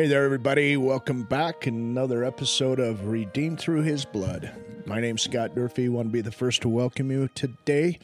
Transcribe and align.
Hey 0.00 0.06
there, 0.06 0.24
everybody. 0.24 0.78
Welcome 0.78 1.24
back. 1.24 1.66
Another 1.66 2.24
episode 2.24 2.80
of 2.80 3.08
Redeemed 3.08 3.60
Through 3.60 3.82
His 3.82 4.06
Blood. 4.06 4.50
My 4.86 4.98
name's 4.98 5.20
Scott 5.20 5.54
Durfee. 5.54 5.90
want 5.90 6.08
to 6.08 6.10
be 6.10 6.22
the 6.22 6.32
first 6.32 6.62
to 6.62 6.70
welcome 6.70 7.10
you 7.10 7.28
today. 7.34 7.98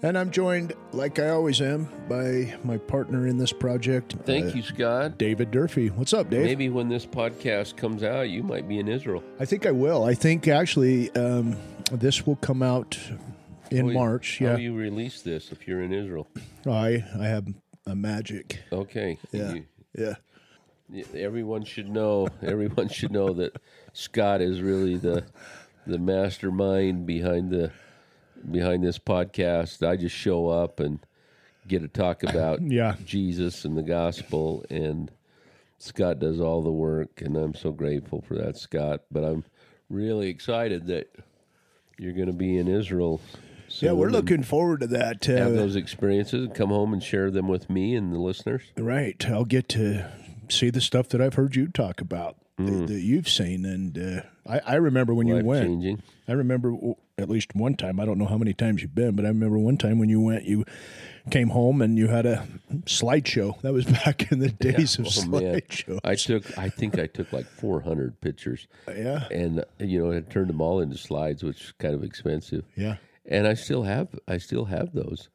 And 0.00 0.16
I'm 0.16 0.30
joined, 0.30 0.72
like 0.92 1.18
I 1.18 1.28
always 1.28 1.60
am, 1.60 1.86
by 2.08 2.56
my 2.64 2.78
partner 2.78 3.26
in 3.26 3.36
this 3.36 3.52
project. 3.52 4.16
Thank 4.24 4.46
uh, 4.46 4.56
you, 4.56 4.62
Scott. 4.62 5.18
David 5.18 5.50
Durfee. 5.50 5.88
What's 5.88 6.14
up, 6.14 6.30
Dave? 6.30 6.46
Maybe 6.46 6.70
when 6.70 6.88
this 6.88 7.04
podcast 7.04 7.76
comes 7.76 8.02
out, 8.02 8.30
you 8.30 8.42
might 8.42 8.66
be 8.66 8.78
in 8.78 8.88
Israel. 8.88 9.22
I 9.38 9.44
think 9.44 9.66
I 9.66 9.70
will. 9.72 10.04
I 10.04 10.14
think 10.14 10.48
actually 10.48 11.10
um, 11.14 11.58
this 11.92 12.26
will 12.26 12.36
come 12.36 12.62
out 12.62 12.98
in 13.70 13.88
How 13.88 13.92
March. 13.92 14.38
How 14.38 14.46
Yeah. 14.46 14.56
you 14.56 14.74
release 14.74 15.20
this 15.20 15.52
if 15.52 15.68
you're 15.68 15.82
in 15.82 15.92
Israel? 15.92 16.26
I 16.66 17.04
I 17.20 17.26
have 17.26 17.46
a 17.84 17.94
magic. 17.94 18.60
Okay. 18.72 19.18
Yeah. 19.30 19.52
You- 19.52 19.66
Yeah. 19.94 20.14
Y- 20.92 21.04
everyone 21.14 21.64
should 21.64 21.88
know. 21.88 22.28
Everyone 22.42 22.88
should 22.88 23.12
know 23.12 23.32
that 23.34 23.56
Scott 23.92 24.40
is 24.40 24.60
really 24.60 24.96
the 24.96 25.24
the 25.86 25.98
mastermind 25.98 27.06
behind 27.06 27.50
the 27.50 27.70
behind 28.50 28.84
this 28.84 28.98
podcast. 28.98 29.86
I 29.86 29.96
just 29.96 30.14
show 30.14 30.48
up 30.48 30.80
and 30.80 31.00
get 31.66 31.80
to 31.82 31.88
talk 31.88 32.22
about 32.22 32.60
Yeah. 32.62 32.96
Jesus 33.04 33.64
and 33.64 33.76
the 33.76 33.82
gospel, 33.82 34.64
and 34.70 35.10
Scott 35.78 36.18
does 36.18 36.40
all 36.40 36.62
the 36.62 36.72
work, 36.72 37.20
and 37.22 37.36
I'm 37.36 37.54
so 37.54 37.72
grateful 37.72 38.20
for 38.20 38.34
that, 38.36 38.56
Scott. 38.56 39.02
But 39.10 39.24
I'm 39.24 39.44
really 39.90 40.28
excited 40.28 40.86
that 40.88 41.10
you're 41.98 42.12
going 42.12 42.26
to 42.26 42.32
be 42.32 42.56
in 42.58 42.68
Israel. 42.68 43.20
Yeah, 43.80 43.92
we're 43.92 44.08
looking 44.10 44.42
forward 44.42 44.80
to 44.80 44.86
that. 44.88 45.22
have 45.26 45.48
Uh, 45.48 45.50
those 45.50 45.76
experiences 45.76 46.46
and 46.46 46.54
come 46.54 46.70
home 46.70 46.92
and 46.94 47.02
share 47.02 47.30
them 47.30 47.48
with 47.48 47.68
me 47.68 47.94
and 47.94 48.12
the 48.14 48.18
listeners. 48.18 48.62
Right. 48.78 49.22
I'll 49.28 49.44
get 49.44 49.68
to 49.70 50.10
see 50.50 50.70
the 50.70 50.80
stuff 50.80 51.08
that 51.10 51.20
I've 51.20 51.34
heard 51.34 51.56
you 51.56 51.68
talk 51.68 52.00
about 52.00 52.36
Mm. 52.58 52.80
that, 52.80 52.86
that 52.92 53.00
you've 53.02 53.28
seen. 53.28 53.64
And 53.64 53.96
uh, 53.96 54.22
I, 54.44 54.58
I 54.66 54.74
remember 54.74 55.14
when 55.14 55.28
you 55.28 55.36
went. 55.44 55.64
changing. 55.64 56.02
I 56.26 56.32
remember 56.32 56.74
at 57.16 57.30
least 57.30 57.54
one 57.54 57.76
time. 57.76 58.00
I 58.00 58.04
don't 58.04 58.18
know 58.18 58.26
how 58.26 58.36
many 58.36 58.52
times 58.52 58.82
you've 58.82 58.96
been, 58.96 59.14
but 59.14 59.24
I 59.24 59.28
remember 59.28 59.58
one 59.60 59.76
time 59.76 60.00
when 60.00 60.08
you 60.08 60.20
went, 60.20 60.42
you 60.44 60.64
came 61.30 61.50
home 61.50 61.80
and 61.80 61.96
you 61.96 62.08
had 62.08 62.26
a 62.26 62.48
slideshow. 62.86 63.60
That 63.60 63.72
was 63.72 63.84
back 64.04 64.32
in 64.32 64.40
the 64.40 64.48
days 64.48 64.98
of 64.98 65.06
Oh, 65.06 65.26
man. 65.28 65.42
slideshow. 65.60 66.00
I 66.02 66.16
took, 66.16 66.58
I 66.58 66.68
think 66.68 66.98
I 66.98 67.06
took 67.06 67.32
like 67.32 67.46
400 67.46 68.20
pictures, 68.20 68.66
Yeah. 68.88 69.28
and 69.30 69.64
you 69.78 70.02
know, 70.04 70.16
I 70.16 70.20
turned 70.20 70.48
them 70.50 70.60
all 70.60 70.80
into 70.80 70.98
slides, 70.98 71.44
which 71.44 71.62
is 71.62 71.72
kind 71.78 71.94
of 71.94 72.02
expensive. 72.02 72.64
Yeah. 72.76 72.96
And 73.24 73.46
I 73.46 73.54
still 73.54 73.84
have, 73.84 74.08
I 74.26 74.38
still 74.38 74.64
have 74.64 74.92
those. 74.94 75.28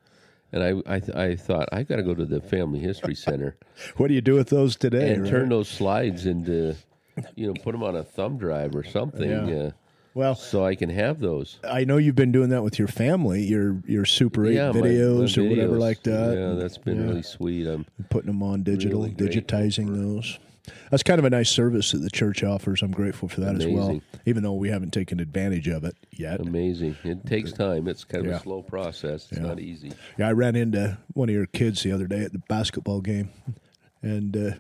And 0.54 0.64
I, 0.64 0.96
I, 0.96 1.00
th- 1.00 1.18
I 1.18 1.36
thought 1.36 1.68
I 1.74 1.84
got 1.84 1.96
to 1.98 2.04
go 2.04 2.14
to 2.14 2.26
the 2.26 2.40
Family 2.40 2.80
History 2.80 3.16
Center 3.16 3.56
What 3.98 4.08
do 4.08 4.14
you 4.14 4.22
do 4.22 4.36
with 4.36 4.50
those 4.50 4.76
today? 4.76 5.12
and 5.14 5.24
right? 5.24 5.30
turn 5.32 5.50
those 5.50 5.68
slides 5.68 6.26
into, 6.28 6.76
you 7.36 7.48
know, 7.48 7.54
put 7.62 7.72
them 7.74 7.84
on 7.84 7.96
a 7.96 8.04
thumb 8.04 8.38
drive 8.38 8.76
or 8.76 8.84
something, 8.84 9.30
Yeah. 9.30 9.56
uh, 9.56 9.72
well, 10.16 10.36
so 10.36 10.64
I 10.64 10.76
can 10.76 10.92
have 10.92 11.20
those. 11.20 11.58
I 11.68 11.86
know 11.86 11.98
you've 11.98 12.14
been 12.16 12.32
doing 12.32 12.50
that 12.50 12.62
with 12.62 12.78
your 12.78 12.88
family, 12.88 13.42
your 13.42 13.82
your 13.88 14.06
Super 14.06 14.46
8 14.46 14.54
yeah, 14.54 14.72
my- 14.72 14.82
my 14.82 14.88
videos 14.88 15.38
or 15.40 15.50
whatever 15.50 15.80
like 15.80 16.04
that. 16.04 16.38
Yeah, 16.38 16.54
that's 16.54 16.78
been 16.78 17.00
Yeah. 17.02 17.08
really 17.08 17.24
sweet. 17.24 17.66
I'm 17.66 17.88
putting 18.12 18.28
them 18.28 18.44
on 18.44 18.62
digital, 18.62 19.02
Really 19.02 19.16
digitizing 19.16 19.88
those. 19.88 20.38
That's 20.92 21.04
kind 21.04 21.20
of 21.20 21.26
a 21.26 21.30
nice 21.30 21.50
service 21.50 21.92
that 21.92 21.98
the 22.00 22.10
church 22.10 22.44
offers. 22.44 22.82
I'm 22.82 22.92
grateful 22.92 23.28
for 23.28 23.42
that 23.42 23.56
as 23.56 23.66
well, 23.68 24.00
even 24.26 24.44
though 24.44 24.54
we 24.54 24.70
haven't 24.70 24.92
taken 24.94 25.20
advantage 25.20 25.68
of 25.68 25.84
it 25.84 25.96
yet. 26.12 26.40
amazing. 26.40 26.96
It 27.04 27.26
takes 27.26 27.52
time. 27.52 27.88
It's 27.88 28.04
kind 28.04 28.26
of 28.26 28.32
Yeah. 28.32 28.38
a 28.38 28.42
slow 28.42 28.62
process. 28.62 29.28
It's 29.32 29.42
not 29.42 29.60
easy. 29.60 29.92
Yeah, 30.18 30.30
I 30.30 30.32
ran 30.32 30.56
into 30.56 30.98
one 31.14 31.28
of 31.30 31.36
your 31.36 31.48
kids 31.48 31.84
the 31.84 31.92
other 31.92 32.08
day 32.08 32.22
at 32.24 32.32
the 32.32 32.42
basketball 32.48 33.02
game, 33.02 33.30
and 34.02 34.36
uh, 34.38 34.52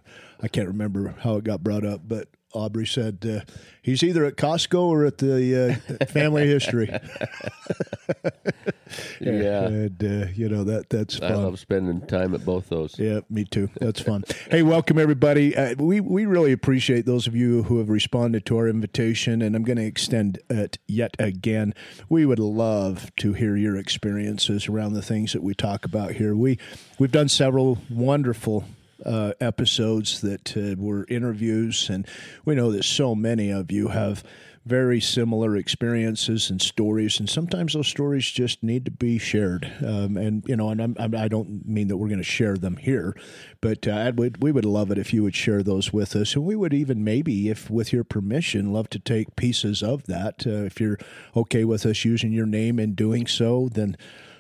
I 0.42 0.48
can't 0.50 0.68
remember 0.68 1.16
how 1.20 1.38
it 1.38 1.44
got 1.46 1.64
brought 1.64 1.86
up, 1.86 2.02
but 2.06 2.28
Aubrey 2.54 2.86
said 2.86 3.26
uh, 3.28 3.52
he's 3.82 4.04
either 4.04 4.26
at 4.26 4.36
Costco 4.36 4.80
or 4.82 5.06
at 5.06 5.18
the 5.18 5.80
uh, 6.00 6.06
Family 6.08 6.48
History. 6.48 6.90
Yeah. 9.20 9.66
and 9.66 10.04
uh, 10.04 10.28
you 10.36 10.50
know 10.50 10.64
that 10.66 10.90
that's 10.90 11.20
I 11.22 11.34
love 11.34 11.58
spending 11.60 12.06
time 12.06 12.36
at 12.36 12.46
both 12.46 12.70
those. 12.70 13.00
Yeah, 13.00 13.22
me 13.30 13.46
too. 13.46 13.70
That's 13.80 14.00
fun. 14.02 14.24
hey, 14.52 14.62
welcome 14.62 15.00
everybody. 15.00 15.56
Uh, 15.56 15.76
we 15.80 16.00
we 16.00 16.26
really 16.26 16.52
appreciate 16.52 17.06
those 17.06 17.26
of 17.26 17.36
you 17.36 17.64
who 17.64 17.80
have 17.80 17.90
responded 17.90 18.46
to 18.48 18.58
our 18.58 18.68
invitation, 18.68 19.42
and 19.42 19.56
I'm 19.56 19.64
going 19.64 19.78
to 19.78 19.86
extend 19.86 20.40
it 20.50 20.78
yet 20.88 21.16
again. 21.18 21.74
We 22.10 22.26
would 22.26 22.40
love 22.40 23.12
to 23.18 23.34
hear 23.34 23.56
your 23.56 23.78
experiences 23.78 24.68
around 24.68 24.94
the 24.94 25.02
things 25.02 25.34
that 25.34 25.42
we 25.42 25.54
talk 25.56 25.86
about 25.86 26.12
here. 26.12 26.36
We 26.36 26.60
we've 27.00 27.12
done 27.12 27.30
several 27.30 27.80
wonderful. 27.90 28.66
Uh, 29.06 29.34
episodes 29.42 30.22
that 30.22 30.56
uh, 30.56 30.76
were 30.78 31.06
interviews, 31.10 31.90
and 31.90 32.08
we 32.46 32.56
know 32.56 32.72
that 32.72 32.84
so 32.84 33.14
many 33.14 33.52
of 33.52 33.72
you 33.72 33.90
have 33.90 34.24
very 34.66 35.02
similar 35.02 35.58
experiences 35.58 36.50
and 36.50 36.62
stories, 36.62 37.20
and 37.20 37.30
sometimes 37.30 37.74
those 37.74 37.88
stories 37.88 38.30
just 38.32 38.64
need 38.64 38.86
to 38.86 38.92
be 38.92 39.18
shared. 39.18 39.70
Um, 39.86 40.16
and 40.16 40.44
you 40.48 40.56
know, 40.56 40.70
and 40.70 40.82
I'm, 40.82 40.96
I'm, 40.98 41.16
I 41.16 41.28
don't 41.28 41.68
mean 41.68 41.90
that 41.90 41.98
we're 41.98 42.08
going 42.08 42.20
to 42.20 42.24
share 42.24 42.56
them 42.56 42.78
here, 42.78 43.16
but 43.60 43.86
uh, 43.88 44.12
would, 44.16 44.42
we 44.42 44.52
would 44.54 44.66
love 44.66 44.90
it 44.90 44.98
if 44.98 45.14
you 45.14 45.24
would 45.24 45.36
share 45.36 45.64
those 45.64 45.92
with 45.92 46.16
us, 46.16 46.36
and 46.36 46.46
we 46.46 46.56
would 46.56 46.74
even 46.74 47.04
maybe, 47.04 47.50
if 47.50 47.70
with 47.70 47.92
your 47.92 48.06
permission, 48.06 48.72
love 48.72 48.90
to 48.92 49.00
take 49.00 49.36
pieces 49.36 49.84
of 49.84 50.04
that. 50.06 50.48
Uh, 50.48 50.64
if 50.64 50.80
you're 50.80 51.00
okay 51.36 51.66
with 51.66 51.86
us 51.86 52.06
using 52.06 52.32
your 52.32 52.46
name 52.46 52.80
in 52.80 52.96
doing 52.96 53.28
so, 53.28 53.68
then 53.70 53.98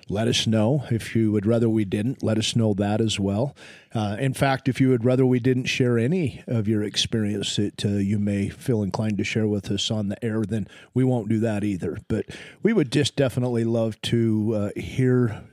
let 0.09 0.27
us 0.27 0.45
know. 0.45 0.83
If 0.91 1.15
you 1.15 1.31
would 1.31 1.45
rather 1.45 1.69
we 1.69 1.85
didn't, 1.85 2.21
let 2.23 2.37
us 2.37 2.55
know 2.55 2.73
that 2.75 2.99
as 3.01 3.19
well. 3.19 3.55
Uh, 3.95 4.17
in 4.19 4.33
fact, 4.33 4.67
if 4.67 4.81
you 4.81 4.89
would 4.89 5.05
rather 5.05 5.25
we 5.25 5.39
didn't 5.39 5.65
share 5.65 5.97
any 5.97 6.43
of 6.47 6.67
your 6.67 6.83
experience 6.83 7.55
that 7.55 7.85
uh, 7.85 7.89
you 7.89 8.19
may 8.19 8.49
feel 8.49 8.83
inclined 8.83 9.17
to 9.19 9.23
share 9.23 9.47
with 9.47 9.71
us 9.71 9.89
on 9.91 10.09
the 10.09 10.23
air, 10.25 10.43
then 10.43 10.67
we 10.93 11.03
won't 11.03 11.29
do 11.29 11.39
that 11.39 11.63
either. 11.63 11.97
But 12.07 12.25
we 12.61 12.73
would 12.73 12.91
just 12.91 13.15
definitely 13.15 13.63
love 13.63 13.99
to 14.03 14.53
uh, 14.75 14.79
hear 14.79 15.43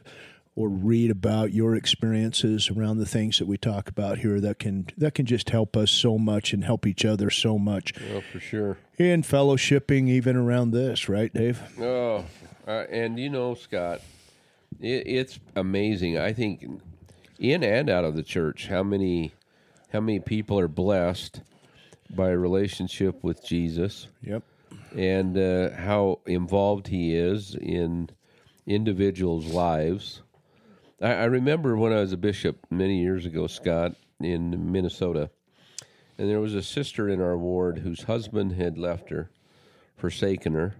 or 0.57 0.69
read 0.69 1.11
about 1.13 1.53
your 1.53 1.77
experiences 1.77 2.69
around 2.71 2.99
the 2.99 3.07
things 3.07 3.39
that 3.39 3.47
we 3.47 3.57
talk 3.57 3.89
about 3.89 4.19
here 4.19 4.41
that 4.41 4.59
can 4.59 4.85
that 4.99 5.15
can 5.15 5.25
just 5.25 5.49
help 5.51 5.77
us 5.77 5.91
so 5.93 6.19
much 6.19 6.53
and 6.53 6.65
help 6.65 6.87
each 6.87 7.05
other 7.05 7.31
so 7.31 7.57
much 7.57 7.93
Oh, 8.13 8.21
for 8.33 8.41
sure. 8.41 8.77
in 8.99 9.23
fellowshipping 9.23 10.09
even 10.09 10.37
around 10.37 10.73
this 10.73 11.09
right 11.09 11.33
dave 11.33 11.63
Oh, 11.81 12.25
uh, 12.67 12.85
and 12.91 13.19
you 13.19 13.31
know, 13.31 13.55
Scott, 13.55 14.03
it, 14.81 15.07
it's 15.07 15.39
amazing. 15.57 16.19
I 16.19 16.33
think 16.33 16.65
in 17.39 17.63
and 17.63 17.89
out 17.89 18.05
of 18.05 18.15
the 18.15 18.23
church, 18.23 18.69
how 18.69 18.83
many 18.83 19.33
how 19.93 20.01
many 20.01 20.21
people 20.21 20.59
are 20.59 20.69
blessed 20.69 21.41
by 22.11 22.31
a 22.31 22.37
relationship 22.37 23.23
with 23.23 23.45
Jesus, 23.45 24.09
yep 24.23 24.43
and 24.97 25.37
uh, 25.37 25.71
how 25.77 26.21
involved 26.27 26.89
he 26.89 27.15
is 27.15 27.55
in 27.55 28.11
individuals' 28.67 29.47
lives. 29.47 30.23
I, 31.01 31.13
I 31.13 31.25
remember 31.25 31.77
when 31.77 31.93
I 31.93 32.01
was 32.01 32.13
a 32.13 32.19
bishop 32.19 32.67
many 32.71 33.01
years 33.01 33.27
ago, 33.27 33.47
Scott, 33.47 33.93
in 34.21 34.71
Minnesota, 34.73 35.31
and 36.19 36.29
there 36.29 36.41
was 36.41 36.55
a 36.55 36.63
sister 36.63 37.09
in 37.09 37.21
our 37.21 37.37
ward 37.37 37.79
whose 37.79 38.03
husband 38.03 38.53
had 38.53 38.77
left 38.77 39.11
her, 39.11 39.31
forsaken 39.97 40.55
her, 40.55 40.75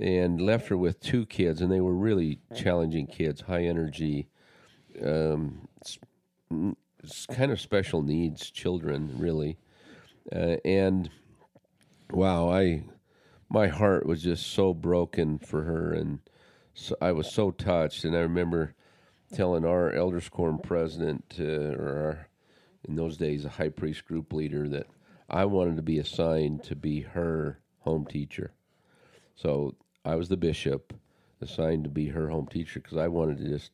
and 0.00 0.40
left 0.40 0.68
her 0.68 0.76
with 0.76 1.00
two 1.00 1.26
kids, 1.26 1.60
and 1.60 1.72
they 1.72 1.80
were 1.80 1.94
really 1.94 2.38
challenging 2.56 3.06
kids, 3.06 3.42
high 3.42 3.64
energy, 3.64 4.28
um, 5.04 5.66
kind 7.32 7.52
of 7.52 7.60
special 7.60 8.02
needs 8.02 8.50
children, 8.50 9.12
really. 9.18 9.58
Uh, 10.34 10.56
and 10.64 11.10
wow, 12.10 12.50
I 12.50 12.84
my 13.50 13.66
heart 13.68 14.06
was 14.06 14.22
just 14.22 14.46
so 14.46 14.72
broken 14.74 15.38
for 15.38 15.62
her, 15.64 15.92
and 15.92 16.20
so 16.74 16.94
I 17.00 17.12
was 17.12 17.32
so 17.32 17.50
touched. 17.50 18.04
And 18.04 18.14
I 18.14 18.20
remember 18.20 18.74
telling 19.34 19.64
our 19.64 19.92
elders 19.92 20.28
quorum 20.28 20.58
president, 20.58 21.36
uh, 21.40 21.44
or 21.44 21.88
our, 21.88 22.28
in 22.86 22.94
those 22.96 23.16
days 23.16 23.44
a 23.44 23.50
high 23.50 23.70
priest 23.70 24.04
group 24.04 24.32
leader, 24.32 24.68
that 24.68 24.86
I 25.28 25.44
wanted 25.46 25.76
to 25.76 25.82
be 25.82 25.98
assigned 25.98 26.62
to 26.64 26.76
be 26.76 27.00
her 27.00 27.58
home 27.80 28.06
teacher. 28.06 28.52
So 29.34 29.74
I 30.04 30.14
was 30.14 30.28
the 30.28 30.36
bishop 30.36 30.94
assigned 31.40 31.84
to 31.84 31.90
be 31.90 32.08
her 32.08 32.28
home 32.28 32.46
teacher 32.46 32.80
because 32.80 32.98
I 32.98 33.08
wanted 33.08 33.38
to 33.38 33.48
just 33.48 33.72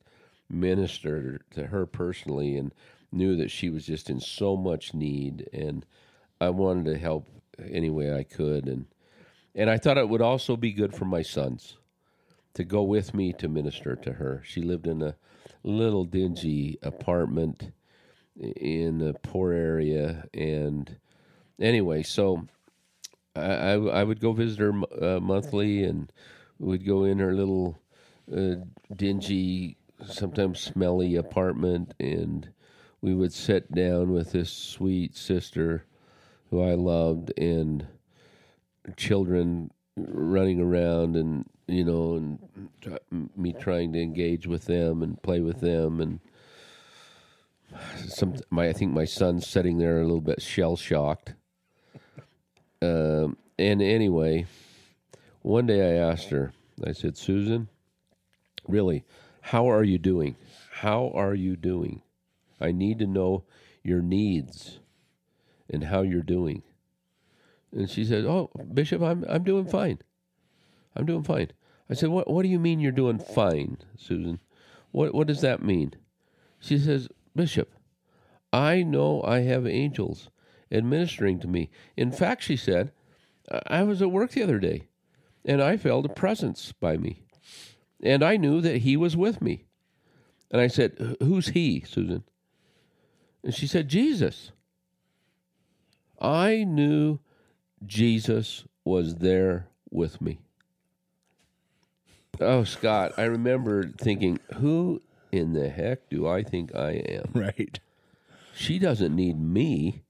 minister 0.49 1.41
to 1.53 1.67
her 1.67 1.87
personally 1.87 2.57
and 2.57 2.73
knew 3.11 3.37
that 3.37 3.51
she 3.51 3.71
was 3.71 3.87
just 3.87 4.11
in 4.11 4.21
so 4.21 4.57
much 4.57 4.95
need 4.95 5.49
and 5.53 5.87
I 6.41 6.51
wanted 6.51 6.87
to 6.87 6.99
help 6.99 7.29
any 7.71 7.91
way 7.91 8.15
I 8.15 8.25
could 8.25 8.69
and 8.69 8.87
and 9.55 9.71
I 9.71 9.79
thought 9.79 9.99
it 9.99 10.09
would 10.09 10.21
also 10.21 10.57
be 10.57 10.73
good 10.73 10.95
for 10.95 11.05
my 11.05 11.23
sons 11.23 11.77
to 12.55 12.65
go 12.65 12.83
with 12.83 13.15
me 13.15 13.33
to 13.35 13.49
minister 13.49 13.95
to 13.95 14.15
her. 14.15 14.43
She 14.45 14.63
lived 14.63 14.89
in 14.89 15.01
a 15.01 15.15
little 15.63 16.05
dingy 16.05 16.79
apartment 16.83 17.71
in 18.37 19.01
a 19.01 19.13
poor 19.13 19.53
area 19.53 20.27
and 20.35 20.97
anyway, 21.61 22.03
so 22.03 22.47
I, 23.37 23.73
I, 23.73 24.05
would 24.05 24.21
go 24.21 24.33
visit 24.33 24.61
her 24.61 24.73
uh, 25.03 25.21
monthly, 25.21 25.83
and 25.85 26.13
we'd 26.59 26.87
go 26.87 27.05
in 27.05 27.19
her 27.19 27.35
little 27.35 27.81
uh, 28.35 28.57
dingy, 28.95 29.77
sometimes 30.07 30.61
smelly 30.61 31.17
apartment, 31.17 31.95
and 31.99 32.49
we 33.01 33.13
would 33.15 33.33
sit 33.33 33.73
down 33.73 34.13
with 34.13 34.33
this 34.33 34.53
sweet 34.53 35.17
sister 35.17 35.85
who 36.51 36.63
I 36.63 36.75
loved, 36.75 37.37
and 37.37 37.87
children 38.97 39.71
running 39.97 40.61
around, 40.61 41.17
and 41.17 41.45
you 41.67 41.85
know, 41.85 42.15
and 42.15 43.31
me 43.37 43.53
trying 43.53 43.93
to 43.95 44.01
engage 44.01 44.47
with 44.47 44.67
them 44.67 45.03
and 45.03 45.21
play 45.23 45.41
with 45.41 45.61
them, 45.61 46.01
and 46.01 46.21
some. 48.07 48.37
My 48.51 48.69
I 48.69 48.73
think 48.73 48.93
my 48.93 49.07
son's 49.07 49.47
sitting 49.47 49.79
there 49.79 49.99
a 49.99 50.05
little 50.05 50.21
bit 50.21 50.41
shell 50.41 50.77
shocked. 50.77 51.35
Um, 52.85 53.37
and 53.59 53.81
anyway, 53.81 54.47
one 55.43 55.67
day 55.67 55.97
I 55.97 56.11
asked 56.11 56.29
her. 56.31 56.53
I 56.85 56.93
said, 56.93 57.17
Susan, 57.17 57.69
really, 58.67 59.05
how 59.41 59.71
are 59.71 59.85
you 59.85 59.99
doing? 59.99 60.37
How 60.71 61.11
are 61.15 61.35
you 61.35 61.57
doing? 61.57 62.03
I 62.61 62.73
need 62.73 62.99
to 62.99 63.07
know 63.07 63.45
your 63.83 64.03
needs 64.03 64.81
and 65.71 65.85
how 65.85 66.03
you're 66.03 66.23
doing. 66.23 66.63
And 67.73 67.91
she 67.91 68.05
said, 68.05 68.25
"Oh, 68.25 68.51
Bishop, 68.73 69.03
I'm 69.03 69.25
I'm 69.29 69.43
doing 69.43 69.67
fine. 69.67 69.99
I'm 70.95 71.07
doing 71.07 71.25
fine." 71.25 71.51
I 71.91 71.95
said, 71.95 72.11
"What 72.11 72.31
What 72.31 72.43
do 72.43 72.49
you 72.49 72.61
mean 72.61 72.81
you're 72.81 72.93
doing 72.93 73.19
fine, 73.19 73.79
Susan? 73.97 74.39
What 74.93 75.15
What 75.15 75.27
does 75.27 75.41
that 75.41 75.63
mean?" 75.63 75.95
She 76.61 76.79
says, 76.79 77.09
"Bishop, 77.35 77.73
I 78.53 78.83
know 78.83 79.23
I 79.23 79.41
have 79.41 79.67
angels 79.67 80.31
administering 80.75 81.39
to 81.41 81.49
me. 81.49 81.71
In 81.97 82.13
fact, 82.13 82.43
she 82.43 82.57
said, 82.57 82.93
I 83.67 83.83
was 83.83 84.03
at 84.03 84.11
work 84.11 84.33
the 84.33 84.43
other 84.43 84.59
day, 84.59 84.89
and 85.45 85.63
I 85.63 85.77
felt 85.77 86.07
a 86.07 86.11
presence 86.11 86.73
by 86.73 86.97
me, 86.97 87.23
and 88.03 88.23
I 88.23 88.37
knew 88.37 88.61
that 88.61 88.79
He 88.79 88.97
was 88.97 89.17
with 89.17 89.41
me." 89.41 89.65
And 90.51 90.61
I 90.61 90.67
said, 90.67 91.17
"Who's 91.21 91.49
He, 91.49 91.81
Susan?" 91.81 92.25
And 93.45 93.55
she 93.55 93.67
said, 93.67 93.89
Jesus. 93.89 94.53
I 96.19 96.65
knew 96.65 97.19
Jesus 97.85 98.65
was 98.85 99.17
there 99.17 99.69
with 99.91 100.21
me. 100.23 100.39
Oh, 102.41 102.65
Scott, 102.65 103.13
I 103.19 103.25
remember 103.25 103.91
thinking, 103.99 104.41
who 104.55 105.03
in 105.31 105.53
the 105.53 105.69
heck 105.69 106.09
do 106.09 106.27
I 106.27 106.43
think 106.43 106.75
I 106.75 106.93
am? 106.93 107.25
Right. 107.35 107.79
She 108.57 108.79
doesn't 108.79 109.15
need 109.15 109.39
me. 109.39 110.03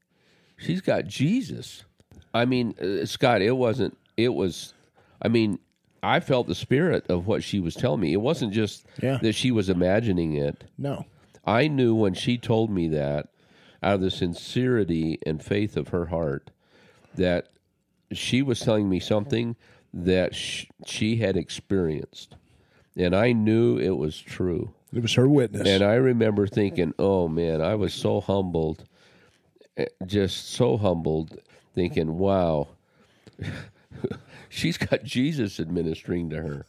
She's 0.57 0.81
got 0.81 1.07
Jesus. 1.07 1.85
I 2.33 2.45
mean, 2.45 2.75
uh, 2.81 3.07
Scott, 3.07 3.43
it 3.43 3.53
wasn't, 3.57 3.97
it 4.17 4.35
was, 4.35 4.75
I 5.23 5.29
mean, 5.29 5.59
I 6.03 6.21
felt 6.21 6.47
the 6.47 6.55
spirit 6.55 7.07
of 7.09 7.27
what 7.27 7.43
she 7.43 7.61
was 7.61 7.75
telling 7.75 8.01
me. 8.01 8.13
It 8.13 8.21
wasn't 8.21 8.53
just 8.53 8.87
Yeah. 9.03 9.19
that 9.23 9.35
she 9.35 9.51
was 9.51 9.69
imagining 9.69 10.35
it. 10.35 10.65
No. 10.77 11.07
I 11.47 11.69
knew 11.69 11.95
when 11.95 12.15
she 12.15 12.39
told 12.39 12.71
me 12.71 12.89
that, 12.89 13.29
out 13.83 13.97
of 13.97 14.01
the 14.01 14.11
sincerity 14.11 15.19
and 15.27 15.43
faith 15.43 15.77
of 15.77 15.89
her 15.89 16.07
heart, 16.07 16.51
that 17.17 17.49
she 18.13 18.43
was 18.43 18.61
telling 18.61 18.89
me 18.89 18.99
something 19.01 19.57
that 19.93 20.35
sh- 20.35 20.67
she 20.87 21.17
had 21.17 21.37
experienced. 21.37 22.37
And 22.97 23.15
I 23.15 23.33
knew 23.33 23.77
it 23.79 23.97
was 23.97 24.19
true. 24.19 24.73
It 24.93 25.03
was 25.03 25.15
her 25.15 25.29
witness. 25.29 25.67
And 25.69 25.83
I 25.83 25.95
remember 25.95 26.47
thinking, 26.47 26.95
oh 26.99 27.29
man, 27.29 27.61
I 27.61 27.75
was 27.75 27.93
so 27.93 28.21
humbled, 28.21 28.85
just 30.07 30.51
so 30.51 30.77
humbled, 30.77 31.39
thinking, 31.75 32.19
wow, 32.19 32.69
she's 34.49 34.79
got 34.79 35.05
Jesus 35.05 35.59
administering 35.59 36.31
to 36.31 36.37
her. 36.37 36.67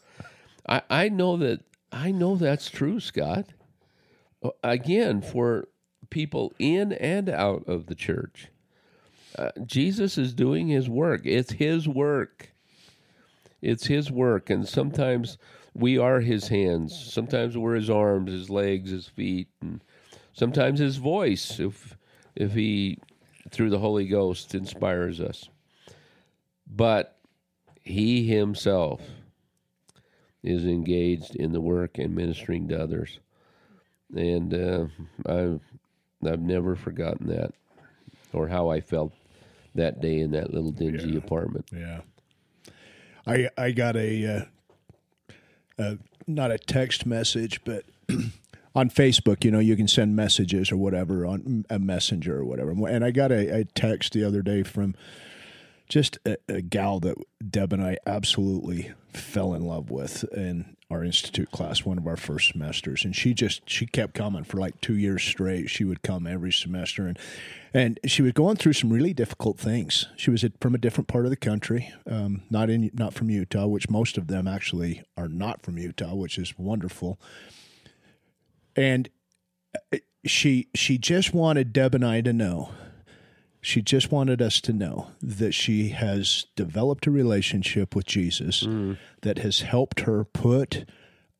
I, 0.67 0.81
I 0.89 1.09
know 1.09 1.37
that 1.37 1.61
I 1.91 2.11
know 2.11 2.35
that's 2.35 2.69
true, 2.69 2.99
Scott. 2.99 3.47
Uh, 4.43 4.49
Again, 4.63 5.21
for 5.21 5.67
people 6.09 6.53
in 6.59 6.93
and 6.93 7.29
out 7.29 7.67
of 7.67 7.85
the 7.85 7.95
church, 7.95 8.47
uh, 9.37 9.51
Jesus 9.65 10.17
is 10.17 10.33
doing 10.33 10.67
His 10.67 10.89
work. 10.89 11.21
It's 11.25 11.53
His 11.53 11.87
work. 11.87 12.51
It's 13.61 13.87
His 13.87 14.11
work, 14.11 14.49
and 14.49 14.67
sometimes 14.67 15.37
we 15.73 15.97
are 15.97 16.21
His 16.21 16.47
hands. 16.47 16.97
Sometimes 17.13 17.57
we're 17.57 17.75
His 17.75 17.89
arms, 17.89 18.31
His 18.31 18.49
legs, 18.49 18.91
His 18.91 19.07
feet, 19.07 19.47
and 19.61 19.83
sometimes 20.33 20.79
His 20.79 20.97
voice. 20.97 21.59
If 21.59 21.94
if 22.35 22.53
He 22.53 22.99
through 23.51 23.69
the 23.69 23.79
Holy 23.79 24.07
Ghost 24.07 24.55
inspires 24.55 25.19
us, 25.21 25.49
but 26.67 27.17
He 27.83 28.27
Himself 28.27 29.01
is 30.43 30.65
engaged 30.65 31.35
in 31.35 31.51
the 31.51 31.61
work 31.61 31.97
and 31.97 32.15
ministering 32.15 32.67
to 32.69 32.81
others, 32.81 33.19
and 34.15 34.53
uh, 34.53 34.85
I've 35.25 35.61
I've 36.25 36.41
never 36.41 36.75
forgotten 36.75 37.27
that, 37.27 37.53
or 38.33 38.47
how 38.47 38.69
I 38.69 38.81
felt 38.81 39.13
that 39.75 40.01
day 40.01 40.19
in 40.19 40.31
that 40.31 40.53
little 40.53 40.71
dingy 40.71 41.17
apartment. 41.17 41.65
Yeah. 41.71 42.01
I 43.27 43.49
I 43.57 43.71
got 43.71 43.95
a, 43.95 44.25
uh, 44.27 45.81
uh, 45.81 45.95
not 46.27 46.51
a 46.51 46.57
text 46.57 47.05
message, 47.05 47.61
but 47.63 47.85
on 48.75 48.89
Facebook, 48.89 49.45
you 49.45 49.51
know, 49.51 49.59
you 49.59 49.77
can 49.77 49.87
send 49.87 50.15
messages 50.15 50.71
or 50.71 50.77
whatever 50.77 51.25
on 51.25 51.65
a 51.69 51.79
messenger 51.79 52.37
or 52.37 52.45
whatever. 52.45 52.71
And 52.87 53.05
I 53.05 53.11
got 53.11 53.31
a, 53.31 53.61
a 53.61 53.63
text 53.63 54.13
the 54.13 54.23
other 54.23 54.41
day 54.41 54.63
from 54.63 54.95
just 55.87 56.19
a, 56.25 56.37
a 56.49 56.61
gal 56.61 56.99
that 56.99 57.15
Deb 57.49 57.71
and 57.71 57.81
I 57.81 57.97
absolutely 58.05 58.91
fell 59.13 59.53
in 59.53 59.65
love 59.65 59.89
with 59.89 60.25
in 60.33 60.75
our 60.91 61.03
institute 61.03 61.51
class, 61.51 61.83
one 61.83 61.97
of 61.97 62.05
our 62.05 62.17
first 62.17 62.51
semesters. 62.51 63.05
And 63.05 63.15
she 63.15 63.33
just 63.33 63.67
she 63.69 63.85
kept 63.85 64.13
coming 64.13 64.43
for 64.43 64.57
like 64.57 64.79
two 64.81 64.95
years 64.97 65.23
straight. 65.23 65.69
She 65.69 65.83
would 65.83 66.03
come 66.03 66.27
every 66.27 66.51
semester, 66.51 67.07
and 67.07 67.17
and 67.73 67.99
she 68.05 68.21
was 68.21 68.33
going 68.33 68.57
through 68.57 68.73
some 68.73 68.91
really 68.91 69.13
difficult 69.13 69.57
things. 69.57 70.07
She 70.15 70.31
was 70.31 70.45
from 70.59 70.75
a 70.75 70.79
different 70.79 71.07
part 71.07 71.25
of 71.25 71.31
the 71.31 71.37
country, 71.37 71.91
um, 72.09 72.43
not 72.49 72.69
in 72.69 72.91
not 72.93 73.13
from 73.13 73.29
Utah, 73.29 73.67
which 73.67 73.89
most 73.89 74.17
of 74.17 74.27
them 74.27 74.47
actually 74.47 75.03
are 75.17 75.27
not 75.29 75.63
from 75.63 75.77
Utah, 75.77 76.13
which 76.13 76.37
is 76.37 76.57
wonderful. 76.57 77.19
And 78.75 79.09
uh, 79.93 79.97
she 80.25 80.67
she 80.75 80.97
just 80.97 81.33
wanted 81.33 81.73
Deb 81.73 81.95
and 81.95 82.05
I 82.05 82.21
to 82.21 82.33
know. 82.33 82.71
She 83.61 83.81
just 83.81 84.11
wanted 84.11 84.41
us 84.41 84.61
to 84.61 84.73
know 84.73 85.11
that 85.23 85.53
she 85.53 85.89
has 85.89 86.45
developed 86.55 87.07
a 87.07 87.11
relationship 87.11 87.95
with 87.95 88.05
Jesus 88.05 88.61
that 89.21 89.39
has 89.39 89.61
helped 89.61 90.01
her 90.01 90.23
put 90.23 90.85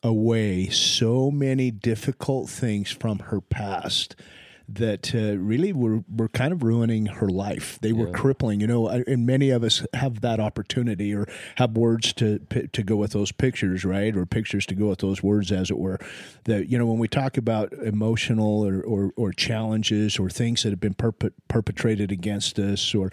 away 0.02 0.68
so 0.70 1.30
many 1.30 1.70
difficult 1.70 2.50
things 2.50 2.90
from 2.92 3.20
her 3.20 3.42
past 3.42 4.16
that 4.68 5.14
uh, 5.14 5.38
really 5.38 5.72
were, 5.72 6.04
were 6.14 6.28
kind 6.30 6.52
of 6.52 6.64
ruining 6.64 7.06
her 7.06 7.28
life. 7.28 7.78
They 7.82 7.94
were 7.94 8.12
crippling, 8.12 8.62
you 8.62 8.68
know, 8.68 8.88
and 8.88 9.26
many 9.26 9.50
of 9.52 9.64
us 9.64 9.86
have 9.94 10.22
that 10.22 10.40
opportunity 10.40 11.14
or 11.14 11.28
have 11.56 11.78
words 11.78 12.14
to 12.14 12.40
to 12.40 12.84
go 12.84 12.96
with 12.96 13.12
those 13.12 13.32
pictures, 13.32 13.86
right? 13.86 14.16
Or 14.16 14.26
pictures 14.26 14.66
to 14.68 14.76
go 14.76 14.88
with 14.88 15.00
those 15.00 15.22
words, 15.22 15.52
as 15.52 15.70
it 15.70 15.78
were. 15.78 16.00
That, 16.46 16.68
you 16.70 16.78
know, 16.78 16.86
when 16.86 17.00
we 17.00 17.08
talk 17.08 17.38
about 17.38 17.74
emotional 17.74 18.66
or, 18.66 18.82
or, 18.82 19.12
or 19.16 19.32
challenges 19.32 20.18
or 20.18 20.30
things 20.30 20.64
that 20.64 20.72
have 20.72 20.80
been 20.80 20.94
perpet- 20.94 21.34
perpetrated 21.48 22.12
against 22.12 22.58
us 22.60 22.96
or 22.96 23.12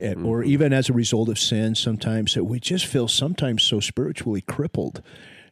eh, 0.00 0.14
or 0.14 0.42
even 0.42 0.72
as 0.72 0.88
a 0.88 0.92
result 0.92 1.28
of 1.28 1.38
sin, 1.38 1.74
sometimes 1.74 2.34
that 2.34 2.44
we 2.44 2.58
just 2.60 2.86
feel 2.86 3.08
sometimes 3.08 3.62
so 3.62 3.80
spiritually 3.80 4.40
crippled. 4.40 5.02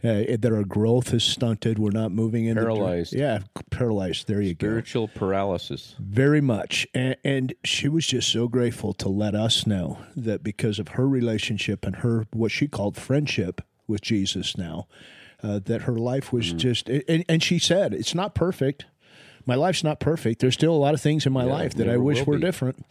Uh, 0.04 0.36
that 0.38 0.52
our 0.52 0.64
growth 0.64 1.14
is 1.14 1.24
stunted. 1.24 1.78
We're 1.78 1.90
not 1.90 2.12
moving 2.12 2.44
in 2.44 2.56
the 2.56 2.60
Paralyzed. 2.60 3.14
yeah, 3.14 3.38
paralyzed. 3.70 4.28
There 4.28 4.42
you 4.42 4.54
go. 4.54 4.66
Spiritual 4.66 5.08
paralysis. 5.08 5.94
Very 5.98 6.42
much. 6.42 6.86
And, 6.92 7.16
and 7.24 7.54
she 7.64 7.88
was 7.88 8.06
just 8.06 8.30
so 8.30 8.46
grateful 8.46 8.92
to 8.92 9.08
let 9.08 9.34
us 9.34 9.66
know 9.66 10.00
that 10.14 10.42
because 10.42 10.78
of 10.78 10.88
her 10.88 11.08
relationship 11.08 11.86
and 11.86 11.96
her, 11.96 12.26
what 12.34 12.50
she 12.50 12.68
called 12.68 12.98
friendship 12.98 13.62
with 13.86 14.02
Jesus 14.02 14.58
now, 14.58 14.88
uh, 15.42 15.60
that 15.64 15.82
her 15.82 15.96
life 15.96 16.34
was 16.34 16.52
just, 16.52 16.90
and, 16.90 17.24
and 17.26 17.42
she 17.42 17.58
said, 17.58 17.94
it's 17.94 18.14
not 18.14 18.34
perfect. 18.34 18.84
My 19.46 19.54
life's 19.54 19.82
not 19.82 20.00
perfect. 20.00 20.40
There's 20.40 20.54
still 20.54 20.74
a 20.74 20.76
lot 20.76 20.92
of 20.92 21.00
things 21.00 21.24
in 21.24 21.32
my 21.32 21.44
life 21.44 21.74
that 21.76 21.88
I 21.88 21.96
wish 21.96 22.26
were 22.26 22.36
be. 22.36 22.42
different. 22.42 22.84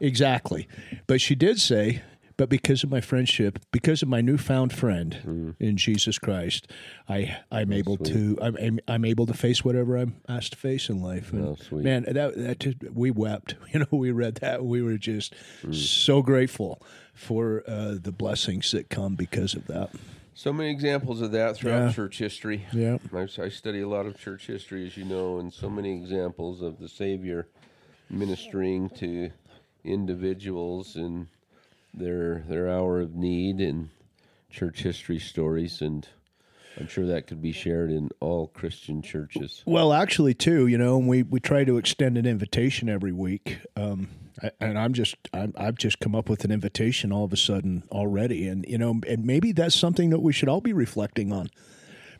Exactly. 0.00 0.66
But 1.06 1.20
she 1.20 1.34
did 1.36 1.60
say, 1.60 2.02
but 2.38 2.48
because 2.48 2.84
of 2.84 2.90
my 2.90 3.00
friendship, 3.00 3.58
because 3.72 4.02
of 4.02 4.08
my 4.08 4.20
newfound 4.20 4.72
friend 4.72 5.18
Mm. 5.24 5.54
in 5.58 5.76
Jesus 5.76 6.18
Christ, 6.18 6.70
I 7.08 7.38
I'm 7.50 7.72
able 7.72 7.96
to 7.98 8.38
I'm, 8.42 8.56
I'm 8.56 8.80
I'm 8.86 9.04
able 9.04 9.26
to 9.26 9.34
face 9.34 9.64
whatever 9.64 9.96
I'm 9.96 10.16
asked 10.28 10.52
to 10.52 10.58
face 10.58 10.88
in 10.90 11.00
life. 11.00 11.32
And 11.32 11.44
Oh, 11.46 11.56
sweet. 11.56 11.84
man, 11.84 12.04
that 12.08 12.36
that 12.36 12.60
just, 12.60 12.76
we 12.92 13.10
wept. 13.10 13.54
You 13.72 13.80
know, 13.80 13.86
we 13.98 14.10
read 14.10 14.36
that. 14.36 14.64
We 14.64 14.82
were 14.82 14.98
just 14.98 15.34
Mm. 15.62 15.74
so 15.74 16.22
grateful 16.22 16.82
for 17.14 17.62
uh, 17.66 17.96
the 18.00 18.12
blessings 18.12 18.70
that 18.72 18.90
come 18.90 19.14
because 19.16 19.54
of 19.54 19.66
that. 19.68 19.90
So 20.34 20.52
many 20.52 20.70
examples 20.70 21.22
of 21.22 21.32
that 21.32 21.56
throughout 21.56 21.86
Yeah. 21.86 21.92
church 21.92 22.18
history. 22.18 22.66
Yeah. 22.72 22.98
I, 23.14 23.26
I 23.42 23.48
study 23.48 23.80
a 23.80 23.88
lot 23.88 24.04
of 24.04 24.18
church 24.18 24.46
history, 24.46 24.86
as 24.86 24.94
you 24.98 25.04
know, 25.06 25.38
and 25.38 25.50
so 25.50 25.70
many 25.70 25.94
examples 25.96 26.60
of 26.60 26.78
the 26.78 26.88
Savior 26.88 27.48
ministering 28.10 28.90
to 28.90 29.30
individuals 29.82 30.96
in 30.96 31.28
their 31.96 32.44
their 32.48 32.68
hour 32.70 33.00
of 33.00 33.14
need 33.14 33.60
and 33.60 33.88
church 34.50 34.82
history 34.82 35.18
stories. 35.18 35.80
And 35.80 36.06
I'm 36.78 36.86
sure 36.88 37.06
that 37.06 37.26
could 37.26 37.40
be 37.40 37.52
shared 37.52 37.90
in 37.90 38.10
all 38.20 38.48
Christian 38.48 39.00
churches. 39.02 39.62
Well, 39.66 39.92
actually, 39.92 40.34
too, 40.34 40.66
you 40.66 40.76
know, 40.78 40.98
we 40.98 41.22
we 41.22 41.40
try 41.40 41.64
to 41.64 41.78
extend 41.78 42.18
an 42.18 42.26
invitation 42.26 42.88
every 42.88 43.12
week, 43.12 43.58
um, 43.76 44.08
I- 44.42 44.50
and 44.60 44.78
I'm 44.78 44.92
just 44.92 45.16
I'm, 45.32 45.54
I've 45.56 45.76
just 45.76 45.98
come 46.00 46.14
up 46.14 46.28
with 46.28 46.44
an 46.44 46.50
invitation 46.50 47.12
all 47.12 47.24
of 47.24 47.32
a 47.32 47.36
sudden 47.38 47.82
already, 47.90 48.46
and 48.46 48.64
you 48.68 48.76
know, 48.78 49.00
and 49.08 49.24
maybe 49.24 49.52
that's 49.52 49.74
something 49.74 50.10
that 50.10 50.20
we 50.20 50.32
should 50.34 50.48
all 50.50 50.60
be 50.60 50.74
reflecting 50.74 51.32
on. 51.32 51.48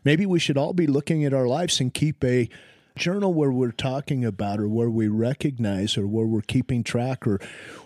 Maybe 0.04 0.24
we 0.24 0.38
should 0.38 0.56
all 0.56 0.72
be 0.72 0.86
looking 0.86 1.24
at 1.24 1.34
our 1.34 1.46
lives 1.46 1.80
and 1.80 1.92
keep 1.92 2.24
a 2.24 2.48
journal 2.96 3.32
where 3.32 3.50
we're 3.52 3.70
talking 3.72 4.24
about 4.24 4.58
or 4.60 4.68
where 4.68 4.90
we 4.90 5.08
recognize 5.08 5.96
or 5.96 6.06
where 6.06 6.26
we're 6.26 6.40
keeping 6.40 6.82
track 6.82 7.26
or 7.26 7.38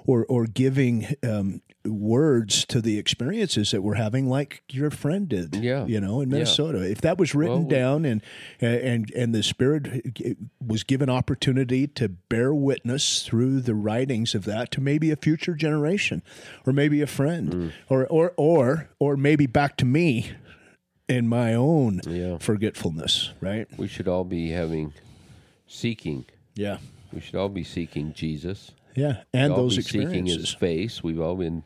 or 0.06 0.24
or 0.26 0.46
giving 0.46 1.06
um, 1.22 1.60
words 1.84 2.64
to 2.66 2.80
the 2.82 2.98
experiences 2.98 3.70
that 3.70 3.82
we're 3.82 3.94
having 3.94 4.28
like 4.28 4.62
your 4.70 4.90
friend 4.90 5.28
did 5.28 5.56
Yeah. 5.56 5.86
you 5.86 5.98
know 6.00 6.20
in 6.20 6.28
Yeah. 6.28 6.34
minnesota 6.34 6.82
if 6.90 7.00
that 7.00 7.16
was 7.18 7.34
written 7.34 7.60
Well, 7.60 7.68
down 7.68 8.04
and 8.04 8.20
and 8.60 9.10
and 9.16 9.34
the 9.34 9.42
spirit 9.42 10.36
was 10.64 10.82
given 10.84 11.08
opportunity 11.08 11.86
to 11.86 12.08
bear 12.10 12.52
witness 12.54 13.22
through 13.22 13.60
the 13.62 13.74
writings 13.74 14.34
of 14.34 14.44
that 14.44 14.70
to 14.72 14.80
maybe 14.82 15.10
a 15.10 15.16
future 15.16 15.54
generation 15.54 16.22
or 16.66 16.72
maybe 16.72 17.00
a 17.00 17.06
friend 17.06 17.52
Mm. 17.52 17.72
or 17.88 18.06
or 18.08 18.32
or 18.36 18.88
or 18.98 19.16
maybe 19.16 19.46
back 19.46 19.76
to 19.78 19.84
me 19.86 20.32
in 21.10 21.26
my 21.28 21.54
own 21.54 22.00
Yeah. 22.06 22.38
forgetfulness 22.38 23.32
right 23.40 23.66
We 23.78 23.88
should 23.88 24.08
all 24.08 24.24
be 24.24 24.50
having 24.50 24.92
seeking. 25.66 26.24
yeah 26.54 26.78
We 27.12 27.20
should 27.20 27.34
all 27.34 27.48
be 27.48 27.64
seeking 27.64 28.12
Jesus. 28.12 28.70
yeah 28.94 29.22
and 29.34 29.52
those 29.54 29.76
be 29.76 29.82
seeking 29.82 30.26
His 30.26 30.54
face. 30.54 31.02
We've 31.02 31.20
all 31.20 31.36
been 31.36 31.64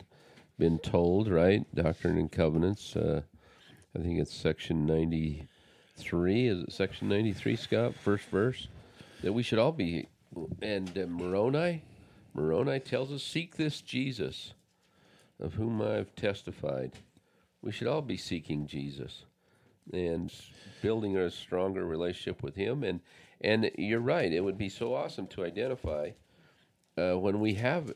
been 0.58 0.78
told, 0.78 1.28
right? 1.28 1.66
Doctrine 1.74 2.16
and 2.16 2.30
Covenants. 2.30 2.94
Uh, 2.96 3.22
I 3.96 3.98
think 4.00 4.18
it's 4.20 4.32
section 4.34 4.86
ninety 4.86 5.48
three. 5.96 6.46
Is 6.48 6.62
it 6.64 6.72
section 6.72 7.08
ninety 7.08 7.32
three, 7.32 7.56
Scott? 7.56 7.94
First 7.94 8.26
verse 8.30 8.68
that 9.22 9.32
we 9.32 9.42
should 9.42 9.58
all 9.58 9.72
be. 9.72 10.06
And 10.62 10.96
uh, 10.98 11.06
Moroni, 11.06 11.82
Moroni 12.34 12.78
tells 12.80 13.12
us, 13.12 13.22
"Seek 13.22 13.56
this 13.56 13.80
Jesus, 13.80 14.54
of 15.40 15.54
whom 15.54 15.80
I've 15.82 16.14
testified." 16.16 16.92
We 17.62 17.72
should 17.72 17.86
all 17.88 18.02
be 18.02 18.16
seeking 18.16 18.66
Jesus 18.66 19.24
and 19.93 20.33
building 20.83 21.17
a 21.17 21.31
stronger 21.31 21.85
relationship 21.85 22.43
with 22.43 22.57
Him. 22.57 22.83
And 22.83 23.00
and 23.41 23.71
you're 23.76 24.00
right; 24.00 24.33
it 24.33 24.41
would 24.41 24.59
be 24.59 24.69
so 24.69 24.95
awesome 24.95 25.26
to 25.29 25.45
identify 25.45 26.11
uh, 26.97 27.19
when 27.19 27.41
we 27.41 27.55
have 27.55 27.93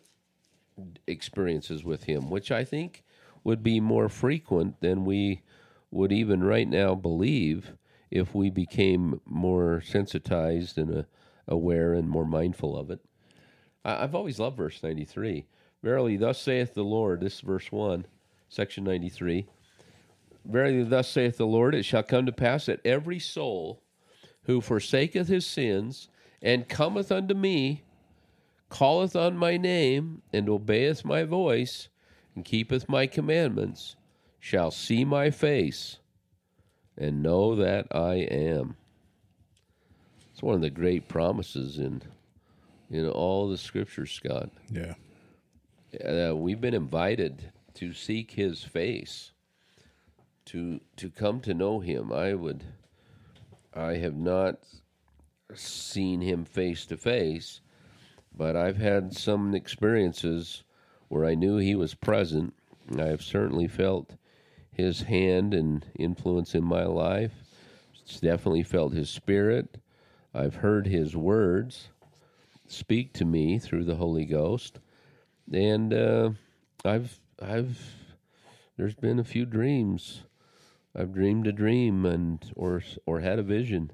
experiences 1.06 1.84
with 1.84 2.04
him, 2.04 2.30
which 2.30 2.50
I 2.50 2.64
think 2.64 3.04
would 3.44 3.62
be 3.62 3.80
more 3.80 4.08
frequent 4.08 4.80
than 4.80 5.04
we 5.04 5.42
would 5.90 6.12
even 6.12 6.44
right 6.44 6.68
now 6.68 6.94
believe 6.94 7.72
if 8.10 8.34
we 8.34 8.50
became 8.50 9.20
more 9.24 9.82
sensitized 9.84 10.78
and 10.78 10.98
uh, 10.98 11.02
aware 11.46 11.94
and 11.94 12.08
more 12.08 12.26
mindful 12.26 12.76
of 12.76 12.90
it. 12.90 13.00
I, 13.84 14.04
I've 14.04 14.14
always 14.14 14.38
loved 14.38 14.56
verse 14.56 14.82
93. 14.82 15.46
Verily, 15.82 16.16
thus 16.16 16.40
saith 16.40 16.74
the 16.74 16.82
Lord, 16.82 17.20
this 17.20 17.36
is 17.36 17.40
verse 17.40 17.70
1, 17.70 18.06
section 18.48 18.84
93. 18.84 19.46
Verily, 20.48 20.82
thus 20.82 21.08
saith 21.08 21.36
the 21.36 21.46
Lord, 21.46 21.74
it 21.74 21.84
shall 21.84 22.02
come 22.02 22.24
to 22.26 22.32
pass 22.32 22.66
that 22.66 22.84
every 22.84 23.18
soul 23.18 23.82
who 24.44 24.62
forsaketh 24.62 25.28
his 25.28 25.46
sins 25.46 26.08
and 26.40 26.68
cometh 26.68 27.12
unto 27.12 27.34
me, 27.34 27.82
calleth 28.70 29.14
on 29.14 29.36
my 29.36 29.58
name, 29.58 30.22
and 30.32 30.48
obeyeth 30.48 31.04
my 31.04 31.24
voice, 31.24 31.88
and 32.34 32.44
keepeth 32.44 32.88
my 32.88 33.06
commandments, 33.06 33.96
shall 34.40 34.70
see 34.70 35.04
my 35.04 35.30
face, 35.30 35.98
and 36.96 37.22
know 37.22 37.54
that 37.54 37.86
I 37.90 38.14
am. 38.14 38.76
It's 40.32 40.42
one 40.42 40.54
of 40.54 40.60
the 40.60 40.70
great 40.70 41.08
promises 41.08 41.78
in 41.78 42.02
in 42.90 43.06
all 43.06 43.50
the 43.50 43.58
scriptures, 43.58 44.12
Scott. 44.12 44.48
yeah 44.70 44.94
Uh, 46.02 46.34
we've 46.34 46.60
been 46.60 46.74
invited 46.74 47.52
to 47.74 47.92
seek 47.92 48.30
His 48.30 48.62
face, 48.64 49.32
to 50.48 50.80
to 50.96 51.10
come 51.10 51.40
to 51.40 51.54
know 51.54 51.80
Him. 51.80 52.12
I 52.12 52.34
would, 52.34 52.64
I 53.74 53.94
have 53.94 54.16
not 54.16 54.58
seen 55.54 56.20
Him 56.20 56.44
face 56.44 56.86
to 56.86 56.96
face, 56.96 57.60
but 58.34 58.56
I've 58.56 58.76
had 58.76 59.14
some 59.14 59.54
experiences 59.54 60.62
where 61.08 61.24
I 61.24 61.34
knew 61.34 61.56
He 61.56 61.74
was 61.74 61.94
present. 61.94 62.54
I've 62.98 63.22
certainly 63.22 63.68
felt 63.68 64.16
His 64.72 65.02
hand 65.02 65.54
and 65.54 65.84
influence 65.98 66.54
in 66.54 66.64
my 66.64 66.84
life. 66.84 67.32
It's 68.02 68.20
definitely 68.20 68.62
felt 68.62 68.92
His 68.92 69.10
Spirit. 69.10 69.78
I've 70.34 70.56
heard 70.56 70.86
His 70.86 71.16
words 71.16 71.88
speak 72.66 73.12
to 73.14 73.24
me 73.24 73.58
through 73.58 73.84
the 73.84 73.96
Holy 73.96 74.24
Ghost 74.26 74.78
and 75.52 75.94
uh, 75.94 76.30
I've 76.84 77.18
I've 77.40 77.78
there's 78.76 78.94
been 78.94 79.18
a 79.18 79.24
few 79.24 79.44
dreams. 79.44 80.22
I've 80.96 81.12
dreamed 81.12 81.46
a 81.46 81.52
dream 81.52 82.04
and 82.04 82.44
or 82.56 82.82
or 83.06 83.20
had 83.20 83.38
a 83.38 83.42
vision 83.42 83.92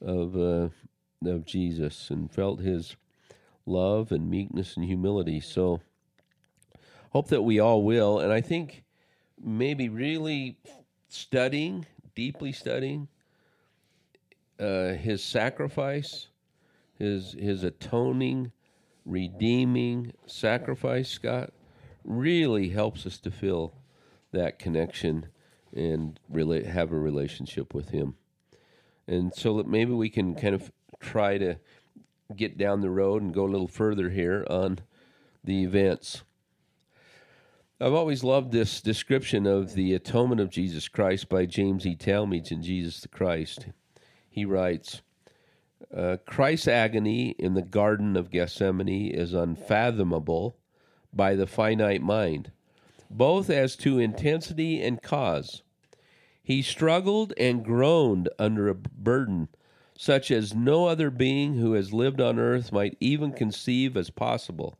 of 0.00 0.36
uh, 0.36 0.68
of 1.24 1.44
Jesus 1.44 2.10
and 2.10 2.30
felt 2.30 2.60
His 2.60 2.96
love 3.66 4.12
and 4.12 4.28
meekness 4.28 4.76
and 4.76 4.84
humility. 4.84 5.40
So 5.40 5.80
hope 7.10 7.28
that 7.28 7.42
we 7.42 7.58
all 7.58 7.82
will, 7.82 8.18
and 8.18 8.32
I 8.32 8.40
think 8.40 8.84
maybe 9.42 9.88
really 9.88 10.58
studying 11.08 11.86
deeply 12.14 12.52
studying 12.52 13.08
uh, 14.58 14.92
His 14.92 15.22
sacrifice, 15.22 16.28
His 16.98 17.32
His 17.38 17.62
atoning 17.64 18.52
redeeming 19.04 20.12
sacrifice, 20.26 21.10
Scott, 21.10 21.52
really 22.04 22.70
helps 22.70 23.06
us 23.06 23.18
to 23.18 23.30
feel 23.30 23.74
that 24.32 24.58
connection 24.58 25.26
and 25.74 26.18
really 26.28 26.64
have 26.64 26.92
a 26.92 26.98
relationship 26.98 27.74
with 27.74 27.90
Him. 27.90 28.14
And 29.06 29.34
so 29.34 29.62
maybe 29.62 29.92
we 29.92 30.08
can 30.08 30.34
kind 30.34 30.54
of 30.54 30.72
try 31.00 31.38
to 31.38 31.56
get 32.34 32.56
down 32.56 32.80
the 32.80 32.90
road 32.90 33.22
and 33.22 33.34
go 33.34 33.44
a 33.44 33.50
little 33.50 33.68
further 33.68 34.10
here 34.10 34.46
on 34.48 34.78
the 35.42 35.62
events. 35.62 36.22
I've 37.80 37.92
always 37.92 38.22
loved 38.22 38.52
this 38.52 38.80
description 38.80 39.46
of 39.46 39.74
the 39.74 39.94
atonement 39.94 40.40
of 40.40 40.48
Jesus 40.48 40.88
Christ 40.88 41.28
by 41.28 41.44
James 41.44 41.84
E. 41.84 41.96
Talmage 41.96 42.52
in 42.52 42.62
Jesus 42.62 43.00
the 43.00 43.08
Christ. 43.08 43.66
He 44.30 44.44
writes, 44.44 45.02
uh, 45.94 46.16
Christ's 46.24 46.68
agony 46.68 47.30
in 47.30 47.54
the 47.54 47.62
Garden 47.62 48.16
of 48.16 48.30
Gethsemane 48.30 49.10
is 49.10 49.34
unfathomable 49.34 50.56
by 51.12 51.34
the 51.34 51.46
finite 51.46 52.00
mind, 52.00 52.52
both 53.10 53.50
as 53.50 53.76
to 53.76 53.98
intensity 53.98 54.80
and 54.80 55.02
cause. 55.02 55.63
He 56.44 56.60
struggled 56.60 57.32
and 57.38 57.64
groaned 57.64 58.28
under 58.38 58.68
a 58.68 58.74
burden 58.74 59.48
such 59.96 60.30
as 60.30 60.54
no 60.54 60.86
other 60.86 61.10
being 61.10 61.54
who 61.54 61.72
has 61.72 61.92
lived 61.92 62.20
on 62.20 62.38
earth 62.38 62.70
might 62.70 62.96
even 63.00 63.32
conceive 63.32 63.96
as 63.96 64.10
possible. 64.10 64.76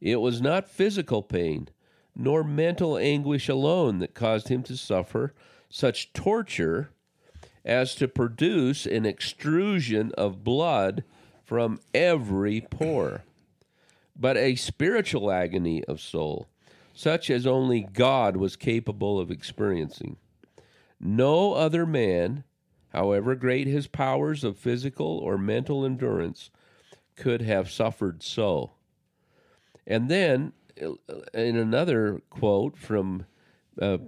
It 0.00 0.16
was 0.16 0.40
not 0.40 0.68
physical 0.70 1.22
pain, 1.22 1.68
nor 2.14 2.44
mental 2.44 2.96
anguish 2.96 3.48
alone 3.48 3.98
that 3.98 4.14
caused 4.14 4.48
him 4.48 4.62
to 4.64 4.76
suffer 4.76 5.34
such 5.68 6.12
torture 6.12 6.90
as 7.64 7.94
to 7.96 8.06
produce 8.06 8.86
an 8.86 9.06
extrusion 9.06 10.12
of 10.16 10.44
blood 10.44 11.02
from 11.42 11.80
every 11.92 12.60
pore, 12.60 13.24
but 14.14 14.36
a 14.36 14.54
spiritual 14.54 15.32
agony 15.32 15.82
of 15.84 16.00
soul, 16.00 16.46
such 16.92 17.28
as 17.30 17.46
only 17.46 17.80
God 17.80 18.36
was 18.36 18.54
capable 18.54 19.18
of 19.18 19.30
experiencing. 19.30 20.16
No 21.00 21.54
other 21.54 21.86
man, 21.86 22.44
however 22.90 23.34
great 23.34 23.66
his 23.66 23.86
powers 23.86 24.44
of 24.44 24.58
physical 24.58 25.18
or 25.18 25.36
mental 25.36 25.84
endurance, 25.84 26.50
could 27.16 27.42
have 27.42 27.70
suffered 27.70 28.22
so. 28.22 28.72
And 29.86 30.08
then, 30.08 30.52
in 30.76 31.56
another 31.56 32.22
quote 32.30 32.76
from 32.76 33.26
uh, 33.80 33.98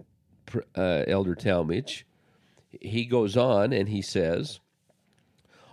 uh, 0.76 1.04
Elder 1.06 1.34
Talmage, 1.34 2.04
he 2.80 3.04
goes 3.04 3.36
on 3.36 3.72
and 3.72 3.88
he 3.88 4.02
says, 4.02 4.60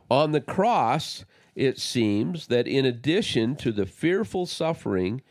On 0.09 0.31
the 0.31 0.41
cross, 0.41 1.25
it 1.55 1.79
seems 1.79 2.47
that 2.47 2.67
in 2.67 2.85
addition 2.85 3.55
to 3.57 3.71
the 3.71 3.85
fearful 3.85 4.45
suffering 4.45 5.21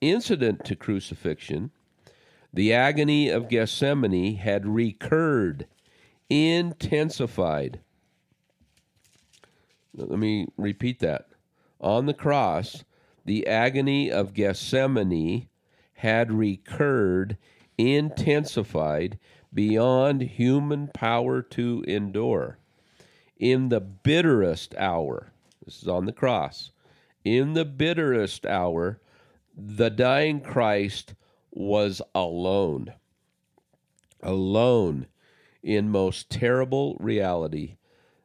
incident 0.00 0.64
to 0.66 0.76
crucifixion, 0.76 1.70
the 2.52 2.72
agony 2.72 3.28
of 3.28 3.48
Gethsemane 3.48 4.36
had 4.36 4.66
recurred, 4.66 5.66
intensified. 6.28 7.80
Let 9.94 10.18
me 10.18 10.46
repeat 10.56 11.00
that. 11.00 11.28
On 11.80 12.06
the 12.06 12.14
cross, 12.14 12.84
the 13.24 13.46
agony 13.46 14.10
of 14.10 14.34
Gethsemane 14.34 15.48
had 15.94 16.32
recurred, 16.32 17.36
intensified, 17.78 19.18
beyond 19.52 20.22
human 20.22 20.88
power 20.88 21.42
to 21.42 21.84
endure. 21.86 22.58
In 23.36 23.68
the 23.68 23.80
bitterest 23.80 24.74
hour, 24.76 25.32
this 25.64 25.82
is 25.82 25.88
on 25.88 26.06
the 26.06 26.12
cross, 26.12 26.72
in 27.24 27.54
the 27.54 27.64
bitterest 27.64 28.46
hour, 28.46 29.00
the 29.56 29.90
dying 29.90 30.40
Christ 30.40 31.14
was 31.50 32.00
alone. 32.14 32.92
Alone 34.22 35.06
in 35.62 35.90
most 35.90 36.30
terrible 36.30 36.96
reality 37.00 37.76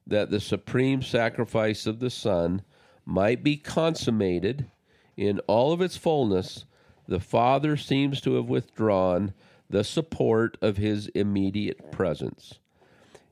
that 0.08 0.30
the 0.30 0.40
supreme 0.40 1.02
sacrifice 1.02 1.86
of 1.86 2.00
the 2.00 2.10
Son 2.10 2.62
might 3.06 3.44
be 3.44 3.58
consummated 3.58 4.70
in 5.18 5.40
all 5.48 5.72
of 5.72 5.82
its 5.82 5.98
fullness, 5.98 6.66
the 7.08 7.20
Father 7.20 7.78
seems 7.78 8.20
to 8.22 8.36
have 8.36 8.50
withdrawn 8.50 9.34
the 9.70 9.84
support 9.84 10.58
of 10.62 10.78
his 10.78 11.08
immediate 11.10 11.92
presence, 11.92 12.60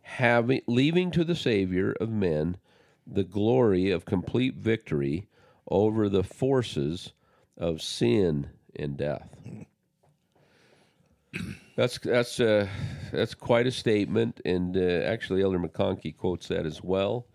having 0.02 0.62
leaving 0.68 1.12
to 1.12 1.24
the 1.24 1.36
Savior 1.36 1.94
of 2.00 2.10
men 2.10 2.58
the 3.06 3.24
glory 3.24 3.92
of 3.92 4.06
complete 4.06 4.56
victory 4.56 5.28
over 5.70 6.08
the 6.08 6.24
forces 6.24 7.12
of 7.58 7.82
sin 7.82 8.50
and 8.76 8.98
death. 8.98 9.30
That's 11.76 11.98
that's 12.00 12.40
uh, 12.40 12.68
that's 13.12 13.34
quite 13.34 13.66
a 13.66 13.72
statement, 13.72 14.42
and 14.46 14.78
uh, 14.78 15.06
actually, 15.06 15.42
Elder 15.42 15.60
McConkie 15.60 16.16
quotes 16.16 16.48
that 16.50 16.66
as 16.66 16.84
well 16.84 17.26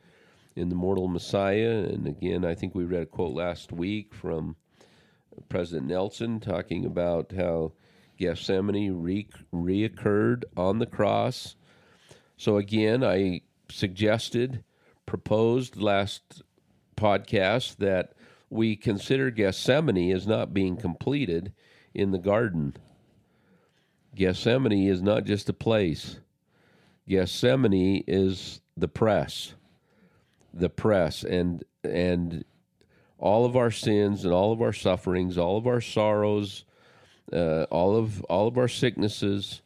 in 0.55 0.69
the 0.69 0.75
Mortal 0.75 1.09
Messiah. 1.09 1.85
And 1.89 2.07
again, 2.07 2.45
I 2.45 2.55
think 2.55 2.75
we 2.75 2.85
read 2.85 3.03
a 3.03 3.07
quote 3.07 3.35
last 3.35 3.73
week 3.73 4.15
from 4.15 4.57
President 5.49 5.89
Nelson 5.89 6.41
talking 6.41 6.85
about 6.85 7.33
how 7.37 7.73
Gethsemane 8.19 9.03
re- 9.03 9.29
reoccurred 9.53 10.45
on 10.57 10.79
the 10.79 10.87
cross. 10.87 11.57
So 12.37 12.57
again, 12.57 13.05
I 13.05 13.43
suggested, 13.71 14.65
proposed 15.07 15.77
last 15.77 16.43
podcast 16.97 17.77
that 17.77 18.15
we 18.51 18.77
consider 18.77 19.31
Gethsemane 19.31 20.13
as 20.13 20.27
not 20.27 20.55
being 20.55 20.77
completed 20.77 21.53
in 21.95 22.11
the 22.11 22.19
garden. 22.19 22.75
Gethsemane 24.19 24.89
is 24.89 25.01
not 25.01 25.23
just 25.23 25.49
a 25.49 25.53
place. 25.53 26.19
Gethsemane 27.09 28.03
is 28.09 28.61
the 28.77 28.89
press. 28.89 29.55
The 30.53 30.69
press 30.69 31.23
and 31.23 31.63
and 31.85 32.45
all 33.17 33.45
of 33.45 33.57
our 33.57 33.71
sins 33.71 34.25
and 34.25 34.35
all 34.35 34.51
of 34.51 34.61
our 34.61 34.73
sufferings, 34.73 35.39
all 35.39 35.57
of 35.57 35.69
our 35.69 35.81
sorrows, 35.81 36.65
uh, 37.33 37.63
all 37.71 37.95
of 37.95 38.21
all 38.25 38.49
of 38.49 38.59
our 38.59 38.67
sicknesses 38.67 39.63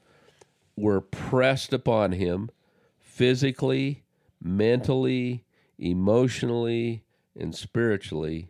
were 0.76 1.00
pressed 1.00 1.73
upon 1.73 2.12
him 2.12 2.50
physically, 2.99 4.02
mentally, 4.42 5.44
emotionally, 5.78 7.04
and 7.35 7.54
spiritually, 7.54 8.49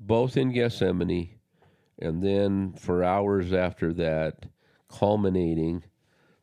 both 0.00 0.38
in 0.38 0.52
Gethsemane, 0.52 1.28
and 1.98 2.22
then 2.22 2.72
for 2.72 3.04
hours 3.04 3.52
after 3.52 3.92
that, 3.92 4.46
culminating 4.90 5.84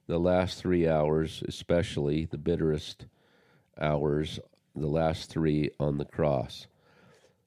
the 0.07 0.19
last 0.19 0.59
three 0.59 0.87
hours, 0.87 1.43
especially 1.47 2.25
the 2.25 2.37
bitterest 2.37 3.05
hours, 3.79 4.39
the 4.75 4.87
last 4.87 5.29
three 5.29 5.69
on 5.79 5.97
the 5.97 6.05
cross. 6.05 6.67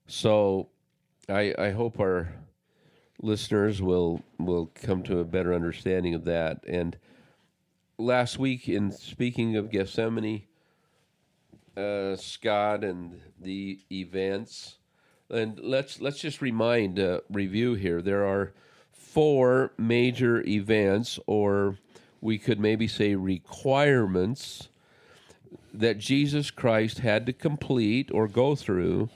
So 0.07 0.69
I, 1.29 1.55
I 1.59 1.71
hope 1.71 1.99
our 1.99 2.35
listeners 3.23 3.81
will 3.81 4.23
will 4.39 4.71
come 4.75 5.03
to 5.05 5.19
a 5.19 5.25
better 5.25 5.55
understanding 5.55 6.15
of 6.15 6.25
that. 6.25 6.65
And 6.67 6.97
last 7.99 8.39
week, 8.39 8.69
in 8.69 8.91
speaking 8.91 9.57
of 9.57 9.71
Gethsemane, 9.71 10.43
uh, 11.77 12.17
Scott 12.17 12.85
and 12.85 13.21
the 13.41 13.81
events, 13.91 14.79
and 15.31 15.59
let's 15.61 16.01
let's 16.01 16.19
just 16.19 16.43
remind 16.43 16.99
uh, 16.99 17.21
review 17.31 17.75
here. 17.75 18.03
There 18.03 18.27
are 18.27 18.53
four 19.13 19.73
major 19.77 20.43
events, 20.47 21.19
or 21.27 21.77
we 22.21 22.39
could 22.39 22.61
maybe 22.61 22.87
say 22.87 23.15
requirements, 23.15 24.69
that 25.73 25.99
Jesus 25.99 26.51
Christ 26.51 26.99
had 26.99 27.27
to 27.27 27.33
complete 27.33 28.11
or 28.13 28.29
go 28.29 28.55
through, 28.55 29.09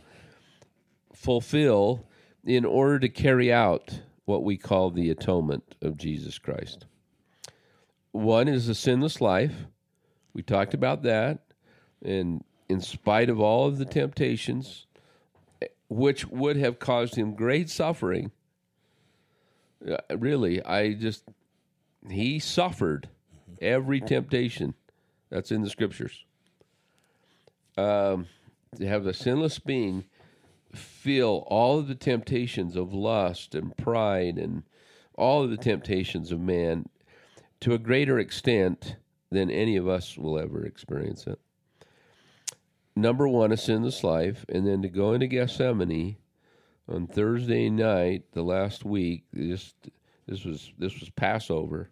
fulfill, 1.13 2.05
in 2.45 2.65
order 2.65 2.99
to 2.99 3.09
carry 3.09 3.53
out 3.53 4.01
what 4.25 4.43
we 4.43 4.57
call 4.57 4.91
the 4.91 5.11
atonement 5.11 5.77
of 5.81 5.97
Jesus 5.97 6.39
Christ. 6.39 6.87
One 8.13 8.49
is 8.49 8.67
the 8.67 8.75
sinless 8.75 9.21
life. 9.21 9.67
We 10.33 10.43
talked 10.43 10.75
about 10.75 11.03
that. 11.03 11.41
And 12.05 12.43
in 12.69 12.81
spite 12.81 13.31
of 13.31 13.41
all 13.41 13.67
of 13.67 13.79
the 13.79 13.85
temptations, 13.85 14.87
which 15.89 16.27
would 16.27 16.57
have 16.57 16.79
caused 16.79 17.15
him 17.15 17.35
great 17.35 17.71
suffering, 17.71 18.31
really, 20.11 20.63
I 20.63 20.95
just 20.95 21.25
he 22.09 22.39
suffered 22.39 23.09
every 23.61 24.01
temptation 24.01 24.75
that's 25.31 25.51
in 25.51 25.63
the 25.63 25.71
scriptures. 25.71 26.25
Um, 27.77 28.27
to 28.77 28.87
have 28.87 29.05
the 29.05 29.15
sinless 29.15 29.59
being 29.59 30.05
feel 30.73 31.45
all 31.49 31.79
of 31.79 31.89
the 31.89 31.95
temptations 31.95 32.77
of 32.77 32.93
lust 32.93 33.55
and 33.55 33.77
pride 33.77 34.39
and 34.39 34.65
all 35.15 35.43
of 35.43 35.51
the 35.51 35.57
temptations 35.57 36.33
of 36.33 36.41
man 36.41 36.89
to 37.61 37.73
a 37.73 37.79
greater 37.79 38.19
extent 38.19 38.97
than 39.31 39.51
any 39.51 39.77
of 39.77 39.89
us 39.89 40.17
will 40.17 40.39
ever 40.39 40.65
experience 40.65 41.27
it. 41.27 41.39
Number 42.97 43.27
one, 43.27 43.51
a 43.51 43.57
sinless 43.57 44.05
life, 44.05 44.45
and 44.49 44.67
then 44.67 44.83
to 44.83 44.89
go 44.89 45.13
into 45.13 45.27
Gethsemane 45.27 46.17
on 46.89 47.07
Thursday 47.07 47.71
night, 47.71 48.25
the 48.33 48.43
last 48.43 48.85
week. 48.85 49.25
This 49.33 49.75
this 50.27 50.45
was 50.45 50.73
this 50.79 50.99
was 51.01 51.11
Passover. 51.11 51.91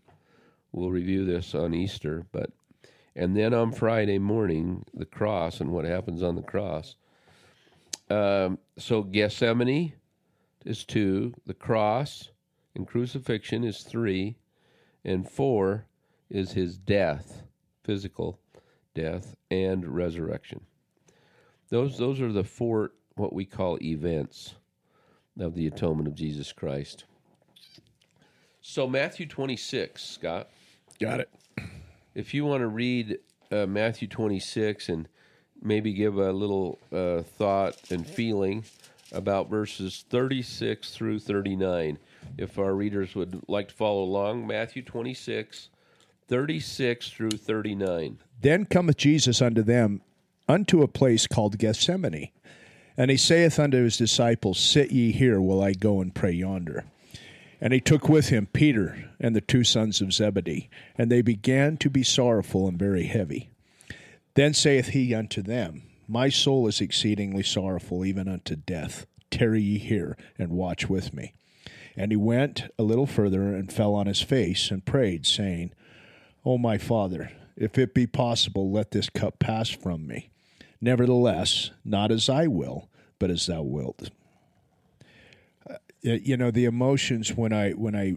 We'll 0.73 0.91
review 0.91 1.25
this 1.25 1.55
on 1.55 1.75
Easter, 1.75 2.27
but 2.33 2.51
and 3.15 3.37
then 3.37 3.53
on 3.53 3.73
Friday 3.73 4.19
morning, 4.19 4.85
the 4.95 5.05
cross 5.05 5.61
and 5.61 5.71
what 5.71 5.85
happens 5.85 6.23
on 6.23 6.35
the 6.35 6.43
cross. 6.43 6.97
Um, 8.09 8.59
so 8.79 9.03
Gethsemane 9.03 9.93
is 10.65 10.85
two, 10.85 11.35
the 11.47 11.55
cross 11.55 12.31
and 12.75 12.87
crucifixion 12.87 13.65
is 13.65 13.83
three, 13.83 14.37
and 15.05 15.29
four 15.29 15.87
is 16.31 16.53
his 16.53 16.79
death, 16.79 17.43
physical 17.85 18.39
death 18.95 19.37
and 19.51 19.87
resurrection. 19.87 20.61
Those 21.69 21.99
those 21.99 22.21
are 22.21 22.33
the 22.33 22.45
four 22.45 22.93
what 23.15 23.35
we 23.35 23.45
call 23.45 23.79
events 23.83 24.55
of 25.39 25.55
the 25.55 25.67
atonement 25.67 26.09
of 26.09 26.15
Jesus 26.15 26.53
Christ. 26.53 27.05
So, 28.61 28.87
Matthew 28.87 29.27
26, 29.27 30.03
Scott. 30.03 30.49
Got 31.01 31.21
it. 31.21 31.31
If 32.15 32.35
you 32.35 32.45
want 32.45 32.61
to 32.61 32.69
read 32.69 33.19
uh, 33.51 33.67
Matthew 33.67 34.07
26 34.07 34.89
and 34.89 35.09
maybe 35.61 35.93
give 35.93 36.17
a 36.17 36.33
little 36.33 36.79
uh, 36.93 37.23
thought 37.23 37.77
and 37.91 38.07
feeling 38.07 38.65
about 39.11 39.49
verses 39.49 40.05
36 40.11 40.95
through 40.95 41.19
39, 41.19 41.99
if 42.39 42.59
our 42.59 42.75
readers 42.75 43.15
would 43.15 43.43
like 43.49 43.69
to 43.69 43.75
follow 43.75 44.03
along, 44.03 44.47
Matthew 44.47 44.83
26, 44.83 45.71
36 46.29 47.11
through 47.11 47.31
39. 47.31 48.19
Then 48.41 48.65
cometh 48.67 48.97
Jesus 48.97 49.43
unto 49.43 49.63
them 49.63 50.03
unto 50.49 50.83
a 50.83 50.89
place 50.89 51.27
called 51.27 51.59
Gethsemane 51.59 52.31
and 52.97 53.11
he 53.11 53.17
saith 53.17 53.59
unto 53.59 53.83
his 53.83 53.97
disciples, 53.97 54.59
Sit 54.59 54.91
ye 54.91 55.13
here 55.13 55.41
while 55.41 55.63
I 55.63 55.73
go 55.73 56.01
and 56.01 56.15
pray 56.15 56.33
yonder. 56.33 56.85
And 57.61 57.73
he 57.73 57.81
took 57.81 58.09
with 58.09 58.29
him 58.29 58.49
Peter 58.53 59.11
and 59.21 59.37
the 59.37 59.41
two 59.41 59.65
sons 59.65 60.01
of 60.01 60.13
Zebedee, 60.13 60.69
and 60.97 61.11
they 61.11 61.23
began 61.23 61.77
to 61.79 61.89
be 61.89 62.03
sorrowful 62.03 62.67
and 62.67 62.79
very 62.79 63.05
heavy. 63.05 63.51
Then 64.35 64.53
saith 64.53 64.89
he 64.89 65.15
unto 65.15 65.43
them, 65.43 65.83
My 66.09 66.29
soul 66.29 66.67
is 66.67 66.81
exceedingly 66.81 67.45
sorrowful, 67.45 68.05
even 68.05 68.29
unto 68.29 68.57
death. 68.57 69.07
Tarry 69.31 69.63
ye 69.63 69.79
here, 69.79 70.17
and 70.39 70.51
watch 70.51 70.89
with 70.89 71.15
me. 71.15 71.35
And 71.97 72.11
he 72.11 72.17
went 72.17 72.65
a 72.79 72.83
little 72.83 73.07
further, 73.07 73.55
and 73.55 73.73
fell 73.73 73.95
on 73.95 74.07
his 74.07 74.21
face, 74.21 74.71
and 74.71 74.85
prayed, 74.85 75.25
saying, 75.25 75.73
O 76.45 76.59
my 76.59 76.79
Father, 76.79 77.31
if 77.57 77.79
it 77.79 77.95
be 77.95 78.07
possible, 78.07 78.73
let 78.73 78.91
this 78.91 79.09
cup 79.09 79.39
pass 79.39 79.69
from 79.69 80.07
me. 80.07 80.32
Nevertheless, 80.83 81.71
not 81.85 82.11
as 82.11 82.29
I 82.29 82.49
will, 82.49 82.89
but 83.21 83.31
as 83.31 83.47
thou 83.47 83.63
wilt. 83.63 84.11
Uh, 85.71 85.77
you 86.03 86.37
know 86.37 86.51
the 86.51 86.65
emotions 86.65 87.33
when 87.37 87.53
I 87.53 87.71
when 87.71 87.95
I 87.95 88.17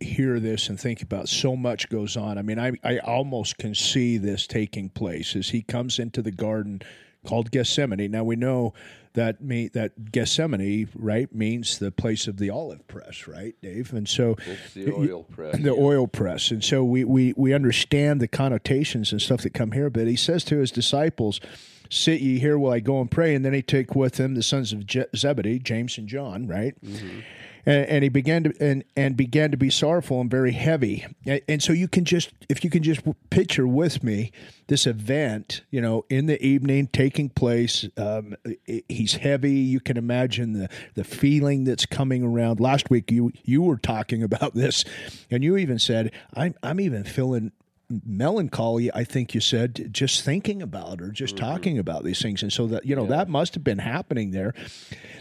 hear 0.00 0.38
this 0.38 0.68
and 0.68 0.78
think 0.78 1.02
about 1.02 1.28
so 1.28 1.56
much 1.56 1.88
goes 1.88 2.16
on. 2.16 2.38
I 2.38 2.42
mean, 2.42 2.60
I 2.60 2.72
I 2.84 2.98
almost 2.98 3.58
can 3.58 3.74
see 3.74 4.16
this 4.16 4.46
taking 4.46 4.90
place 4.90 5.34
as 5.34 5.48
he 5.48 5.62
comes 5.62 5.98
into 5.98 6.22
the 6.22 6.30
garden 6.30 6.82
called 7.26 7.50
Gethsemane. 7.50 8.10
Now 8.12 8.22
we 8.22 8.36
know 8.36 8.74
that 9.14 9.42
me 9.42 9.68
that 9.68 10.10
Gethsemane, 10.12 10.88
right, 10.94 11.32
means 11.34 11.78
the 11.78 11.90
place 11.90 12.26
of 12.26 12.38
the 12.38 12.50
olive 12.50 12.86
press, 12.88 13.26
right, 13.26 13.54
Dave? 13.62 13.92
And 13.92 14.08
so 14.08 14.36
It's 14.46 14.74
the 14.74 14.92
oil 14.92 15.24
press. 15.24 15.58
the 15.58 15.70
oil 15.72 16.06
press. 16.06 16.50
And 16.50 16.62
so 16.64 16.82
we, 16.84 17.04
we, 17.04 17.34
we 17.36 17.52
understand 17.52 18.20
the 18.20 18.28
connotations 18.28 19.12
and 19.12 19.20
stuff 19.20 19.42
that 19.42 19.50
come 19.54 19.72
here. 19.72 19.90
But 19.90 20.06
he 20.06 20.16
says 20.16 20.44
to 20.44 20.58
his 20.58 20.70
disciples, 20.70 21.40
Sit 21.90 22.20
ye 22.22 22.38
here 22.38 22.58
while 22.58 22.72
I 22.72 22.80
go 22.80 23.00
and 23.02 23.10
pray. 23.10 23.34
And 23.34 23.44
then 23.44 23.52
he 23.52 23.60
take 23.60 23.94
with 23.94 24.18
him 24.18 24.34
the 24.34 24.42
sons 24.42 24.72
of 24.72 24.86
Je- 24.86 25.04
Zebedee, 25.14 25.58
James 25.58 25.98
and 25.98 26.08
John, 26.08 26.46
right? 26.46 26.74
Mm-hmm. 26.82 27.20
And, 27.64 27.86
and 27.86 28.02
he 28.02 28.08
began 28.08 28.44
to 28.44 28.54
and, 28.60 28.84
and 28.96 29.16
began 29.16 29.50
to 29.50 29.56
be 29.56 29.70
sorrowful 29.70 30.20
and 30.20 30.30
very 30.30 30.52
heavy. 30.52 31.06
And, 31.26 31.40
and 31.48 31.62
so 31.62 31.72
you 31.72 31.88
can 31.88 32.04
just 32.04 32.32
if 32.48 32.64
you 32.64 32.70
can 32.70 32.82
just 32.82 33.02
picture 33.30 33.66
with 33.66 34.02
me 34.02 34.32
this 34.66 34.86
event, 34.86 35.62
you 35.70 35.80
know, 35.80 36.04
in 36.08 36.26
the 36.26 36.42
evening 36.44 36.88
taking 36.88 37.28
place. 37.28 37.86
Um, 37.96 38.36
he's 38.88 39.14
heavy. 39.16 39.52
You 39.52 39.80
can 39.80 39.96
imagine 39.96 40.52
the 40.52 40.68
the 40.94 41.04
feeling 41.04 41.64
that's 41.64 41.86
coming 41.86 42.22
around. 42.22 42.60
Last 42.60 42.90
week 42.90 43.10
you 43.10 43.32
you 43.44 43.62
were 43.62 43.76
talking 43.76 44.22
about 44.32 44.54
this, 44.54 44.84
and 45.30 45.44
you 45.44 45.56
even 45.56 45.78
said 45.78 46.12
I'm 46.34 46.54
I'm 46.62 46.80
even 46.80 47.04
feeling 47.04 47.52
melancholy 48.04 48.90
i 48.94 49.04
think 49.04 49.34
you 49.34 49.40
said 49.40 49.88
just 49.92 50.22
thinking 50.24 50.62
about 50.62 51.00
or 51.00 51.10
just 51.10 51.36
talking 51.36 51.78
about 51.78 52.04
these 52.04 52.20
things. 52.22 52.42
And 52.42 52.52
so 52.52 52.66
that 52.68 52.84
you 52.86 52.96
know 52.96 53.06
that 53.06 53.28
must 53.28 53.54
have 53.54 53.64
been 53.64 53.78
happening 53.78 54.30
there. 54.30 54.54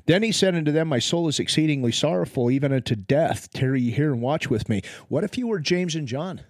Then 0.05 0.23
he 0.23 0.31
said 0.31 0.55
unto 0.55 0.71
them 0.71 0.87
my 0.87 0.99
soul 0.99 1.27
is 1.27 1.39
exceedingly 1.39 1.91
sorrowful 1.91 2.49
even 2.51 2.71
unto 2.73 2.95
death. 2.95 3.51
Tarry 3.51 3.81
ye 3.81 3.91
here 3.91 4.11
and 4.13 4.21
watch 4.21 4.49
with 4.49 4.69
me. 4.69 4.81
What 5.09 5.23
if 5.23 5.37
you 5.37 5.47
were 5.47 5.59
james 5.59 5.95
and 5.95 6.07
john? 6.07 6.41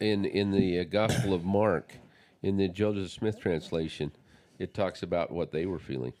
In 0.00 0.24
in 0.24 0.50
the 0.50 0.80
uh, 0.80 0.84
Gospel 0.84 1.32
of 1.34 1.44
Mark, 1.44 1.94
in 2.42 2.56
the 2.56 2.68
Joseph 2.68 3.10
Smith 3.12 3.40
translation, 3.40 4.12
it 4.58 4.74
talks 4.74 5.02
about 5.02 5.30
what 5.30 5.52
they 5.52 5.66
were 5.66 5.78
feeling, 5.78 6.12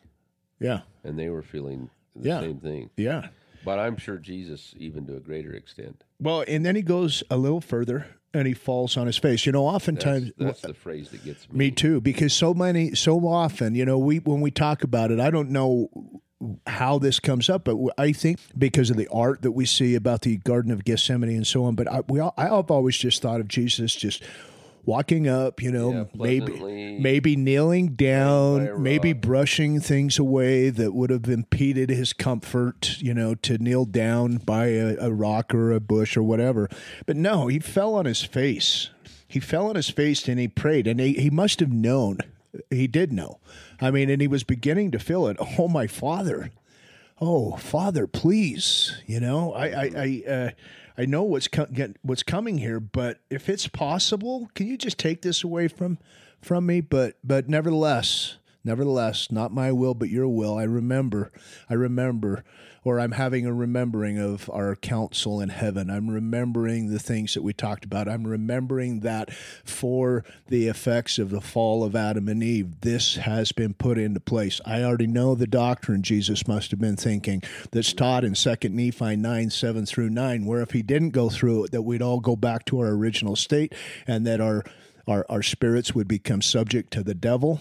yeah. 0.60 0.80
And 1.02 1.18
they 1.18 1.28
were 1.28 1.42
feeling 1.42 1.90
the 2.16 2.28
Yeah. 2.28 2.40
same 2.40 2.58
thing. 2.58 2.90
yeah. 2.96 3.28
But 3.64 3.78
I'm 3.78 3.96
sure 3.96 4.18
Jesus, 4.18 4.74
even 4.76 5.06
to 5.06 5.16
a 5.16 5.20
greater 5.20 5.52
extent, 5.52 6.04
well 6.20 6.44
and 6.46 6.64
then 6.64 6.76
he 6.76 6.82
goes 6.82 7.22
a 7.30 7.36
little 7.36 7.60
further 7.60 8.06
and 8.34 8.46
he 8.46 8.52
falls 8.52 8.96
on 8.96 9.06
his 9.06 9.16
face 9.16 9.46
you 9.46 9.52
know 9.52 9.64
that's, 9.64 9.76
oftentimes 9.76 10.32
that's 10.36 10.60
the 10.60 10.74
phrase 10.74 11.08
that 11.10 11.24
gets 11.24 11.48
me. 11.50 11.58
Me 11.58 11.70
too, 11.70 12.00
because 12.00 12.32
so 12.32 12.54
many, 12.54 12.94
so 12.94 13.26
often, 13.26 13.74
you 13.74 13.84
know, 13.84 13.98
we 13.98 14.18
when 14.18 14.40
we 14.40 14.50
talk 14.50 14.82
about 14.82 15.10
it, 15.10 15.20
I 15.20 15.30
don't 15.30 15.50
know 15.50 15.88
how 16.66 16.98
this 16.98 17.20
comes 17.20 17.48
up, 17.48 17.64
but 17.64 17.76
I 17.96 18.12
think 18.12 18.38
because 18.56 18.90
of 18.90 18.96
the 18.96 19.08
art 19.08 19.42
that 19.42 19.52
we 19.52 19.64
see 19.64 19.94
about 19.94 20.22
the 20.22 20.36
Garden 20.38 20.70
of 20.70 20.84
Gethsemane 20.84 21.30
and 21.30 21.46
so 21.46 21.64
on. 21.64 21.74
But 21.74 21.90
I, 21.90 22.02
we, 22.08 22.20
all, 22.20 22.34
I've 22.36 22.70
always 22.70 22.98
just 22.98 23.22
thought 23.22 23.40
of 23.40 23.48
Jesus 23.48 23.94
just 23.94 24.22
walking 24.86 25.28
up, 25.28 25.62
you 25.62 25.70
know, 25.70 25.92
Yeah, 25.92 26.04
maybe 26.14 26.98
maybe 26.98 27.36
kneeling 27.36 27.94
down, 27.94 28.82
maybe 28.82 29.12
brushing 29.12 29.80
things 29.80 30.18
away 30.18 30.70
that 30.70 30.92
would 30.94 31.10
have 31.10 31.28
impeded 31.28 31.90
his 31.90 32.12
comfort, 32.12 32.96
you 33.00 33.14
know, 33.14 33.34
to 33.36 33.58
kneel 33.58 33.84
down 33.84 34.38
by 34.38 34.66
a, 34.66 34.96
a 34.98 35.12
rock 35.12 35.54
or 35.54 35.72
a 35.72 35.80
bush 35.80 36.16
or 36.16 36.22
whatever. 36.22 36.68
But 37.06 37.16
no, 37.16 37.46
he 37.46 37.58
fell 37.58 37.94
on 37.94 38.04
his 38.04 38.22
face. 38.22 38.90
He 39.26 39.40
fell 39.40 39.68
on 39.68 39.74
his 39.76 39.90
face 39.90 40.28
and 40.28 40.38
he 40.38 40.48
prayed, 40.48 40.86
and 40.86 41.00
he, 41.00 41.14
he 41.14 41.30
must 41.30 41.60
have 41.60 41.72
known. 41.72 42.18
He 42.70 42.86
did 42.86 43.12
know. 43.12 43.40
I 43.80 43.90
mean, 43.90 44.08
and 44.08 44.20
he 44.20 44.28
was 44.28 44.44
beginning 44.44 44.92
to 44.92 44.98
feel 44.98 45.26
it. 45.26 45.36
Oh, 45.58 45.66
my 45.66 45.86
father. 45.88 46.50
Oh, 47.20 47.56
Father, 47.56 48.06
please. 48.06 48.96
You 49.06 49.18
know, 49.20 49.52
I, 49.52 49.66
I, 49.66 49.90
I, 49.96 50.30
uh, 50.30 50.50
I 50.96 51.06
know 51.06 51.22
what's 51.22 51.48
co- 51.48 51.66
get, 51.66 51.96
what's 52.02 52.22
coming 52.22 52.58
here, 52.58 52.80
but 52.80 53.20
if 53.30 53.48
it's 53.48 53.66
possible, 53.68 54.48
can 54.54 54.66
you 54.66 54.76
just 54.76 54.98
take 54.98 55.22
this 55.22 55.42
away 55.42 55.68
from 55.68 55.98
from 56.40 56.66
me? 56.66 56.80
But 56.80 57.16
but 57.24 57.48
nevertheless, 57.48 58.36
nevertheless, 58.64 59.30
not 59.30 59.52
my 59.52 59.72
will, 59.72 59.94
but 59.94 60.08
your 60.08 60.28
will. 60.28 60.56
I 60.56 60.64
remember, 60.64 61.32
I 61.68 61.74
remember, 61.74 62.44
or 62.84 63.00
I'm 63.00 63.12
having 63.12 63.46
a 63.46 63.52
remembering 63.52 64.18
of 64.18 64.50
our 64.50 64.76
counsel 64.76 65.40
in 65.40 65.48
heaven. 65.48 65.90
I'm 65.90 66.10
remembering 66.10 66.90
the 66.90 66.98
things 66.98 67.34
that 67.34 67.42
we 67.42 67.52
talked 67.52 67.84
about. 67.84 68.08
I'm 68.08 68.26
remembering 68.26 69.00
that 69.00 69.32
for 69.64 70.24
the 70.48 70.68
effects 70.68 71.18
of 71.18 71.30
the 71.30 71.40
fall 71.40 71.82
of 71.82 71.96
Adam 71.96 72.28
and 72.28 72.42
Eve, 72.42 72.82
this 72.82 73.16
has 73.16 73.52
been 73.52 73.72
put 73.74 73.98
into 73.98 74.20
place. 74.20 74.60
I 74.66 74.82
already 74.82 75.06
know 75.06 75.34
the 75.34 75.46
doctrine 75.46 76.02
Jesus 76.02 76.46
must 76.46 76.70
have 76.70 76.80
been 76.80 76.96
thinking 76.96 77.42
that's 77.72 77.94
taught 77.94 78.24
in 78.24 78.34
2 78.34 78.56
Nephi 78.68 79.16
9, 79.16 79.50
7 79.50 79.86
through 79.86 80.10
9, 80.10 80.44
where 80.44 80.60
if 80.60 80.72
he 80.72 80.82
didn't 80.82 81.10
go 81.10 81.30
through 81.30 81.64
it, 81.64 81.70
that 81.72 81.82
we'd 81.82 82.02
all 82.02 82.20
go 82.20 82.36
back 82.36 82.66
to 82.66 82.80
our 82.80 82.88
original 82.88 83.36
state 83.36 83.74
and 84.06 84.26
that 84.26 84.40
our 84.40 84.62
our, 85.06 85.26
our 85.28 85.42
spirits 85.42 85.94
would 85.94 86.08
become 86.08 86.40
subject 86.40 86.90
to 86.92 87.02
the 87.02 87.12
devil. 87.12 87.60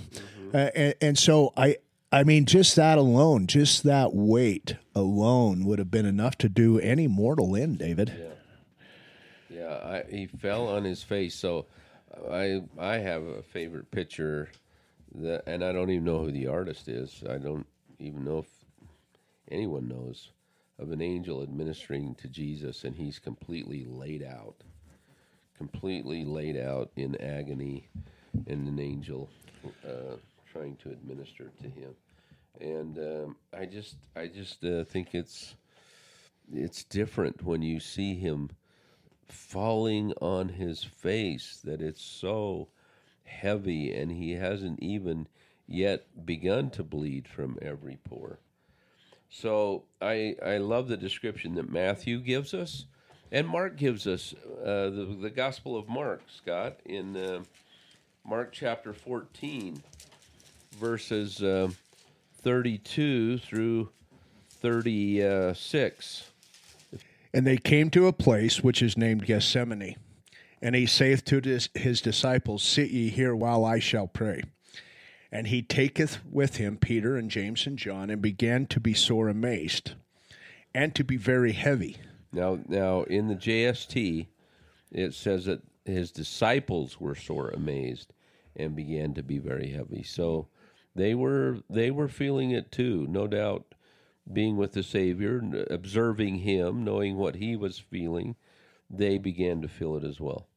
Uh, 0.53 0.69
and, 0.75 0.95
and 1.01 1.17
so 1.17 1.51
I 1.57 1.77
I 2.13 2.23
mean, 2.23 2.45
just 2.45 2.75
that 2.75 2.99
alone, 2.99 3.47
just 3.47 3.81
that 3.85 4.13
weight 4.13 4.75
alone 4.93 5.65
would 5.65 5.79
have 5.79 5.89
been 5.89 6.05
enough 6.05 6.37
to 6.37 6.47
do 6.47 6.77
any 6.77 7.07
mortal 7.07 7.55
in, 7.55 7.75
David. 7.75 8.13
Yeah, 9.49 9.79
I, 9.83 10.03
he 10.07 10.27
fell 10.27 10.67
on 10.67 10.83
his 10.83 11.01
face. 11.01 11.33
So 11.33 11.65
I 12.31 12.61
I 12.77 12.97
have 12.97 13.23
a 13.23 13.41
favorite 13.41 13.89
picture 13.89 14.49
that, 15.15 15.41
and 15.47 15.63
I 15.63 15.71
don't 15.71 15.89
even 15.89 16.05
know 16.05 16.19
who 16.19 16.31
the 16.31 16.45
artist 16.45 16.87
is. 16.87 17.23
I 17.27 17.39
don't 17.39 17.65
even 17.97 18.23
know 18.23 18.37
if 18.37 18.49
anyone 19.49 19.87
knows 19.87 20.29
of 20.77 20.91
an 20.91 21.01
angel 21.01 21.41
administering 21.41 22.13
to 22.15 22.27
Jesus, 22.27 22.83
and 22.83 22.95
he's 22.95 23.17
completely 23.17 23.85
laid 23.85 24.21
out, 24.21 24.57
completely 25.57 26.25
laid 26.25 26.57
out 26.57 26.91
in 26.95 27.19
agony, 27.19 27.89
and 28.45 28.67
an 28.67 28.79
angel 28.79 29.31
uh, 29.83 30.17
trying 30.53 30.75
to 30.75 30.91
administer 30.91 31.51
to 31.61 31.67
him. 31.67 31.95
And 32.59 32.97
um, 32.97 33.35
I 33.57 33.65
just 33.65 33.95
I 34.15 34.27
just 34.27 34.63
uh, 34.63 34.83
think 34.83 35.13
it's 35.13 35.55
it's 36.53 36.83
different 36.83 37.43
when 37.43 37.61
you 37.61 37.79
see 37.79 38.15
him 38.15 38.49
falling 39.27 40.13
on 40.21 40.49
his 40.49 40.83
face 40.83 41.59
that 41.63 41.81
it's 41.81 42.03
so 42.03 42.67
heavy 43.23 43.93
and 43.93 44.11
he 44.11 44.33
hasn't 44.33 44.79
even 44.79 45.27
yet 45.67 46.25
begun 46.25 46.69
to 46.69 46.83
bleed 46.83 47.27
from 47.27 47.57
every 47.61 47.97
pore. 48.03 48.39
So 49.29 49.83
I 50.01 50.35
I 50.45 50.57
love 50.57 50.87
the 50.87 50.97
description 50.97 51.55
that 51.55 51.71
Matthew 51.71 52.19
gives 52.19 52.53
us 52.53 52.85
and 53.31 53.47
Mark 53.47 53.77
gives 53.77 54.05
us 54.05 54.35
uh, 54.63 54.89
the 54.91 55.17
the 55.19 55.31
Gospel 55.31 55.75
of 55.75 55.89
Mark 55.89 56.21
Scott 56.27 56.79
in 56.85 57.17
uh, 57.17 57.43
Mark 58.23 58.51
chapter 58.53 58.93
14 58.93 59.81
verses 60.77 61.41
uh, 61.41 61.69
32 62.43 63.37
through 63.39 63.89
36. 64.49 66.31
And 67.33 67.47
they 67.47 67.57
came 67.57 67.89
to 67.91 68.07
a 68.07 68.13
place 68.13 68.61
which 68.61 68.81
is 68.81 68.97
named 68.97 69.25
Gethsemane. 69.25 69.95
And 70.61 70.75
he 70.75 70.85
saith 70.85 71.25
to 71.25 71.41
his, 71.41 71.69
his 71.73 72.01
disciples, 72.01 72.63
Sit 72.63 72.91
ye 72.91 73.09
here 73.09 73.35
while 73.35 73.65
I 73.65 73.79
shall 73.79 74.07
pray. 74.07 74.43
And 75.31 75.47
he 75.47 75.61
taketh 75.61 76.19
with 76.29 76.57
him 76.57 76.77
Peter 76.77 77.17
and 77.17 77.31
James 77.31 77.65
and 77.65 77.77
John, 77.77 78.09
and 78.09 78.21
began 78.21 78.67
to 78.67 78.79
be 78.79 78.93
sore 78.93 79.29
amazed, 79.29 79.93
and 80.75 80.93
to 80.95 81.03
be 81.03 81.17
very 81.17 81.53
heavy. 81.53 81.97
Now, 82.31 82.59
now 82.67 83.03
in 83.03 83.27
the 83.27 83.35
JST, 83.35 84.27
it 84.91 85.13
says 85.13 85.45
that 85.45 85.61
his 85.85 86.11
disciples 86.11 86.99
were 86.99 87.15
sore 87.15 87.49
amazed 87.49 88.13
and 88.55 88.75
began 88.75 89.13
to 89.15 89.23
be 89.23 89.39
very 89.39 89.71
heavy. 89.71 90.03
So 90.03 90.47
they 90.95 91.13
were 91.15 91.59
they 91.69 91.91
were 91.91 92.07
feeling 92.07 92.51
it 92.51 92.71
too, 92.71 93.05
no 93.09 93.27
doubt. 93.27 93.65
Being 94.31 94.55
with 94.55 94.71
the 94.71 94.83
Savior, 94.83 95.41
observing 95.69 96.37
Him, 96.39 96.85
knowing 96.85 97.17
what 97.17 97.35
He 97.35 97.57
was 97.57 97.77
feeling, 97.77 98.35
they 98.89 99.17
began 99.17 99.61
to 99.61 99.67
feel 99.67 99.97
it 99.97 100.03
as 100.05 100.19
well. 100.19 100.47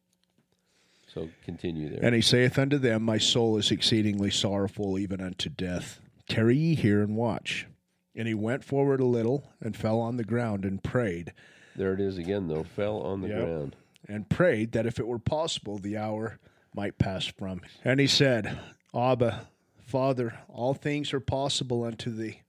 So 1.12 1.28
continue 1.44 1.88
there. 1.88 1.98
And 2.02 2.14
he 2.14 2.20
saith 2.20 2.58
unto 2.58 2.78
them, 2.78 3.02
My 3.02 3.18
soul 3.18 3.56
is 3.56 3.70
exceedingly 3.72 4.30
sorrowful, 4.30 4.98
even 4.98 5.20
unto 5.20 5.48
death. 5.48 6.00
Tarry 6.28 6.56
ye 6.56 6.74
here 6.76 7.02
and 7.02 7.16
watch. 7.16 7.66
And 8.14 8.28
he 8.28 8.34
went 8.34 8.62
forward 8.64 9.00
a 9.00 9.04
little, 9.04 9.50
and 9.60 9.76
fell 9.76 9.98
on 9.98 10.16
the 10.16 10.24
ground, 10.24 10.64
and 10.64 10.82
prayed, 10.82 11.32
there 11.74 11.92
it 11.92 12.00
is 12.00 12.16
again, 12.18 12.48
though. 12.48 12.62
Fell 12.64 12.98
on 13.00 13.20
the 13.20 13.28
Yep. 13.28 13.44
ground. 13.44 13.76
and 14.08 14.28
prayed 14.28 14.72
that 14.72 14.86
if 14.86 14.98
it 15.00 15.06
were 15.06 15.18
possible, 15.18 15.78
the 15.78 15.96
hour 15.96 16.38
might 16.74 16.96
pass 16.98 17.26
from 17.26 17.58
him. 17.58 17.70
And 17.84 17.98
he 17.98 18.06
said, 18.06 18.58
Abba, 18.94 19.48
Father, 19.86 20.36
all 20.48 20.74
things 20.74 21.14
are 21.14 21.20
possible 21.20 21.84
unto 21.84 22.10
thee. 22.10 22.42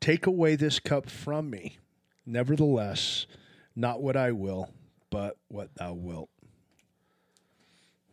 Take 0.00 0.26
away 0.26 0.54
this 0.54 0.78
cup 0.78 1.10
from 1.10 1.50
me. 1.50 1.78
Nevertheless, 2.24 3.26
not 3.74 4.00
what 4.00 4.16
I 4.16 4.30
will, 4.30 4.70
but 5.10 5.36
what 5.48 5.74
thou 5.74 5.92
wilt. 5.94 6.30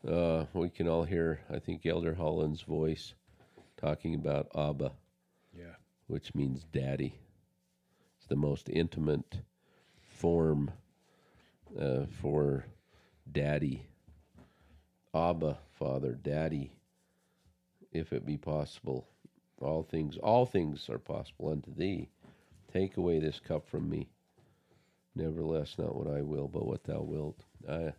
Uh, 0.08 0.46
we 0.54 0.70
can 0.70 0.88
all 0.88 1.04
hear, 1.04 1.42
I 1.50 1.60
think, 1.60 1.86
Elder 1.86 2.16
Holland's 2.16 2.62
voice 2.62 3.14
talking 3.78 4.16
about 4.16 4.48
Abba. 4.56 4.92
Yeah. 5.56 5.76
which 6.08 6.34
means 6.36 6.66
daddy. 6.74 7.20
It's 8.18 8.28
the 8.28 8.36
most 8.36 8.68
intimate 8.70 9.42
form 10.18 10.72
uh, 11.80 12.06
for 12.22 12.66
daddy. 13.32 13.88
Abba, 15.14 15.58
father, 15.80 16.14
daddy, 16.14 16.72
if 17.96 18.14
it 18.14 18.26
be 18.26 18.38
possible. 18.38 19.08
all 19.62 19.84
things 19.84 20.18
all 20.18 20.46
things 20.46 20.90
are 20.90 21.00
possible 21.00 21.50
unto 21.50 21.74
thee. 21.74 22.10
Take 22.72 22.98
away 22.98 23.20
this 23.20 23.40
cup 23.40 23.68
from 23.68 23.90
me. 23.90 24.10
Nevertheless, 25.16 25.76
not 25.78 25.96
what 25.96 26.14
I 26.14 26.22
will, 26.22 26.48
but 26.50 26.66
what 26.66 26.84
thou 26.84 27.02
wilt. 27.02 27.44
I 27.70 27.94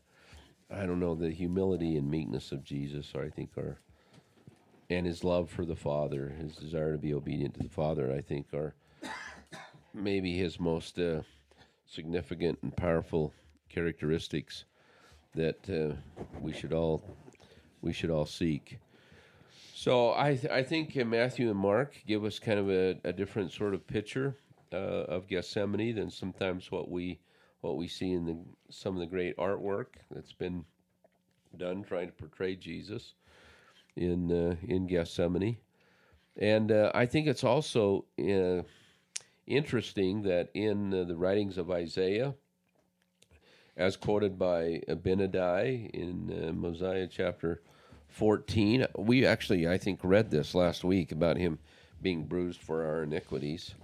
I 0.70 0.84
don't 0.84 1.00
know, 1.00 1.14
the 1.14 1.30
humility 1.30 1.96
and 1.96 2.10
meekness 2.10 2.52
of 2.52 2.64
Jesus 2.64 3.12
I 3.14 3.28
think 3.28 3.56
are 3.56 3.78
and 4.88 5.06
his 5.06 5.24
love 5.24 5.50
for 5.50 5.64
the 5.64 5.76
Father, 5.76 6.28
his 6.38 6.54
desire 6.54 6.92
to 6.92 6.98
be 6.98 7.14
obedient 7.14 7.54
to 7.54 7.62
the 7.62 7.68
Father, 7.68 8.12
I 8.12 8.20
think 8.20 8.52
are 8.54 8.74
maybe 9.94 10.36
his 10.36 10.60
most 10.60 10.98
uh, 10.98 11.22
significant 11.86 12.58
and 12.62 12.76
powerful 12.76 13.32
characteristics 13.68 14.64
that 15.34 15.68
uh, 15.68 15.94
we 16.40 16.52
should 16.52 16.72
all 16.72 17.02
we 17.82 17.92
should 17.92 18.10
all 18.10 18.26
seek. 18.26 18.78
So 19.86 20.14
I 20.16 20.34
th- 20.34 20.52
I 20.52 20.64
think 20.64 20.96
uh, 20.96 21.04
Matthew 21.04 21.48
and 21.48 21.56
Mark 21.56 22.02
give 22.08 22.24
us 22.24 22.40
kind 22.40 22.58
of 22.58 22.68
a, 22.68 22.98
a 23.04 23.12
different 23.12 23.52
sort 23.52 23.72
of 23.72 23.86
picture 23.86 24.36
uh, 24.72 25.06
of 25.06 25.28
Gethsemane 25.28 25.94
than 25.94 26.10
sometimes 26.10 26.72
what 26.72 26.90
we 26.90 27.20
what 27.60 27.76
we 27.76 27.86
see 27.86 28.10
in 28.10 28.26
the 28.26 28.36
some 28.68 28.94
of 28.94 28.98
the 28.98 29.06
great 29.06 29.36
artwork 29.36 29.86
that's 30.10 30.32
been 30.32 30.64
done 31.56 31.84
trying 31.84 32.08
to 32.08 32.12
portray 32.14 32.56
Jesus 32.56 33.14
in 33.94 34.32
uh, 34.32 34.56
in 34.66 34.88
Gethsemane, 34.88 35.58
and 36.36 36.72
uh, 36.72 36.90
I 36.92 37.06
think 37.06 37.28
it's 37.28 37.44
also 37.44 38.06
uh, 38.18 38.62
interesting 39.46 40.22
that 40.22 40.50
in 40.52 40.92
uh, 40.92 41.04
the 41.04 41.14
writings 41.14 41.58
of 41.58 41.70
Isaiah, 41.70 42.34
as 43.76 43.96
quoted 43.96 44.36
by 44.36 44.82
Abinadi 44.88 45.90
in 45.90 46.58
Mosiah 46.58 47.06
chapter 47.06 47.62
14. 48.16 48.86
We 48.96 49.26
actually, 49.26 49.68
I 49.68 49.76
think, 49.76 50.00
read 50.02 50.30
this 50.30 50.54
last 50.54 50.84
week 50.84 51.12
about 51.12 51.36
him 51.36 51.58
being 52.00 52.24
bruised 52.24 52.62
for 52.62 52.86
our 52.86 53.02
iniquities. 53.02 53.74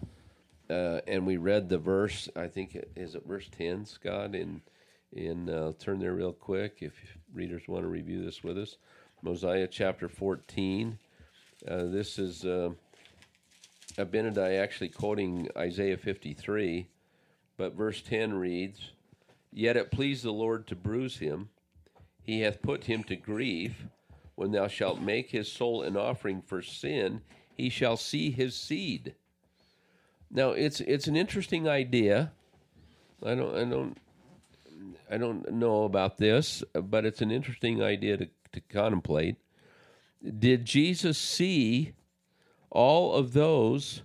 Uh, 0.71 1.01
and 1.07 1.27
we 1.27 1.37
read 1.37 1.69
the 1.69 1.77
verse, 1.77 2.31
I 2.35 2.47
think, 2.47 2.75
is 2.97 3.15
it 3.15 3.27
verse 3.27 3.47
10, 3.59 3.85
Scott? 3.85 4.35
In, 4.35 4.63
in 5.13 5.51
uh, 5.51 5.73
turn 5.79 5.99
there 5.99 6.15
real 6.15 6.33
quick 6.33 6.79
if 6.81 6.95
readers 7.35 7.69
want 7.69 7.85
to 7.85 7.89
review 7.89 8.25
this 8.25 8.43
with 8.43 8.57
us. 8.57 8.79
Mosiah 9.21 9.69
chapter 9.71 10.09
14. 10.09 10.99
Uh, 11.69 11.85
this 11.85 12.19
is 12.19 12.47
uh, 12.47 12.71
Abinadi 13.99 14.59
actually 14.59 14.89
quoting 14.89 15.51
Isaiah 15.59 15.99
53, 15.99 16.87
but 17.59 17.75
verse 17.75 18.01
10 18.01 18.33
reads, 18.33 18.93
Yet 19.53 19.77
it 19.77 19.91
pleased 19.91 20.25
the 20.25 20.33
Lord 20.33 20.67
to 20.69 20.75
bruise 20.75 21.19
him. 21.19 21.51
He 22.23 22.41
hath 22.41 22.63
put 22.63 22.85
him 22.85 23.05
to 23.05 23.17
grief. 23.17 23.75
When 24.35 24.53
thou 24.53 24.67
shalt 24.69 25.01
make 25.01 25.31
his 25.31 25.51
soul 25.51 25.83
an 25.83 25.97
offering 25.97 26.43
for 26.43 26.63
sin, 26.63 27.21
he 27.55 27.69
shall 27.69 27.97
see 27.97 28.31
his 28.31 28.57
seed. 28.57 29.15
Now 30.31 30.51
it's 30.51 30.81
it's 30.81 31.07
an 31.07 31.17
interesting 31.17 31.69
idea. 31.69 32.33
I 33.25 33.35
don't 33.35 33.55
I 33.55 33.65
don't 33.65 33.99
I 35.11 35.19
don't 35.19 35.53
know 35.53 35.85
about 35.85 36.17
this, 36.17 36.65
but 36.73 37.05
it's 37.05 37.21
an 37.21 37.31
interesting 37.31 37.83
idea 37.83 38.17
to, 38.17 38.29
to 38.53 38.61
contemplate. 38.63 39.37
Did 40.39 40.65
Jesus 40.65 41.19
see 41.19 41.93
all 42.71 43.13
of 43.15 43.35
those 43.35 44.03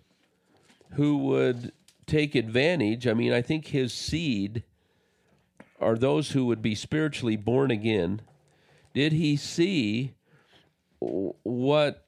who 0.93 1.17
would 1.19 1.71
take 2.05 2.35
advantage? 2.35 3.07
I 3.07 3.13
mean, 3.13 3.31
I 3.31 3.41
think 3.41 3.67
his 3.67 3.93
seed 3.93 4.63
are 5.79 5.95
those 5.95 6.31
who 6.31 6.45
would 6.45 6.61
be 6.61 6.75
spiritually 6.75 7.37
born 7.37 7.71
again. 7.71 8.21
Did 8.93 9.13
he 9.13 9.37
see 9.37 10.13
what 10.99 12.07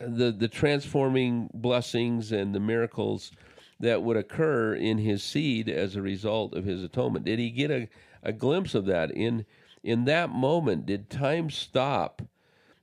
the 0.00 0.32
the 0.32 0.48
transforming 0.48 1.50
blessings 1.54 2.32
and 2.32 2.54
the 2.54 2.60
miracles 2.60 3.32
that 3.80 4.02
would 4.02 4.16
occur 4.16 4.74
in 4.74 4.98
his 4.98 5.22
seed 5.22 5.68
as 5.68 5.96
a 5.96 6.02
result 6.02 6.54
of 6.54 6.64
his 6.64 6.82
atonement? 6.82 7.24
Did 7.24 7.38
he 7.38 7.50
get 7.50 7.70
a, 7.70 7.88
a 8.22 8.32
glimpse 8.32 8.74
of 8.74 8.86
that 8.86 9.10
in 9.10 9.44
in 9.82 10.04
that 10.06 10.30
moment? 10.30 10.86
Did 10.86 11.10
time 11.10 11.50
stop 11.50 12.22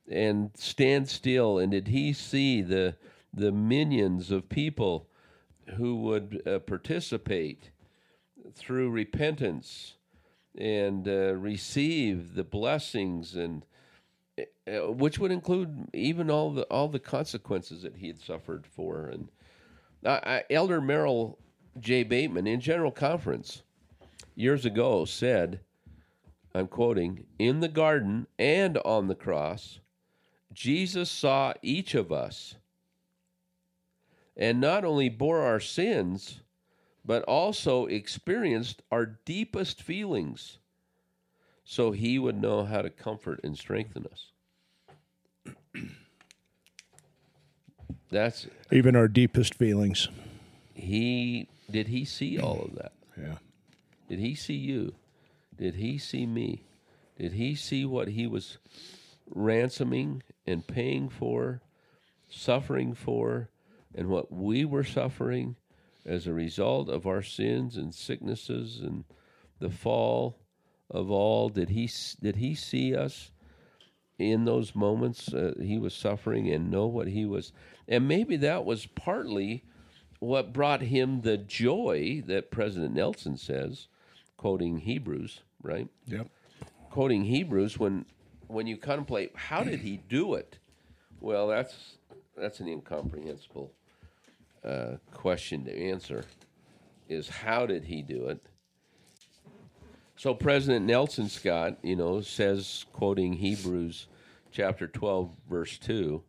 and 0.09 0.51
stand 0.55 1.09
still? 1.09 1.57
And 1.57 1.71
did 1.71 1.87
he 1.87 2.13
see 2.13 2.61
the 2.61 2.95
the 3.33 3.51
minions 3.51 4.31
of 4.31 4.49
people 4.49 5.07
who 5.77 5.95
would 5.95 6.41
uh, 6.45 6.59
participate 6.59 7.71
through 8.53 8.89
repentance 8.89 9.95
and 10.57 11.07
uh, 11.07 11.33
receive 11.35 12.35
the 12.35 12.43
blessings 12.43 13.35
and 13.35 13.65
which 14.67 15.19
would 15.19 15.31
include 15.31 15.87
even 15.93 16.29
all 16.29 16.51
the 16.51 16.63
all 16.63 16.87
the 16.87 16.99
consequences 16.99 17.81
that 17.83 17.97
he 17.97 18.07
had 18.07 18.21
suffered 18.21 18.65
for. 18.65 19.07
And 19.07 19.27
uh, 20.05 20.39
elder 20.49 20.81
merrill 20.81 21.37
j. 21.79 22.03
Bateman 22.03 22.47
in 22.47 22.59
general 22.59 22.91
conference 22.91 23.63
years 24.35 24.65
ago 24.65 25.05
said 25.05 25.59
i'm 26.55 26.67
quoting 26.67 27.25
in 27.37 27.59
the 27.59 27.67
garden 27.67 28.27
and 28.39 28.77
on 28.79 29.07
the 29.07 29.15
cross 29.15 29.79
jesus 30.53 31.09
saw 31.09 31.53
each 31.61 31.93
of 31.93 32.11
us 32.11 32.55
and 34.35 34.59
not 34.59 34.83
only 34.83 35.09
bore 35.09 35.41
our 35.41 35.59
sins 35.59 36.41
but 37.05 37.23
also 37.23 37.85
experienced 37.85 38.81
our 38.91 39.05
deepest 39.05 39.81
feelings 39.81 40.57
so 41.71 41.91
he 41.91 42.19
would 42.19 42.35
know 42.35 42.65
how 42.65 42.81
to 42.81 42.89
comfort 42.89 43.39
and 43.45 43.57
strengthen 43.57 44.05
us. 44.11 45.53
That's 48.11 48.47
even 48.73 48.93
our 48.97 49.07
deepest 49.07 49.53
feelings. 49.53 50.09
He 50.73 51.47
did 51.69 51.87
he 51.87 52.03
see 52.03 52.37
all 52.37 52.63
of 52.63 52.75
that? 52.75 52.91
Yeah. 53.17 53.35
Did 54.09 54.19
he 54.19 54.35
see 54.35 54.55
you? 54.55 54.95
Did 55.57 55.75
he 55.75 55.97
see 55.97 56.25
me? 56.25 56.65
Did 57.17 57.31
he 57.31 57.55
see 57.55 57.85
what 57.85 58.09
he 58.09 58.27
was 58.27 58.57
ransoming 59.33 60.23
and 60.45 60.67
paying 60.67 61.07
for, 61.07 61.61
suffering 62.29 62.93
for, 62.93 63.49
and 63.95 64.09
what 64.09 64.29
we 64.29 64.65
were 64.65 64.83
suffering 64.83 65.55
as 66.05 66.27
a 66.27 66.33
result 66.33 66.89
of 66.89 67.07
our 67.07 67.21
sins 67.21 67.77
and 67.77 67.95
sicknesses 67.95 68.81
and 68.81 69.05
the 69.59 69.69
fall 69.69 70.40
of 70.91 71.09
all 71.09 71.49
did 71.49 71.69
he 71.69 71.89
did 72.21 72.35
he 72.35 72.53
see 72.53 72.95
us 72.95 73.31
in 74.19 74.45
those 74.45 74.75
moments 74.75 75.33
uh, 75.33 75.53
he 75.59 75.79
was 75.79 75.93
suffering 75.93 76.47
and 76.49 76.69
know 76.69 76.85
what 76.85 77.07
he 77.07 77.25
was? 77.25 77.51
And 77.87 78.07
maybe 78.07 78.37
that 78.37 78.65
was 78.65 78.85
partly 78.85 79.63
what 80.19 80.53
brought 80.53 80.81
him 80.81 81.21
the 81.21 81.37
joy 81.37 82.21
that 82.27 82.51
president 82.51 82.93
nelson 82.93 83.35
says 83.35 83.87
quoting 84.37 84.77
hebrews 84.77 85.41
right? 85.63 85.87
Yep. 86.07 86.27
Quoting 86.89 87.23
hebrews 87.23 87.79
when 87.79 88.05
when 88.47 88.67
you 88.67 88.77
contemplate 88.77 89.31
how 89.35 89.63
did 89.63 89.79
he 89.79 90.01
do 90.09 90.33
it? 90.35 90.57
Well 91.19 91.47
that's 91.47 91.97
that's 92.35 92.59
an 92.59 92.67
incomprehensible 92.67 93.71
uh, 94.63 94.97
question 95.13 95.65
to 95.65 95.75
answer 95.75 96.23
is 97.07 97.29
how 97.29 97.65
did 97.65 97.85
he 97.85 98.01
do 98.01 98.27
it? 98.27 98.41
So 100.21 100.35
President 100.35 100.85
Nelson 100.85 101.29
Scott, 101.29 101.79
you 101.81 101.95
know, 101.95 102.21
says, 102.21 102.85
quoting 102.93 103.33
Hebrews 103.33 104.05
chapter 104.51 104.85
12, 104.85 105.31
verse 105.49 105.79
2, 105.79 106.21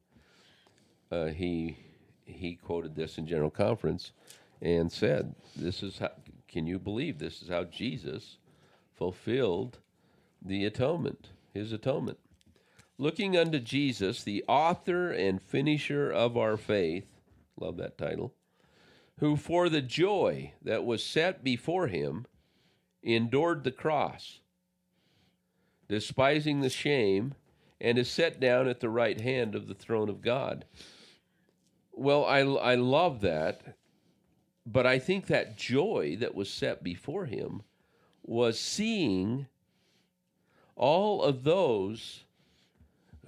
uh, 1.10 1.26
he, 1.26 1.76
he 2.24 2.54
quoted 2.54 2.96
this 2.96 3.18
in 3.18 3.26
General 3.26 3.50
Conference 3.50 4.12
and 4.62 4.90
said, 4.90 5.34
This 5.54 5.82
is 5.82 5.98
how, 5.98 6.12
can 6.48 6.66
you 6.66 6.78
believe 6.78 7.18
this 7.18 7.42
is 7.42 7.50
how 7.50 7.64
Jesus 7.64 8.38
fulfilled 8.94 9.80
the 10.40 10.64
atonement, 10.64 11.28
his 11.52 11.70
atonement? 11.70 12.18
Looking 12.96 13.36
unto 13.36 13.58
Jesus, 13.58 14.24
the 14.24 14.42
author 14.48 15.10
and 15.10 15.42
finisher 15.42 16.10
of 16.10 16.38
our 16.38 16.56
faith, 16.56 17.04
Love 17.60 17.76
that 17.76 17.98
title. 17.98 18.32
Who 19.18 19.36
for 19.36 19.68
the 19.68 19.82
joy 19.82 20.54
that 20.62 20.86
was 20.86 21.04
set 21.04 21.44
before 21.44 21.88
him 21.88 22.24
endured 23.02 23.64
the 23.64 23.70
cross, 23.70 24.40
despising 25.88 26.60
the 26.60 26.70
shame, 26.70 27.34
and 27.80 27.98
is 27.98 28.10
set 28.10 28.38
down 28.38 28.68
at 28.68 28.80
the 28.80 28.88
right 28.88 29.20
hand 29.20 29.54
of 29.54 29.66
the 29.66 29.74
throne 29.74 30.08
of 30.08 30.22
God. 30.22 30.64
Well, 31.92 32.24
I, 32.24 32.40
I 32.40 32.74
love 32.76 33.20
that, 33.22 33.76
but 34.64 34.86
I 34.86 34.98
think 34.98 35.26
that 35.26 35.56
joy 35.56 36.16
that 36.20 36.34
was 36.34 36.48
set 36.50 36.82
before 36.82 37.26
him 37.26 37.62
was 38.22 38.58
seeing 38.58 39.46
all 40.76 41.22
of 41.22 41.44
those 41.44 42.24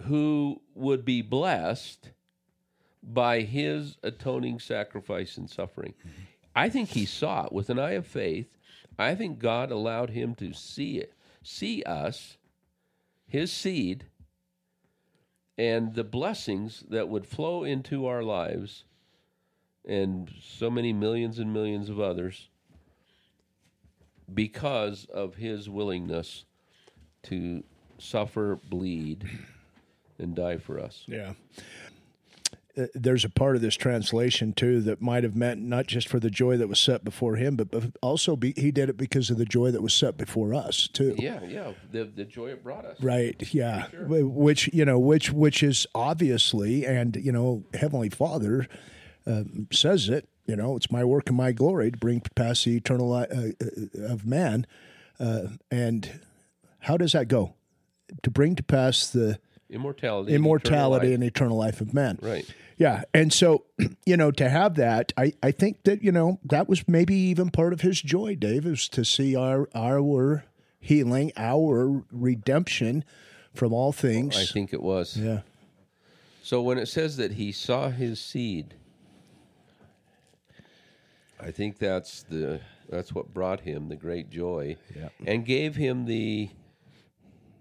who 0.02 0.60
would 0.74 1.04
be 1.04 1.22
blessed 1.22 2.10
by 3.02 3.40
his 3.42 3.96
atoning 4.02 4.58
sacrifice 4.58 5.37
and 5.37 5.50
suffering. 5.50 5.94
Mm-hmm. 6.00 6.22
I 6.56 6.68
think 6.68 6.90
he 6.90 7.04
saw 7.04 7.46
it 7.46 7.52
with 7.52 7.70
an 7.70 7.78
eye 7.78 7.92
of 7.92 8.06
faith. 8.06 8.54
I 8.98 9.14
think 9.14 9.38
God 9.38 9.70
allowed 9.70 10.11
him 10.11 10.35
to 10.37 10.52
see 10.52 10.98
it, 10.98 11.14
see 11.42 11.83
us, 11.83 12.37
his 13.26 13.52
seed, 13.52 14.07
and 15.57 15.94
the 15.94 16.04
blessings 16.04 16.85
that 16.88 17.09
would 17.09 17.26
flow 17.26 17.64
into 17.64 18.07
our 18.07 18.22
lives 18.22 18.85
and 19.87 20.33
so 20.42 20.70
many 20.70 20.92
millions 20.92 21.38
and 21.38 21.52
millions 21.52 21.88
of 21.88 22.00
others 22.00 22.48
because 24.33 25.07
of 25.12 25.37
his 25.37 25.68
willingness 25.68 26.44
to 27.24 27.62
suffer, 27.98 28.59
bleed, 28.68 29.28
and 30.18 30.35
die 30.35 30.57
for 30.57 30.80
us. 30.80 31.04
Yeah. 31.07 31.35
Uh, 32.76 32.87
There's 32.94 33.24
a 33.24 33.28
part 33.30 33.56
of 33.56 33.62
this 33.62 33.76
translation 33.76 34.52
too 34.52 34.80
that 34.82 35.00
might 35.00 35.22
have 35.22 35.37
meant 35.37 35.60
not 35.60 35.87
just 35.87 36.08
for 36.08 36.18
the 36.18 36.30
joy 36.30 36.56
that 36.56 36.68
was 36.68 36.78
set 36.80 37.04
before 37.04 37.37
him, 37.37 37.54
but, 37.56 37.70
but 37.70 37.84
also 38.02 38.34
be, 38.37 38.52
he 38.56 38.70
did 38.70 38.88
it 38.88 38.96
because 38.96 39.30
of 39.30 39.38
the 39.38 39.44
joy 39.44 39.70
that 39.70 39.82
was 39.82 39.94
set 39.94 40.16
before 40.16 40.52
us 40.54 40.88
too. 40.88 41.14
Yeah, 41.18 41.40
yeah, 41.44 41.72
the 41.92 42.04
the 42.04 42.24
joy 42.24 42.48
it 42.48 42.62
brought 42.64 42.84
us. 42.84 43.00
Right. 43.00 43.40
Yeah. 43.54 43.87
Wh- 43.88 44.34
Which 44.37 44.68
you 44.72 44.84
know, 44.84 44.98
which 44.98 45.30
which 45.32 45.62
is 45.62 45.87
obviously, 45.94 46.84
and 46.87 47.14
you 47.16 47.32
know, 47.32 47.64
Heavenly 47.74 48.10
Father 48.10 48.66
um, 49.26 49.68
says 49.72 50.08
it. 50.08 50.28
You 50.46 50.56
know, 50.56 50.76
it's 50.76 50.90
my 50.90 51.04
work 51.04 51.28
and 51.28 51.37
my 51.38 51.52
glory 51.52 51.90
to 51.90 51.96
bring 51.96 52.20
to 52.20 52.30
pass 52.30 52.64
the 52.64 52.76
eternal 52.76 53.10
li- 53.10 53.26
uh, 53.32 53.64
uh, 54.04 54.12
of 54.12 54.26
man. 54.26 54.66
Uh, 55.18 55.46
and 55.70 56.20
how 56.80 56.96
does 56.98 57.12
that 57.12 57.28
go? 57.28 57.54
To 58.24 58.30
bring 58.30 58.54
to 58.56 58.62
pass 58.62 59.06
the 59.06 59.38
Immortality, 59.70 60.35
and 60.35 60.44
eternal 60.44 60.50
immortality 60.50 61.07
life. 61.09 61.14
and 61.14 61.24
eternal 61.24 61.57
life 61.57 61.81
of 61.81 61.94
men. 61.94 62.18
right. 62.22 62.46
Yeah. 62.77 63.05
And 63.14 63.33
so, 63.33 63.64
you 64.05 64.16
know, 64.16 64.31
to 64.33 64.48
have 64.48 64.74
that, 64.77 65.12
I, 65.16 65.33
I 65.42 65.53
think 65.53 65.85
that, 65.85 66.03
you 66.03 66.11
know, 66.12 66.40
that 66.44 66.68
was 66.68 66.87
maybe 66.88 67.14
even 67.14 67.50
part 67.50 67.72
of 67.72 67.83
his 67.83 68.03
joy, 68.03 68.35
Dave, 68.35 68.66
is 68.66 68.88
to 68.90 69.05
see 69.05 69.37
our 69.37 69.68
our 69.74 70.44
healing, 70.81 71.33
our 71.37 72.03
redemption 72.12 73.05
from 73.55 73.72
all 73.72 73.92
things. 73.92 74.37
I 74.37 74.44
think 74.44 74.72
it 74.72 74.83
was. 74.83 75.16
yeah. 75.16 75.40
So 76.42 76.61
when 76.61 76.77
it 76.79 76.87
says 76.87 77.16
that 77.16 77.33
he 77.33 77.53
saw 77.53 77.88
his 77.90 78.20
seed, 78.20 78.74
I 81.40 81.50
think 81.50 81.79
that's 81.79 82.22
the 82.24 82.61
that's 82.88 83.14
what 83.14 83.33
brought 83.33 83.61
him 83.61 83.88
the 83.88 83.96
great 83.96 84.31
joy, 84.31 84.77
Yeah. 84.94 85.09
and 85.27 85.44
gave 85.46 85.77
him 85.77 86.05
the 86.07 86.50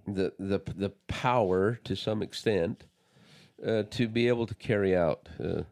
the 0.08 0.34
the 0.38 0.60
the 0.76 0.89
power 1.08 1.80
to 1.84 1.96
some 1.96 2.22
extent 2.22 2.86
uh, 3.66 3.84
to 3.84 4.08
be 4.08 4.28
able 4.28 4.46
to 4.46 4.56
carry 4.56 4.96
out 4.96 5.30
uh, 5.44 5.63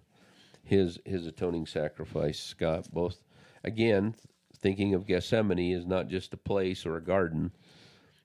his 0.64 1.00
his 1.06 1.28
atoning 1.28 1.66
sacrifice. 1.66 2.40
Scott, 2.40 2.88
both 2.92 3.24
again 3.64 4.16
thinking 4.62 4.94
of 4.94 5.08
Gethsemane 5.08 5.74
is 5.74 5.86
not 5.86 6.08
just 6.08 6.34
a 6.34 6.38
place 6.38 6.86
or 6.86 6.96
a 6.96 7.04
garden, 7.04 7.52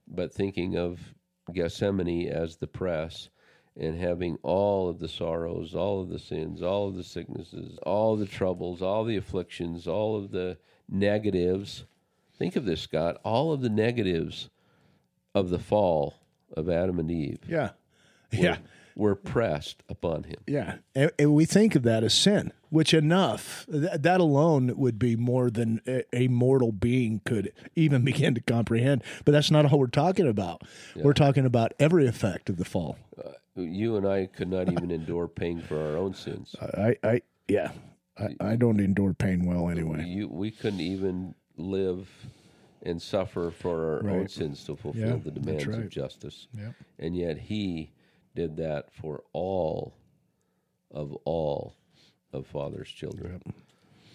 but 0.07 0.33
thinking 0.33 0.77
of 0.77 1.01
Gethsemane 1.53 2.29
as 2.29 2.57
the 2.57 2.67
press 2.67 3.31
and 3.79 3.99
having 3.99 4.39
all 4.43 4.89
of 4.89 4.99
the 4.99 5.09
sorrows, 5.09 5.75
all 5.75 6.01
of 6.01 6.09
the 6.09 6.19
sins, 6.19 6.63
all 6.63 6.89
of 6.89 6.97
the 6.97 7.05
sicknesses, 7.05 7.79
all 7.85 8.17
the 8.17 8.27
troubles, 8.27 8.81
all 8.83 9.05
the 9.05 9.17
afflictions, 9.17 9.87
all 9.87 10.17
of 10.17 10.31
the 10.31 10.57
negatives. 10.89 11.85
Think 12.39 12.57
of 12.57 12.65
this, 12.65 12.81
Scott, 12.81 13.19
all 13.25 13.53
of 13.53 13.61
the 13.61 13.71
negatives 13.71 14.51
of 15.37 15.51
the 15.51 15.59
fall 15.59 16.15
of 16.57 16.69
Adam 16.71 16.99
and 16.99 17.11
Eve 17.11 17.41
Yeah. 17.47 17.71
Yeah. 18.33 18.57
were 18.97 19.15
pressed 19.15 19.83
upon 19.89 20.25
him. 20.25 20.37
Yeah. 20.47 20.77
And, 20.95 21.11
and 21.19 21.35
we 21.35 21.45
think 21.45 21.75
of 21.75 21.83
that 21.85 22.03
as 22.03 22.15
sin, 22.15 22.53
which 22.71 22.95
enough, 22.95 23.67
th- 23.71 24.01
that 24.01 24.21
alone 24.21 24.73
would 24.77 24.99
be 24.99 25.15
more 25.15 25.51
than 25.51 25.81
a, 25.87 26.03
a 26.15 26.29
mortal 26.29 26.73
being 26.73 27.21
could 27.25 27.53
even 27.77 28.03
begin 28.11 28.35
to 28.35 28.41
comprehend. 28.41 29.05
But 29.27 29.33
that's 29.33 29.51
not 29.51 29.71
all 29.71 29.79
we're 29.79 29.87
talking 29.89 30.27
about. 30.27 30.63
We're 30.97 31.13
talking 31.13 31.45
about 31.45 31.73
every 31.79 32.07
effect 32.07 32.49
of 32.49 32.57
the 32.57 32.65
fall. 32.65 32.97
Uh, 33.23 33.31
you 33.61 33.97
and 33.97 34.07
I 34.09 34.27
could 34.27 34.49
not 34.49 34.73
even 34.73 34.91
endure 35.01 35.29
paying 35.29 35.61
for 35.61 35.79
our 35.79 35.97
own 35.99 36.15
sins. 36.15 36.57
I, 36.61 36.97
I 37.05 37.23
yeah. 37.47 37.73
I, 38.19 38.35
I 38.41 38.57
don't 38.57 38.81
endure 38.81 39.13
pain 39.13 39.45
well 39.45 39.69
anyway. 39.69 40.05
You, 40.07 40.29
we 40.29 40.51
couldn't 40.51 40.81
even 40.81 41.35
live 41.59 42.09
and 42.87 43.01
suffer 43.03 43.51
for 43.51 44.01
our 44.05 44.11
own 44.11 44.29
sins 44.29 44.65
to 44.65 44.77
fulfill 44.77 45.09
Yeah, 45.09 45.17
the 45.17 45.31
demands 45.31 45.67
right. 45.67 45.79
of 45.81 45.89
justice. 45.91 46.47
Yep. 46.57 46.75
And 46.99 47.17
yet 47.17 47.37
he 47.39 47.91
did 48.35 48.57
that 48.59 48.93
for 48.93 49.23
all 49.33 49.93
of 50.91 51.13
all 51.25 51.75
of 52.33 52.47
Father's 52.47 52.89
children. 52.89 53.43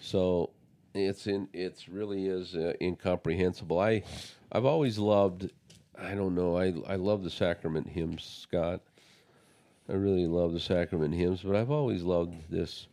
So 0.00 0.50
it's 0.94 1.26
in 1.26 1.48
it's 1.52 1.88
really 1.88 2.26
is 2.26 2.54
uh, 2.54 2.72
incomprehensible. 2.80 3.78
I 3.78 4.02
I've 4.50 4.64
always 4.64 4.98
loved 4.98 5.50
I 5.98 6.14
don't 6.14 6.34
know 6.34 6.56
I 6.56 6.72
I 6.86 6.96
love 6.96 7.22
the 7.22 7.30
sacrament 7.30 7.88
hymns, 7.88 8.24
Scott. 8.24 8.80
I 9.88 9.94
really 9.94 10.26
love 10.26 10.52
the 10.52 10.60
sacrament 10.60 11.14
hymns, 11.14 11.42
but 11.42 11.56
I've 11.56 11.70
always 11.70 12.02
loved 12.02 12.34
this 12.50 12.86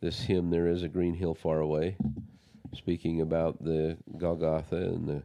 this 0.00 0.20
hymn. 0.22 0.50
There 0.50 0.66
is 0.66 0.82
a 0.82 0.88
green 0.88 1.14
hill 1.14 1.34
far 1.34 1.60
away, 1.60 1.96
speaking 2.74 3.20
about 3.20 3.62
the 3.62 3.96
Golgotha 4.16 4.76
and 4.76 5.08
the 5.08 5.22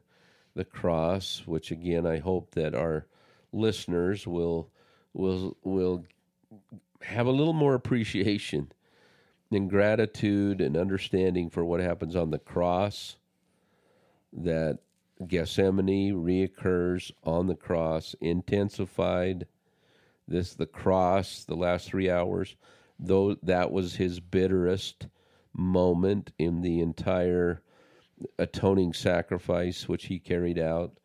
the 0.55 0.65
cross. 0.65 1.43
Which 1.45 1.71
again, 1.71 2.05
I 2.05 2.17
hope 2.17 2.51
that 2.51 2.75
our 2.75 3.05
listeners 3.51 4.27
will 4.27 4.69
will 5.13 5.57
will 5.63 6.05
have 7.01 7.27
a 7.27 7.31
little 7.31 7.53
more 7.53 7.75
appreciation 7.75 8.71
and 9.51 9.69
gratitude 9.69 10.59
and 10.59 10.75
understanding 10.75 11.49
for 11.49 11.63
what 11.63 11.79
happens 11.79 12.15
on 12.15 12.31
the 12.31 12.39
cross. 12.39 13.17
That 14.33 14.79
Gethsemane 15.25 16.13
reoccurs 16.13 17.11
on 17.23 17.47
the 17.47 17.55
cross, 17.55 18.15
intensified 18.19 19.47
this 20.27 20.53
the 20.53 20.65
cross 20.65 21.45
the 21.45 21.55
last 21.55 21.87
three 21.87 22.09
hours 22.09 22.57
though 22.99 23.35
that 23.43 23.71
was 23.71 23.95
his 23.95 24.19
bitterest 24.19 25.07
moment 25.57 26.31
in 26.37 26.61
the 26.61 26.79
entire 26.79 27.61
atoning 28.39 28.93
sacrifice 28.93 29.87
which 29.87 30.05
he 30.05 30.19
carried 30.19 30.59
out. 30.59 30.97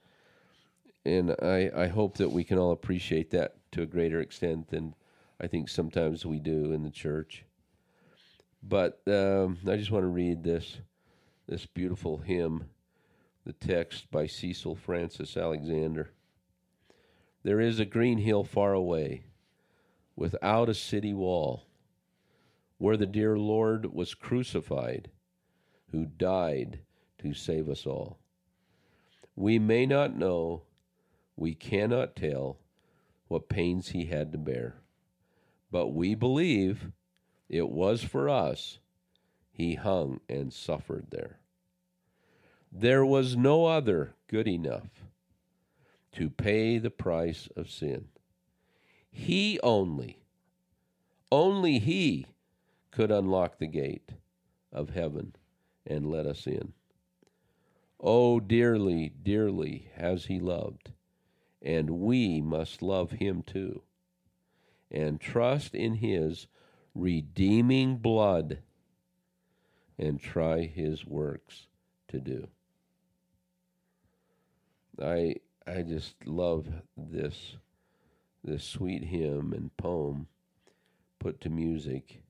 And 1.05 1.35
i 1.43 1.71
i 1.75 1.87
hope 1.89 2.19
that 2.19 2.31
we 2.31 2.45
can 2.45 2.59
all 2.59 2.73
appreciate 2.73 3.31
that 3.31 3.57
to 3.73 3.83
a 3.83 3.87
greater 3.87 4.21
extent 4.21 4.69
than 4.69 4.95
i 5.41 5.47
think 5.47 5.69
sometimes 5.69 6.25
we 6.25 6.39
do 6.39 6.73
in 6.73 6.83
the 6.83 6.91
church. 6.91 7.45
But 8.63 9.01
um, 9.09 9.59
i 9.69 9.77
just 9.77 9.91
want 9.91 10.05
to 10.05 10.09
read 10.09 10.45
this 10.45 10.79
this 11.49 11.67
beautiful 11.67 12.19
hymn 12.19 12.69
the 13.45 13.53
text 13.53 14.11
by 14.11 14.27
cecil 14.27 14.77
frances 14.77 15.37
alexander. 15.37 16.13
There 17.43 17.61
is 17.61 17.81
a 17.81 17.85
green 17.85 18.19
hill 18.19 18.45
far 18.45 18.73
away, 18.73 19.25
without 20.15 20.69
a 20.69 20.75
city 20.75 21.13
wall, 21.13 21.65
where 22.83 22.97
the 22.97 23.07
dear 23.07 23.39
Lord 23.39 23.95
was 23.95 24.13
crucified, 24.13 25.09
who 25.93 26.05
died 26.05 26.81
to 27.19 27.33
save 27.33 27.69
us 27.69 27.87
all. 27.87 28.19
We 29.37 29.61
may 29.61 29.87
not 29.87 30.17
know, 30.17 30.63
we 31.37 31.55
cannot 31.55 32.17
tell 32.17 32.59
what 33.29 33.49
pains 33.49 33.91
he 33.91 34.07
had 34.07 34.33
to 34.33 34.39
bear, 34.39 34.81
but 35.71 35.91
we 35.95 36.17
believe 36.17 36.91
it 37.49 37.69
was 37.69 38.03
for 38.03 38.29
us 38.29 38.81
he 39.53 39.77
hung 39.77 40.19
and 40.29 40.53
suffered 40.53 41.07
there. 41.11 41.39
There 42.73 43.07
was 43.07 43.37
no 43.37 43.67
other 43.67 44.17
good 44.27 44.49
enough 44.49 45.05
to 46.17 46.29
pay 46.29 46.79
the 46.79 46.91
price 46.91 47.49
of 47.55 47.71
sin. 47.71 48.09
He 49.09 49.61
only, 49.63 50.19
only 51.31 51.79
He 51.79 52.27
could 52.93 53.11
unlock 53.11 53.59
the 53.59 53.67
gate 53.67 54.11
of 54.73 54.91
heaven 54.91 55.35
and 55.87 56.09
let 56.09 56.27
us 56.27 56.47
in. 56.47 56.73
Oh, 57.99 58.39
dearly, 58.39 59.09
dearly 59.09 59.91
has 59.97 60.27
He 60.27 60.39
loved, 60.39 60.93
and 61.61 61.91
we 61.91 62.41
must 62.41 62.83
love 62.83 63.13
Him 63.13 63.43
too, 63.43 63.83
and 64.91 65.21
trust 65.21 65.75
in 65.75 65.95
His 65.95 66.47
redeeming 66.95 67.97
blood 67.97 68.59
and 69.99 70.21
try 70.21 70.63
His 70.67 71.07
works 71.07 71.67
to 72.09 72.21
do. 72.21 72.49
I 75.01 75.37
I 75.67 75.83
just 75.83 76.27
love 76.27 76.67
this 76.97 77.57
this 78.45 78.65
sweet 78.65 79.05
hymn 79.05 79.53
and 79.53 79.75
poem 79.77 80.27
put 81.21 81.41
to 81.41 81.49
music 81.49 82.22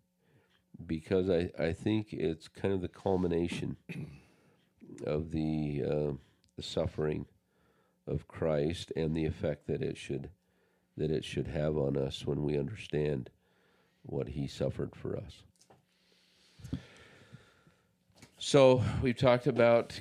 because 0.87 1.31
I, 1.31 1.51
I 1.59 1.73
think 1.73 2.13
it's 2.13 2.49
kind 2.49 2.75
of 2.75 2.81
the 2.81 2.89
culmination 2.89 3.77
of 5.07 5.31
the 5.31 5.83
uh, 5.85 6.13
the 6.57 6.63
suffering 6.63 7.27
of 8.07 8.29
Christ 8.29 8.93
and 8.97 9.17
the 9.17 9.25
effect 9.25 9.67
that 9.69 9.83
it 9.83 9.97
should 9.97 10.31
that 10.97 11.11
it 11.11 11.25
should 11.25 11.47
have 11.47 11.77
on 11.77 11.97
us 11.97 12.27
when 12.27 12.43
we 12.43 12.59
understand 12.59 13.31
what 14.03 14.29
he 14.29 14.47
suffered 14.47 14.95
for 14.95 15.17
us. 15.17 15.43
So 18.39 18.83
we've 19.01 19.17
talked 19.17 19.47
about 19.47 20.01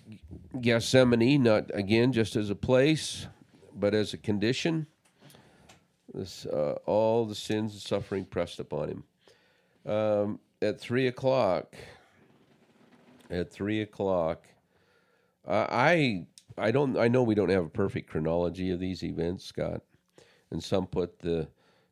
Gethsemane, 0.59 1.43
not 1.43 1.69
again 1.73 2.11
just 2.11 2.35
as 2.35 2.49
a 2.49 2.55
place, 2.55 3.27
but 3.73 3.93
as 3.93 4.13
a 4.13 4.17
condition. 4.17 4.87
this, 6.13 6.45
uh, 6.47 6.75
all 6.85 7.25
the 7.25 7.35
sins 7.35 7.73
and 7.73 7.81
suffering 7.81 8.25
pressed 8.25 8.59
upon 8.59 8.89
him. 8.89 9.03
Um, 9.85 10.39
at 10.61 10.79
three 10.79 11.07
o'clock, 11.07 11.75
at 13.29 13.51
three 13.51 13.81
o'clock, 13.81 14.45
uh, 15.47 15.67
I 15.69 16.25
I 16.57 16.71
don't 16.71 16.97
I 16.97 17.07
know 17.07 17.23
we 17.23 17.35
don't 17.35 17.49
have 17.49 17.65
a 17.65 17.69
perfect 17.69 18.09
chronology 18.09 18.69
of 18.71 18.79
these 18.79 19.03
events, 19.03 19.45
Scott, 19.45 19.81
and 20.51 20.63
some 20.63 20.87
put 20.87 21.19
the 21.19 21.47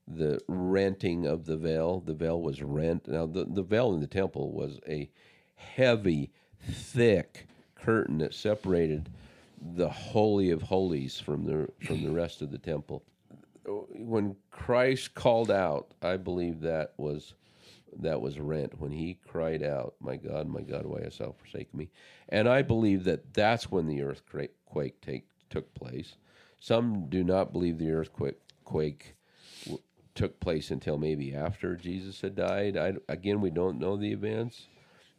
the 0.08 0.40
renting 0.48 1.26
of 1.26 1.46
the 1.46 1.58
veil. 1.58 2.00
The 2.00 2.14
veil 2.14 2.42
was 2.42 2.62
rent. 2.62 3.08
Now 3.08 3.26
the 3.26 3.46
the 3.46 3.64
veil 3.64 3.94
in 3.94 4.02
the 4.02 4.08
temple 4.08 4.52
was 4.52 4.80
a 4.88 5.10
heavy, 5.56 6.32
thick 6.62 7.48
curtain 7.76 8.20
that 8.20 8.34
separated 8.34 9.10
the 9.62 9.90
holy 9.90 10.52
of 10.52 10.62
holies 10.62 11.20
from 11.20 11.46
the 11.46 11.68
from 11.86 12.04
the 12.04 12.12
rest 12.12 12.42
of 12.42 12.52
the 12.52 12.58
temple. 12.58 13.04
When 13.66 14.36
Christ 14.52 15.14
called 15.14 15.52
out, 15.52 15.94
I 16.02 16.18
believe 16.18 16.62
that 16.62 16.94
was 16.98 17.34
that 18.00 18.22
was 18.22 18.39
rent 18.39 18.80
when 18.80 18.91
he 18.91 19.16
cried 19.28 19.64
out, 19.64 19.95
"My 20.00 20.16
God, 20.16 20.47
my 20.47 20.62
God, 20.62 20.86
why 20.86 21.02
hast 21.04 21.20
thou 21.20 21.32
forsaken 21.32 21.78
me?" 21.78 21.89
And 22.30 22.47
I 22.47 22.62
believe 22.62 23.04
that 23.06 23.34
that's 23.34 23.72
when 23.72 23.88
the 23.88 24.02
earthquake 24.02 25.02
take, 25.02 25.28
took 25.50 25.74
place. 25.74 26.16
Some 26.60 27.10
do 27.10 27.24
not 27.24 27.52
believe 27.54 27.78
the 27.78 27.91
earthquake 27.91 28.39
quake 28.64 29.16
w- 29.66 29.82
took 30.16 30.39
place 30.39 30.72
until 30.72 30.97
maybe 30.97 31.34
after 31.34 31.76
Jesus 31.76 32.22
had 32.22 32.36
died. 32.36 32.78
I, 32.78 32.93
again, 33.08 33.41
we 33.41 33.50
don't 33.50 33.80
know 33.80 33.97
the 33.97 34.12
events. 34.12 34.68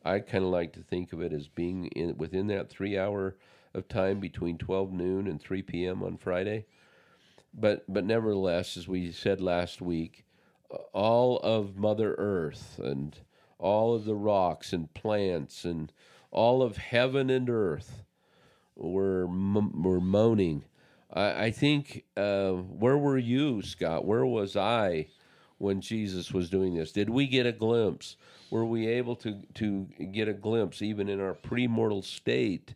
I 0.04 0.20
kind 0.20 0.44
of 0.44 0.50
like 0.50 0.72
to 0.74 0.82
think 0.82 1.12
of 1.12 1.20
it 1.22 1.32
as 1.32 1.48
being 1.48 1.86
in, 1.88 2.16
within 2.16 2.46
that 2.48 2.70
three 2.70 2.98
hour 2.98 3.36
of 3.74 3.88
time 3.88 4.20
between 4.20 4.58
12 4.58 4.92
noon 4.92 5.26
and 5.26 5.40
3 5.40 5.62
p.m. 5.62 6.02
on 6.02 6.16
Friday. 6.16 6.66
But 7.52 7.84
but 7.92 8.04
nevertheless, 8.04 8.76
as 8.76 8.86
we 8.88 9.10
said 9.10 9.40
last 9.40 9.82
week, 9.82 10.24
all 10.92 11.38
of 11.38 11.76
Mother 11.76 12.14
Earth 12.18 12.80
and 12.82 13.16
all 13.58 13.94
of 13.94 14.04
the 14.04 14.14
rocks 14.14 14.72
and 14.72 14.92
plants 14.94 15.64
and 15.64 15.92
all 16.30 16.62
of 16.62 16.76
heaven 16.76 17.28
and 17.30 17.50
earth 17.50 18.02
were 18.76 19.26
were 19.26 20.00
moaning. 20.00 20.64
I, 21.12 21.46
I 21.46 21.50
think 21.50 22.04
uh, 22.16 22.52
where 22.52 22.96
were 22.96 23.18
you, 23.18 23.62
Scott? 23.62 24.04
Where 24.04 24.24
was 24.24 24.56
I 24.56 25.08
when 25.58 25.80
Jesus 25.80 26.32
was 26.32 26.48
doing 26.48 26.74
this? 26.74 26.92
Did 26.92 27.10
we 27.10 27.26
get 27.26 27.46
a 27.46 27.52
glimpse? 27.52 28.16
Were 28.50 28.64
we 28.64 28.86
able 28.86 29.16
to 29.16 29.42
to 29.54 29.86
get 30.12 30.28
a 30.28 30.32
glimpse, 30.32 30.82
even 30.82 31.08
in 31.08 31.20
our 31.20 31.34
premortal 31.34 32.04
state, 32.04 32.74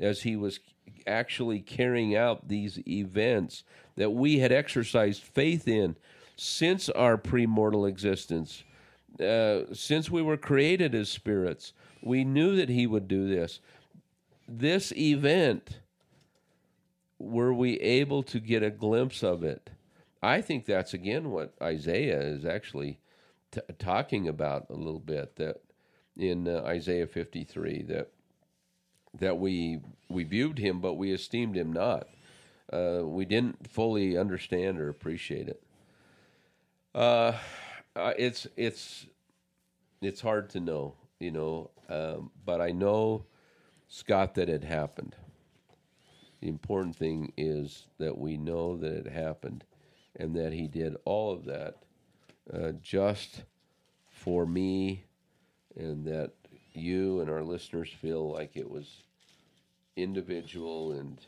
as 0.00 0.22
he 0.22 0.36
was 0.36 0.60
actually 1.06 1.60
carrying 1.60 2.16
out 2.16 2.48
these 2.48 2.80
events 2.88 3.64
that 3.96 4.10
we 4.10 4.38
had 4.38 4.52
exercised 4.52 5.22
faith 5.22 5.68
in? 5.68 5.96
Since 6.36 6.88
our 6.90 7.16
premortal 7.16 7.88
existence, 7.88 8.64
uh, 9.20 9.72
since 9.72 10.10
we 10.10 10.22
were 10.22 10.36
created 10.36 10.94
as 10.94 11.08
spirits. 11.08 11.72
We 12.02 12.24
knew 12.24 12.56
that 12.56 12.68
He 12.68 12.86
would 12.86 13.08
do 13.08 13.28
this. 13.28 13.60
This 14.46 14.92
event, 14.92 15.80
were 17.18 17.54
we 17.54 17.80
able 17.80 18.22
to 18.24 18.40
get 18.40 18.62
a 18.62 18.70
glimpse 18.70 19.22
of 19.22 19.42
it? 19.42 19.70
I 20.22 20.40
think 20.40 20.64
that's 20.64 20.94
again 20.94 21.30
what 21.30 21.54
Isaiah 21.62 22.20
is 22.20 22.44
actually 22.44 22.98
t- 23.50 23.60
talking 23.78 24.28
about 24.28 24.66
a 24.70 24.74
little 24.74 25.00
bit. 25.00 25.36
That 25.36 25.60
in 26.16 26.48
uh, 26.48 26.62
Isaiah 26.64 27.06
fifty 27.06 27.44
three 27.44 27.82
that 27.84 28.10
that 29.18 29.38
we 29.38 29.80
we 30.08 30.24
viewed 30.24 30.58
him, 30.58 30.80
but 30.80 30.94
we 30.94 31.12
esteemed 31.12 31.56
him 31.56 31.72
not. 31.72 32.08
Uh, 32.72 33.02
we 33.04 33.24
didn't 33.24 33.70
fully 33.70 34.16
understand 34.16 34.80
or 34.80 34.88
appreciate 34.88 35.48
it. 35.48 35.62
Uh, 36.94 37.32
uh, 37.96 38.12
it's 38.18 38.46
it's 38.56 39.06
it's 40.02 40.20
hard 40.20 40.50
to 40.50 40.60
know, 40.60 40.94
you 41.20 41.30
know, 41.30 41.70
um, 41.88 42.30
but 42.44 42.60
I 42.60 42.70
know, 42.72 43.24
Scott, 43.88 44.34
that 44.36 44.48
it 44.48 44.64
happened. 44.64 45.16
The 46.40 46.48
important 46.48 46.94
thing 46.96 47.32
is 47.36 47.86
that 47.98 48.18
we 48.18 48.36
know 48.36 48.76
that 48.76 48.92
it 48.92 49.06
happened, 49.06 49.64
and 50.16 50.34
that 50.36 50.52
he 50.52 50.68
did 50.68 50.96
all 51.04 51.32
of 51.32 51.44
that 51.46 51.76
uh, 52.52 52.72
just 52.82 53.44
for 54.10 54.46
me, 54.46 55.04
and 55.76 56.04
that 56.06 56.32
you 56.74 57.20
and 57.20 57.30
our 57.30 57.42
listeners 57.42 57.90
feel 57.90 58.30
like 58.30 58.56
it 58.56 58.70
was 58.70 59.02
individual 59.96 60.92
and 60.92 61.18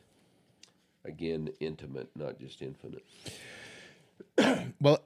again 1.05 1.51
intimate, 1.61 2.11
not 2.17 2.39
just 2.39 2.63
infinite. 2.63 3.05
Well, 4.81 5.03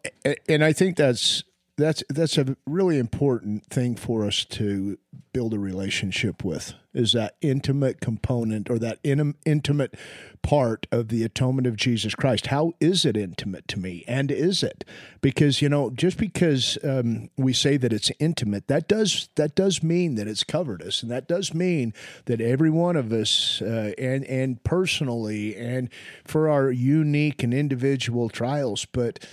and 0.48 0.64
I 0.64 0.72
think 0.72 0.96
that's 0.96 1.44
that's 1.80 2.04
that's 2.08 2.38
a 2.38 2.56
really 2.66 2.98
important 2.98 3.66
thing 3.66 3.96
for 3.96 4.24
us 4.24 4.44
to 4.44 4.98
build 5.32 5.54
a 5.54 5.58
relationship 5.58 6.44
with 6.44 6.74
is 6.92 7.12
that 7.12 7.36
intimate 7.40 8.00
component 8.00 8.68
or 8.68 8.78
that 8.78 8.98
in, 9.04 9.34
intimate 9.46 9.94
part 10.42 10.88
of 10.90 11.08
the 11.08 11.22
atonement 11.22 11.66
of 11.66 11.76
Jesus 11.76 12.14
Christ. 12.14 12.48
How 12.48 12.72
is 12.80 13.04
it 13.04 13.16
intimate 13.16 13.68
to 13.68 13.78
me? 13.78 14.04
And 14.08 14.30
is 14.30 14.62
it? 14.62 14.84
Because 15.20 15.62
you 15.62 15.68
know, 15.68 15.90
just 15.90 16.16
because 16.18 16.78
um, 16.82 17.30
we 17.36 17.52
say 17.52 17.76
that 17.76 17.92
it's 17.92 18.10
intimate, 18.18 18.66
that 18.66 18.88
does 18.88 19.28
that 19.36 19.54
does 19.54 19.82
mean 19.82 20.16
that 20.16 20.26
it's 20.26 20.44
covered 20.44 20.82
us, 20.82 21.02
and 21.02 21.10
that 21.10 21.28
does 21.28 21.54
mean 21.54 21.94
that 22.24 22.40
every 22.40 22.70
one 22.70 22.96
of 22.96 23.12
us, 23.12 23.62
uh, 23.62 23.92
and 23.96 24.24
and 24.24 24.62
personally, 24.64 25.54
and 25.56 25.90
for 26.24 26.48
our 26.48 26.70
unique 26.70 27.42
and 27.42 27.54
individual 27.54 28.28
trials, 28.28 28.84
but 28.84 29.24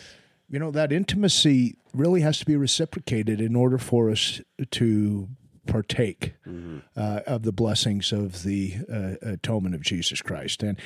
you 0.49 0.59
know 0.59 0.71
that 0.71 0.91
intimacy 0.91 1.77
really 1.93 2.21
has 2.21 2.39
to 2.39 2.45
be 2.45 2.55
reciprocated 2.55 3.41
in 3.41 3.55
order 3.55 3.77
for 3.77 4.09
us 4.09 4.41
to 4.71 5.27
partake 5.67 6.33
mm-hmm. 6.47 6.79
uh, 6.95 7.19
of 7.27 7.43
the 7.43 7.51
blessings 7.51 8.11
of 8.11 8.43
the 8.43 8.75
uh, 8.91 9.15
atonement 9.21 9.75
of 9.75 9.81
Jesus 9.81 10.21
Christ, 10.21 10.63
and 10.63 10.79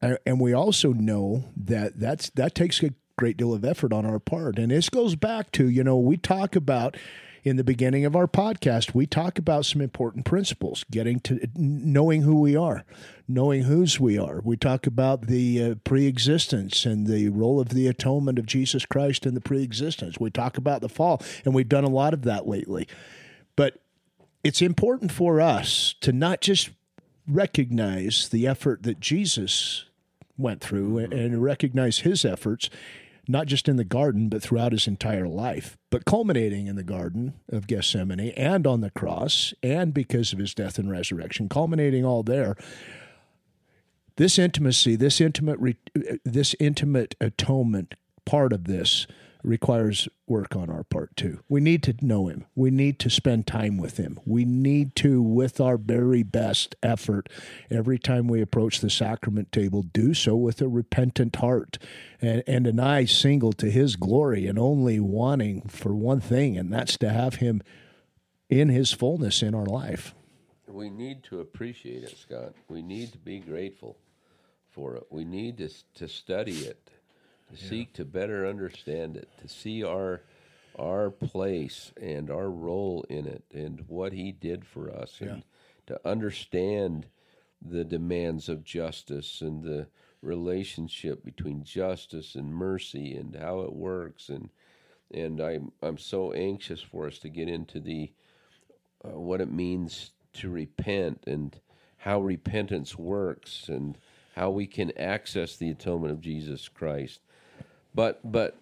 uh, 0.00 0.16
and 0.26 0.40
we 0.40 0.52
also 0.52 0.92
know 0.92 1.44
that 1.56 1.98
that's 1.98 2.30
that 2.30 2.54
takes 2.54 2.82
a 2.82 2.94
great 3.16 3.36
deal 3.36 3.52
of 3.52 3.64
effort 3.64 3.92
on 3.92 4.06
our 4.06 4.18
part, 4.18 4.58
and 4.58 4.70
this 4.70 4.88
goes 4.88 5.14
back 5.16 5.52
to 5.52 5.68
you 5.68 5.84
know 5.84 5.98
we 5.98 6.16
talk 6.16 6.56
about 6.56 6.96
in 7.42 7.56
the 7.56 7.64
beginning 7.64 8.04
of 8.04 8.14
our 8.14 8.28
podcast, 8.28 8.94
we 8.94 9.06
talk 9.06 9.38
about 9.38 9.66
some 9.66 9.80
important 9.80 10.24
principles, 10.24 10.84
getting 10.90 11.18
to 11.20 11.48
knowing 11.56 12.22
who 12.22 12.40
we 12.40 12.54
are, 12.54 12.84
knowing 13.26 13.64
whose 13.64 13.98
we 13.98 14.16
are. 14.16 14.40
We 14.44 14.56
talk 14.56 14.86
about 14.86 15.26
the 15.26 15.62
uh, 15.62 15.74
pre-existence 15.82 16.86
and 16.86 17.06
the 17.06 17.30
role 17.30 17.60
of 17.60 17.70
the 17.70 17.88
atonement 17.88 18.38
of 18.38 18.46
Jesus 18.46 18.86
Christ 18.86 19.26
in 19.26 19.34
the 19.34 19.40
pre-existence. 19.40 20.20
We 20.20 20.30
talk 20.30 20.56
about 20.56 20.82
the 20.82 20.88
fall, 20.88 21.20
and 21.44 21.52
we've 21.52 21.68
done 21.68 21.84
a 21.84 21.88
lot 21.88 22.14
of 22.14 22.22
that 22.22 22.46
lately. 22.46 22.86
But 23.56 23.80
it's 24.44 24.62
important 24.62 25.10
for 25.10 25.40
us 25.40 25.94
to 26.00 26.12
not 26.12 26.40
just 26.40 26.70
recognize 27.26 28.28
the 28.28 28.46
effort 28.46 28.84
that 28.84 29.00
Jesus 29.00 29.84
went 30.38 30.60
through 30.60 30.98
and 30.98 31.42
recognize 31.42 32.00
his 32.00 32.24
efforts 32.24 32.70
not 33.28 33.46
just 33.46 33.68
in 33.68 33.76
the 33.76 33.84
garden, 33.84 34.28
but 34.28 34.42
throughout 34.42 34.72
his 34.72 34.86
entire 34.86 35.28
life, 35.28 35.78
but 35.90 36.04
culminating 36.04 36.66
in 36.66 36.76
the 36.76 36.82
Garden 36.82 37.34
of 37.48 37.66
Gethsemane 37.66 38.30
and 38.36 38.66
on 38.66 38.80
the 38.80 38.90
cross, 38.90 39.54
and 39.62 39.94
because 39.94 40.32
of 40.32 40.38
his 40.38 40.54
death 40.54 40.78
and 40.78 40.90
resurrection, 40.90 41.48
culminating 41.48 42.04
all 42.04 42.22
there. 42.22 42.56
This 44.16 44.38
intimacy, 44.38 44.96
this 44.96 45.20
intimate, 45.20 45.58
uh, 45.96 46.16
this 46.24 46.54
intimate 46.60 47.14
atonement 47.20 47.94
part 48.24 48.52
of 48.52 48.64
this 48.64 49.06
requires 49.42 50.08
work 50.26 50.54
on 50.54 50.70
our 50.70 50.84
part 50.84 51.16
too. 51.16 51.40
We 51.48 51.60
need 51.60 51.82
to 51.84 51.94
know 52.00 52.28
Him. 52.28 52.46
We 52.54 52.70
need 52.70 52.98
to 53.00 53.10
spend 53.10 53.46
time 53.46 53.76
with 53.76 53.96
Him. 53.96 54.18
We 54.24 54.44
need 54.44 54.94
to, 54.96 55.20
with 55.20 55.60
our 55.60 55.76
very 55.76 56.22
best 56.22 56.76
effort, 56.82 57.28
every 57.70 57.98
time 57.98 58.28
we 58.28 58.40
approach 58.40 58.80
the 58.80 58.90
sacrament 58.90 59.52
table, 59.52 59.82
do 59.82 60.14
so 60.14 60.36
with 60.36 60.60
a 60.62 60.68
repentant 60.68 61.36
heart 61.36 61.78
and, 62.20 62.42
and 62.46 62.66
an 62.66 62.80
eye 62.80 63.04
single 63.04 63.52
to 63.54 63.70
His 63.70 63.96
glory 63.96 64.46
and 64.46 64.58
only 64.58 65.00
wanting 65.00 65.62
for 65.62 65.94
one 65.94 66.20
thing, 66.20 66.56
and 66.56 66.72
that's 66.72 66.96
to 66.98 67.10
have 67.10 67.36
Him 67.36 67.62
in 68.48 68.68
His 68.68 68.92
fullness 68.92 69.42
in 69.42 69.54
our 69.54 69.66
life. 69.66 70.14
We 70.68 70.88
need 70.88 71.24
to 71.24 71.40
appreciate 71.40 72.04
it, 72.04 72.16
Scott. 72.16 72.54
We 72.68 72.80
need 72.80 73.12
to 73.12 73.18
be 73.18 73.40
grateful 73.40 73.98
for 74.70 74.96
it. 74.96 75.04
We 75.10 75.24
need 75.24 75.58
to, 75.58 75.68
to 75.96 76.08
study 76.08 76.60
it 76.60 76.90
yeah. 77.54 77.68
seek 77.68 77.92
to 77.94 78.04
better 78.04 78.46
understand 78.46 79.16
it, 79.16 79.28
to 79.40 79.48
see 79.48 79.84
our 79.84 80.22
our 80.78 81.10
place 81.10 81.92
and 82.00 82.30
our 82.30 82.50
role 82.50 83.04
in 83.10 83.26
it 83.26 83.44
and 83.52 83.84
what 83.88 84.12
he 84.12 84.32
did 84.32 84.64
for 84.64 84.90
us 84.90 85.18
yeah. 85.20 85.28
and 85.28 85.42
to 85.86 86.00
understand 86.08 87.06
the 87.60 87.84
demands 87.84 88.48
of 88.48 88.64
justice 88.64 89.42
and 89.42 89.62
the 89.62 89.86
relationship 90.22 91.24
between 91.24 91.62
justice 91.62 92.34
and 92.34 92.54
mercy 92.54 93.14
and 93.14 93.36
how 93.36 93.60
it 93.60 93.72
works 93.72 94.28
and 94.28 94.48
and 95.12 95.40
I'm 95.40 95.72
I'm 95.82 95.98
so 95.98 96.32
anxious 96.32 96.80
for 96.80 97.06
us 97.06 97.18
to 97.18 97.28
get 97.28 97.48
into 97.48 97.80
the 97.80 98.12
uh, 99.04 99.18
what 99.18 99.40
it 99.40 99.52
means 99.52 100.12
to 100.34 100.48
repent 100.48 101.24
and 101.26 101.58
how 101.98 102.20
repentance 102.20 102.96
works 102.96 103.68
and 103.68 103.98
how 104.34 104.50
we 104.50 104.66
can 104.66 104.96
access 104.98 105.56
the 105.56 105.70
atonement 105.70 106.12
of 106.12 106.20
Jesus 106.20 106.68
Christ 106.68 107.20
But 107.94 108.20
but 108.30 108.56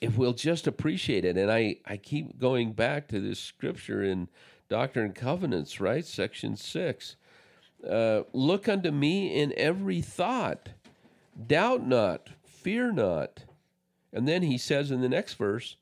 if 0.00 0.16
we'll 0.16 0.32
just 0.32 0.66
appreciate 0.66 1.24
it, 1.24 1.36
and 1.36 1.50
I 1.50 1.76
I 1.86 1.96
keep 1.96 2.38
going 2.38 2.72
back 2.72 3.08
to 3.08 3.20
this 3.20 3.38
scripture 3.38 4.02
in 4.02 4.28
Doctrine 4.68 5.06
and 5.06 5.14
Covenants, 5.14 5.80
right, 5.80 6.04
section 6.04 6.56
six. 6.56 7.16
Uh, 7.88 8.22
look 8.32 8.68
unto 8.68 8.92
me 8.92 9.34
in 9.34 9.52
every 9.56 10.00
thought, 10.00 10.68
doubt 11.46 11.84
not, 11.84 12.28
fear 12.44 12.92
not. 12.92 13.44
And 14.12 14.28
then 14.28 14.42
he 14.42 14.56
says 14.56 14.90
in 14.90 15.00
the 15.00 15.08
next 15.08 15.34
verse, 15.34 15.76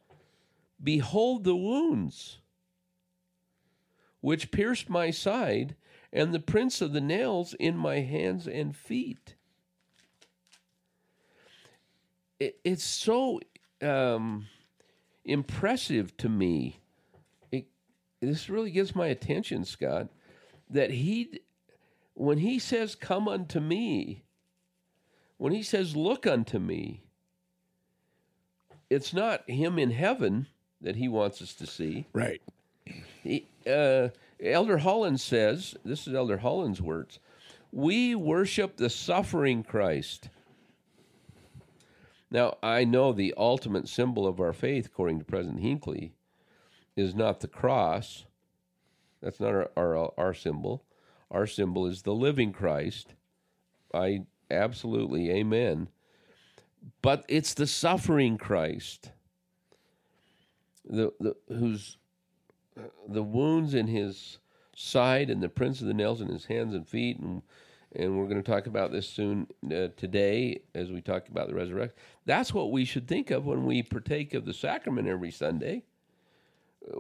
Behold 0.83 1.45
the 1.45 1.57
wounds 1.57 2.39
which 4.21 4.51
pierced 4.51 4.91
my 4.91 5.11
side, 5.11 5.75
and 6.13 6.33
the 6.33 6.41
prints 6.41 6.81
of 6.81 6.93
the 6.93 7.01
nails 7.01 7.55
in 7.55 7.77
my 7.77 8.01
hands 8.01 8.47
and 8.47 8.77
feet. 8.77 9.35
It, 12.41 12.59
it's 12.65 12.83
so 12.83 13.41
um, 13.83 14.47
impressive 15.25 16.17
to 16.17 16.29
me. 16.29 16.81
It, 17.53 17.67
this 18.21 18.49
really 18.51 18.71
gets 18.73 18.95
my 18.95 19.07
attention, 19.07 19.65
Scott, 19.65 20.09
that 20.71 20.91
he, 20.91 21.41
when 22.15 22.39
he 22.39 22.59
says, 22.59 22.97
Come 22.97 23.29
unto 23.29 23.61
me, 23.61 24.25
when 25.37 25.53
he 25.53 25.63
says, 25.63 25.95
Look 25.95 26.27
unto 26.27 26.59
me, 26.59 27.03
it's 28.89 29.15
not 29.15 29.49
him 29.49 29.79
in 29.79 29.93
heaven 29.93 30.49
that 30.81 30.97
he 30.97 31.09
wants 31.09 31.41
us 31.41 31.55
to 31.55 31.67
see. 31.67 32.07
Right. 32.13 32.43
He, 33.23 33.47
uh, 33.67 34.09
Elder 34.43 34.79
Holland 34.79 35.21
says, 35.21 35.75
this 35.85 36.07
is 36.07 36.15
Elder 36.15 36.39
Holland's 36.39 36.81
words, 36.81 37.19
we 37.73 38.15
worship 38.15 38.77
the 38.77 38.91
suffering 38.91 39.63
Christ. 39.63 40.29
Now, 42.31 42.59
I 42.63 42.85
know 42.85 43.13
the 43.13 43.35
ultimate 43.37 43.89
symbol 43.89 44.27
of 44.27 44.41
our 44.41 44.53
faith, 44.53 44.87
according 44.87 45.19
to 45.19 45.25
President 45.25 45.61
Hinckley, 45.61 46.13
is 46.97 47.15
not 47.15 47.41
the 47.41 47.49
cross. 47.49 48.25
That's 49.21 49.41
not 49.41 49.53
our, 49.53 49.71
our, 49.77 50.13
our 50.17 50.35
symbol. 50.35 50.85
Our 51.31 51.47
symbol 51.47 51.87
is 51.87 52.03
the 52.03 52.15
living 52.15 52.53
Christ. 52.53 53.15
I 53.93 54.25
absolutely, 54.51 55.31
amen. 55.31 55.89
But 57.03 57.25
it's 57.29 57.55
the 57.55 57.67
suffering 57.67 58.39
Christ, 58.39 59.11
the, 60.85 61.13
the 61.21 61.37
whose 61.49 61.99
the 63.07 63.23
wounds 63.23 63.75
in 63.75 63.87
his 63.87 64.39
side 64.75 65.29
and 65.29 65.43
the 65.43 65.49
prints 65.49 65.81
of 65.81 65.87
the 65.87 65.95
nails 65.95 66.21
in 66.21 66.29
his 66.29 66.47
hands 66.47 66.75
and 66.75 66.89
feet 66.89 67.19
and 67.19 67.43
and 67.97 68.17
we're 68.17 68.27
going 68.27 68.43
to 68.43 68.51
talk 68.51 68.67
about 68.67 68.93
this 68.93 69.09
soon 69.09 69.47
uh, 69.67 69.89
today 69.97 70.61
as 70.75 70.91
we 70.91 71.01
talk 71.01 71.29
about 71.29 71.49
the 71.49 71.55
resurrection 71.55 71.97
that's 72.25 72.55
what 72.55 72.71
we 72.71 72.85
should 72.85 73.09
think 73.09 73.31
of 73.31 73.47
when 73.47 73.65
we 73.65 73.83
partake 73.83 74.35
of 74.35 74.45
the 74.45 74.55
sacrament 74.55 75.09
every 75.09 75.31
sunday 75.31 75.83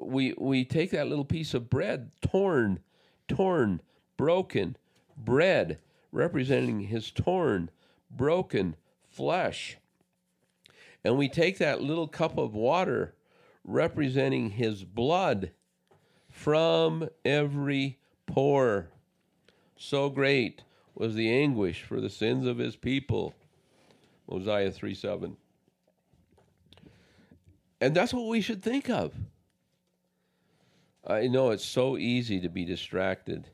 we 0.00 0.34
we 0.38 0.64
take 0.64 0.90
that 0.90 1.08
little 1.08 1.24
piece 1.24 1.54
of 1.54 1.70
bread 1.70 2.10
torn 2.20 2.80
torn 3.28 3.80
broken 4.16 4.76
bread 5.16 5.78
representing 6.12 6.80
his 6.80 7.10
torn 7.10 7.70
broken 8.10 8.74
flesh 9.08 9.76
and 11.04 11.16
we 11.16 11.28
take 11.28 11.58
that 11.58 11.82
little 11.82 12.08
cup 12.08 12.36
of 12.36 12.54
water 12.54 13.14
representing 13.64 14.50
his 14.50 14.84
blood 14.84 15.50
from 16.28 17.08
every 17.24 17.98
pore. 18.26 18.88
So 19.76 20.10
great 20.10 20.62
was 21.00 21.14
the 21.14 21.32
anguish 21.32 21.82
for 21.82 21.98
the 21.98 22.10
sins 22.10 22.46
of 22.46 22.58
his 22.58 22.76
people. 22.76 23.34
Mosiah 24.30 24.70
3 24.70 24.94
7. 24.94 25.34
And 27.80 27.96
that's 27.96 28.12
what 28.12 28.26
we 28.26 28.42
should 28.42 28.62
think 28.62 28.90
of. 28.90 29.14
I 31.06 31.26
know 31.26 31.50
it's 31.50 31.64
so 31.64 31.96
easy 31.96 32.38
to 32.40 32.50
be 32.50 32.66
distracted, 32.66 33.48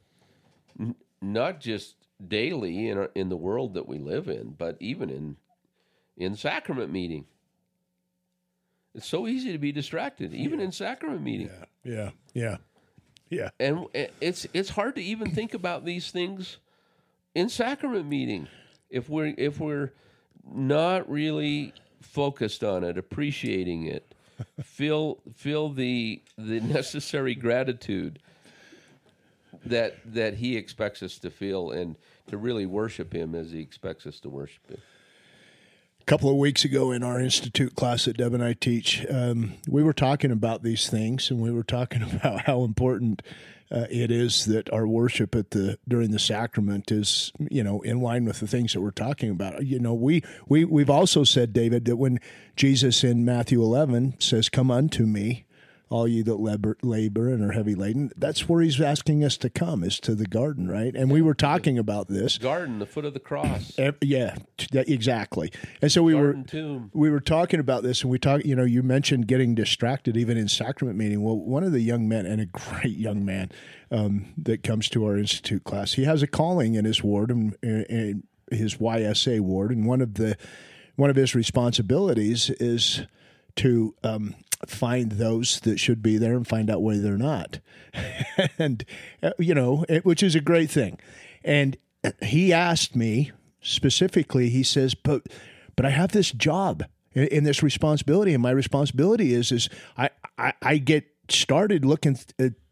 N- 0.79 0.97
not 1.23 1.61
just 1.61 1.95
daily 2.27 2.89
in, 2.89 2.99
our, 2.99 3.11
in 3.15 3.29
the 3.29 3.37
world 3.37 3.75
that 3.75 3.87
we 3.87 3.99
live 3.99 4.27
in, 4.27 4.57
but 4.59 4.77
even 4.81 5.09
in, 5.09 5.37
in 6.17 6.35
sacrament 6.35 6.91
meeting. 6.91 7.27
It's 8.93 9.07
so 9.07 9.29
easy 9.29 9.53
to 9.53 9.59
be 9.59 9.71
distracted, 9.71 10.35
even 10.35 10.59
in 10.59 10.73
sacrament 10.73 11.23
meeting. 11.23 11.51
Yeah. 11.85 11.93
Yeah. 11.95 12.11
Yeah. 12.35 12.57
Yeah. 13.31 13.51
And 13.61 13.87
eh, 13.95 14.09
it's 14.21 14.49
it's 14.53 14.71
hard 14.71 14.97
to 14.97 15.03
even 15.03 15.31
think 15.31 15.55
about 15.55 15.85
these 15.85 16.11
things 16.11 16.57
in 17.37 17.51
sacrament 17.51 18.07
meeting 18.07 18.49
if 18.89 19.11
we're 19.11 19.35
if 19.37 19.61
we're 19.61 19.93
not 20.51 21.09
really 21.09 21.75
focused 22.01 22.65
on 22.65 22.83
it, 22.83 22.97
appreciating 22.97 23.85
it, 23.85 24.15
feel 24.63 25.19
feel 25.35 25.69
the 25.69 26.23
the 26.39 26.61
necessary 26.61 27.35
gratitude 27.35 28.19
that 29.67 29.99
that 30.15 30.35
he 30.35 30.57
expects 30.57 31.03
us 31.03 31.19
to 31.19 31.31
feel 31.31 31.71
and 31.71 31.97
to 32.29 32.39
really 32.39 32.65
worship 32.65 33.13
him 33.13 33.35
as 33.35 33.53
he 33.53 33.61
expects 33.61 34.07
us 34.07 34.19
to 34.21 34.31
worship 34.31 34.67
him. 34.71 34.81
A 36.01 36.05
couple 36.05 36.31
of 36.31 36.37
weeks 36.37 36.65
ago 36.65 36.91
in 36.91 37.03
our 37.03 37.21
institute 37.21 37.75
class 37.75 38.07
that 38.07 38.17
Deb 38.17 38.33
and 38.33 38.43
I 38.43 38.55
teach, 38.55 39.05
um, 39.11 39.55
we 39.69 39.83
were 39.83 39.93
talking 39.93 40.31
about 40.31 40.63
these 40.63 40.89
things, 40.89 41.31
and 41.31 41.41
we 41.41 41.51
were 41.51 41.65
talking 41.65 42.03
about 42.15 42.47
how 42.47 42.65
important 42.65 43.21
uh, 43.71 43.87
it 43.91 44.11
is 44.11 44.45
that 44.47 44.73
our 44.73 44.87
worship 44.87 45.35
at 45.35 45.51
the 45.51 45.79
during 45.89 46.11
the 46.13 46.19
sacrament 46.19 46.93
is, 46.93 47.33
you 47.51 47.65
know, 47.65 47.81
in 47.83 48.01
line 48.01 48.25
with 48.25 48.41
the 48.41 48.47
things 48.47 48.73
that 48.73 48.81
we're 48.81 48.91
talking 48.91 49.31
about. 49.31 49.65
You 49.67 49.81
know, 49.81 49.95
we 49.95 50.23
we 50.49 50.65
we've 50.65 50.91
also 50.91 51.25
said, 51.25 51.53
David, 51.53 51.85
that 51.87 51.97
when 51.97 52.21
Jesus 52.55 53.03
in 53.03 53.25
Matthew 53.25 53.63
11 53.63 54.15
says, 54.19 54.49
"Come 54.49 54.71
unto 54.71 55.05
me," 55.05 55.47
all 55.89 56.09
you 56.09 56.25
that 56.25 56.37
labor, 56.37 56.77
labor 56.83 57.29
and 57.29 57.43
are 57.45 57.53
heavy 57.53 57.75
laden. 57.75 58.11
That's 58.17 58.49
where 58.49 58.61
he's 58.61 58.81
asking 58.81 59.23
us 59.23 59.37
to 59.39 59.51
come, 59.51 59.85
is 59.85 60.01
to 60.01 60.15
the 60.15 60.27
garden, 60.27 60.69
right? 60.69 60.95
And 60.95 61.11
we 61.11 61.23
were 61.23 61.35
talking 61.35 61.79
about 61.79 62.09
this 62.09 62.39
garden, 62.39 62.81
the 62.81 62.87
foot 62.87 63.05
of 63.05 63.15
the 63.15 63.21
cross. 63.21 63.79
Yeah, 64.01 64.37
exactly. 64.73 65.53
And 65.81 65.93
so 65.93 66.03
we 66.03 66.15
garden 66.15 66.43
were 66.43 66.49
tomb. 66.49 66.91
we 66.93 67.11
were 67.11 67.21
talking 67.21 67.61
about 67.61 67.85
this, 67.85 68.03
and 68.03 68.11
we 68.11 68.19
talked. 68.19 68.45
You 68.45 68.57
know, 68.57 68.65
you 68.65 68.83
mentioned 68.83 69.29
getting 69.29 69.55
distracted 69.55 70.17
even 70.17 70.37
in 70.37 70.49
sacrament 70.49 70.99
meeting. 70.99 71.23
Well, 71.23 71.39
one 71.39 71.63
of 71.63 71.73
the 71.73 71.81
young 71.81 72.09
men, 72.09 72.27
and 72.27 72.41
a 72.41 72.47
great 72.47 72.97
young 72.97 73.25
man 73.25 73.51
um, 73.93 74.33
that 74.39 74.65
comes 74.65 74.89
to 74.91 75.05
our 75.05 75.17
institute 75.17 75.63
class, 75.65 75.93
he 75.93 76.05
has 76.05 76.23
a 76.23 76.27
calling 76.27 76.75
in 76.75 76.85
his 76.85 77.03
ward 77.05 77.31
and, 77.31 77.57
and 77.63 78.25
his 78.51 78.77
YSA 78.77 79.41
ward, 79.41 79.71
and 79.71 79.87
one 79.87 80.01
of 80.01 80.15
the 80.15 80.37
one 80.97 81.11
of 81.11 81.17
his 81.17 81.35
responsibilities 81.35 82.51
is 82.51 83.03
to 83.57 83.95
um, 84.03 84.35
find 84.67 85.13
those 85.13 85.61
that 85.61 85.79
should 85.79 86.03
be 86.03 86.19
there 86.19 86.37
and 86.37 86.47
find 86.47 86.71
out 86.71 86.83
why 86.83 86.99
they're 86.99 87.19
not. 87.19 87.61
and, 88.59 88.85
uh, 89.23 89.31
you 89.39 89.55
know, 89.55 89.85
it, 89.89 90.05
which 90.05 90.23
is 90.23 90.35
a 90.35 90.41
great 90.41 90.71
thing. 90.71 90.99
And 91.45 91.77
he 92.23 92.53
asked 92.53 92.97
me 92.97 93.33
specifically, 93.61 94.49
he 94.49 94.63
says, 94.63 94.95
but, 94.95 95.27
but 95.75 95.85
I 95.85 95.91
have 95.91 96.13
this 96.13 96.31
job 96.31 96.85
in, 97.15 97.45
this 97.45 97.63
responsibility. 97.63 98.35
And 98.35 98.43
my 98.43 98.51
responsibility 98.51 99.35
is, 99.35 99.53
is 99.53 99.69
I, 99.97 100.11
I, 100.39 100.53
I 100.63 100.77
get 100.79 101.07
started 101.29 101.85
looking 101.85 102.19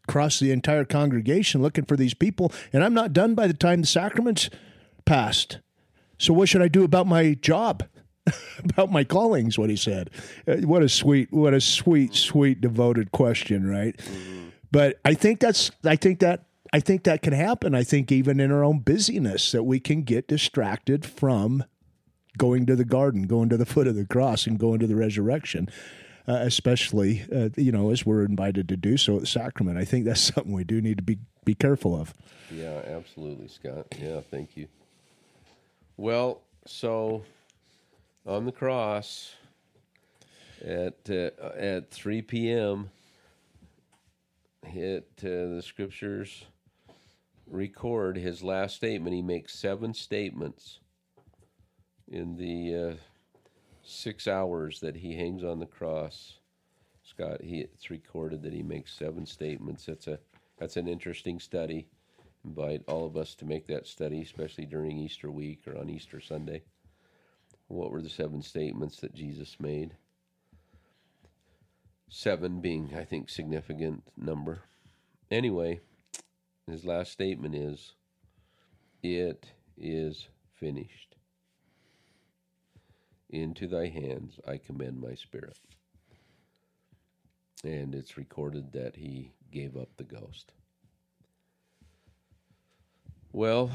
across 0.07 0.39
the 0.39 0.51
entire 0.51 0.85
congregation 0.85 1.61
looking 1.61 1.85
for 1.85 1.97
these 1.97 2.13
people, 2.13 2.51
and 2.71 2.83
I'm 2.83 2.93
not 2.93 3.13
done 3.13 3.35
by 3.35 3.47
the 3.47 3.53
time 3.53 3.81
the 3.81 3.87
sacraments 3.87 4.49
passed. 5.03 5.59
So 6.17 6.33
what 6.33 6.47
should 6.47 6.61
I 6.61 6.67
do 6.67 6.83
about 6.83 7.07
my 7.07 7.33
job? 7.33 7.83
about 8.63 8.91
my 8.91 9.03
callings 9.03 9.57
what 9.57 9.69
he 9.69 9.75
said. 9.75 10.09
Uh, 10.47 10.57
what 10.57 10.83
a 10.83 10.89
sweet 10.89 11.31
what 11.31 11.53
a 11.53 11.61
sweet 11.61 12.13
sweet 12.15 12.61
devoted 12.61 13.11
question 13.11 13.67
right? 13.67 13.97
Mm-hmm. 13.97 14.49
but 14.71 14.99
i 15.05 15.13
think 15.13 15.39
that's 15.39 15.71
i 15.83 15.95
think 15.95 16.19
that 16.19 16.45
i 16.73 16.79
think 16.79 17.03
that 17.03 17.21
can 17.21 17.33
happen 17.33 17.75
i 17.75 17.83
think 17.83 18.11
even 18.11 18.39
in 18.39 18.51
our 18.51 18.63
own 18.63 18.79
busyness 18.79 19.51
that 19.51 19.63
we 19.63 19.79
can 19.79 20.03
get 20.03 20.27
distracted 20.27 21.05
from 21.05 21.63
going 22.37 22.65
to 22.65 22.75
the 22.75 22.85
garden 22.85 23.23
going 23.23 23.49
to 23.49 23.57
the 23.57 23.65
foot 23.65 23.87
of 23.87 23.95
the 23.95 24.05
cross 24.05 24.47
and 24.47 24.59
going 24.59 24.79
to 24.79 24.87
the 24.87 24.95
resurrection 24.95 25.69
uh, 26.27 26.39
especially 26.41 27.23
uh, 27.33 27.49
you 27.55 27.71
know 27.71 27.91
as 27.91 28.05
we're 28.05 28.23
invited 28.23 28.67
to 28.69 28.77
do 28.77 28.97
so 28.97 29.15
at 29.15 29.21
the 29.21 29.27
sacrament. 29.27 29.77
I 29.77 29.85
think 29.85 30.05
that's 30.05 30.21
something 30.33 30.53
we 30.53 30.63
do 30.63 30.81
need 30.81 30.97
to 30.97 31.03
be 31.03 31.17
be 31.43 31.55
careful 31.55 31.99
of. 31.99 32.13
Yeah 32.51 32.81
absolutely 32.87 33.47
scott. 33.47 33.87
Yeah 33.99 34.21
thank 34.31 34.57
you. 34.57 34.67
Well 35.97 36.41
so 36.65 37.23
on 38.25 38.45
the 38.45 38.51
cross 38.51 39.33
at 40.63 41.09
uh, 41.09 41.29
at 41.57 41.91
3 41.91 42.21
p.m. 42.23 42.89
Hit 44.65 45.07
uh, 45.19 45.55
the 45.55 45.61
scriptures 45.63 46.45
record 47.47 48.17
his 48.17 48.43
last 48.43 48.75
statement. 48.75 49.15
He 49.15 49.21
makes 49.21 49.53
seven 49.53 49.93
statements 49.93 50.79
in 52.07 52.37
the 52.37 52.91
uh, 52.91 52.95
six 53.83 54.27
hours 54.27 54.79
that 54.79 54.95
he 54.97 55.15
hangs 55.15 55.43
on 55.43 55.59
the 55.59 55.65
cross. 55.65 56.39
Scott, 57.03 57.41
he 57.41 57.59
it's 57.59 57.91
recorded 57.91 58.41
that 58.43 58.53
he 58.53 58.63
makes 58.63 58.93
seven 58.93 59.25
statements. 59.25 59.85
That's 59.85 60.07
a 60.07 60.19
that's 60.57 60.77
an 60.77 60.87
interesting 60.87 61.39
study. 61.39 61.87
Invite 62.43 62.83
all 62.87 63.05
of 63.05 63.17
us 63.17 63.35
to 63.35 63.45
make 63.45 63.67
that 63.67 63.87
study, 63.87 64.21
especially 64.21 64.65
during 64.65 64.97
Easter 64.97 65.31
week 65.31 65.61
or 65.67 65.77
on 65.77 65.89
Easter 65.89 66.19
Sunday. 66.19 66.63
What 67.67 67.91
were 67.91 68.01
the 68.01 68.09
seven 68.09 68.41
statements 68.41 68.97
that 68.97 69.13
Jesus 69.13 69.59
made? 69.59 69.95
Seven 72.09 72.61
being, 72.61 72.93
I 72.95 73.03
think, 73.03 73.29
significant 73.29 74.03
number. 74.15 74.61
Anyway, 75.31 75.81
his 76.67 76.85
last 76.85 77.11
statement 77.11 77.55
is, 77.55 77.93
"It 79.01 79.47
is 79.77 80.29
finished. 80.53 81.15
Into 83.29 83.67
thy 83.67 83.87
hands 83.87 84.39
I 84.47 84.57
commend 84.57 85.01
my 85.01 85.15
spirit." 85.15 85.57
And 87.63 87.95
it's 87.95 88.17
recorded 88.17 88.71
that 88.73 88.95
he 88.95 89.31
gave 89.51 89.75
up 89.75 89.89
the 89.97 90.03
ghost. 90.03 90.53
Well, 93.31 93.71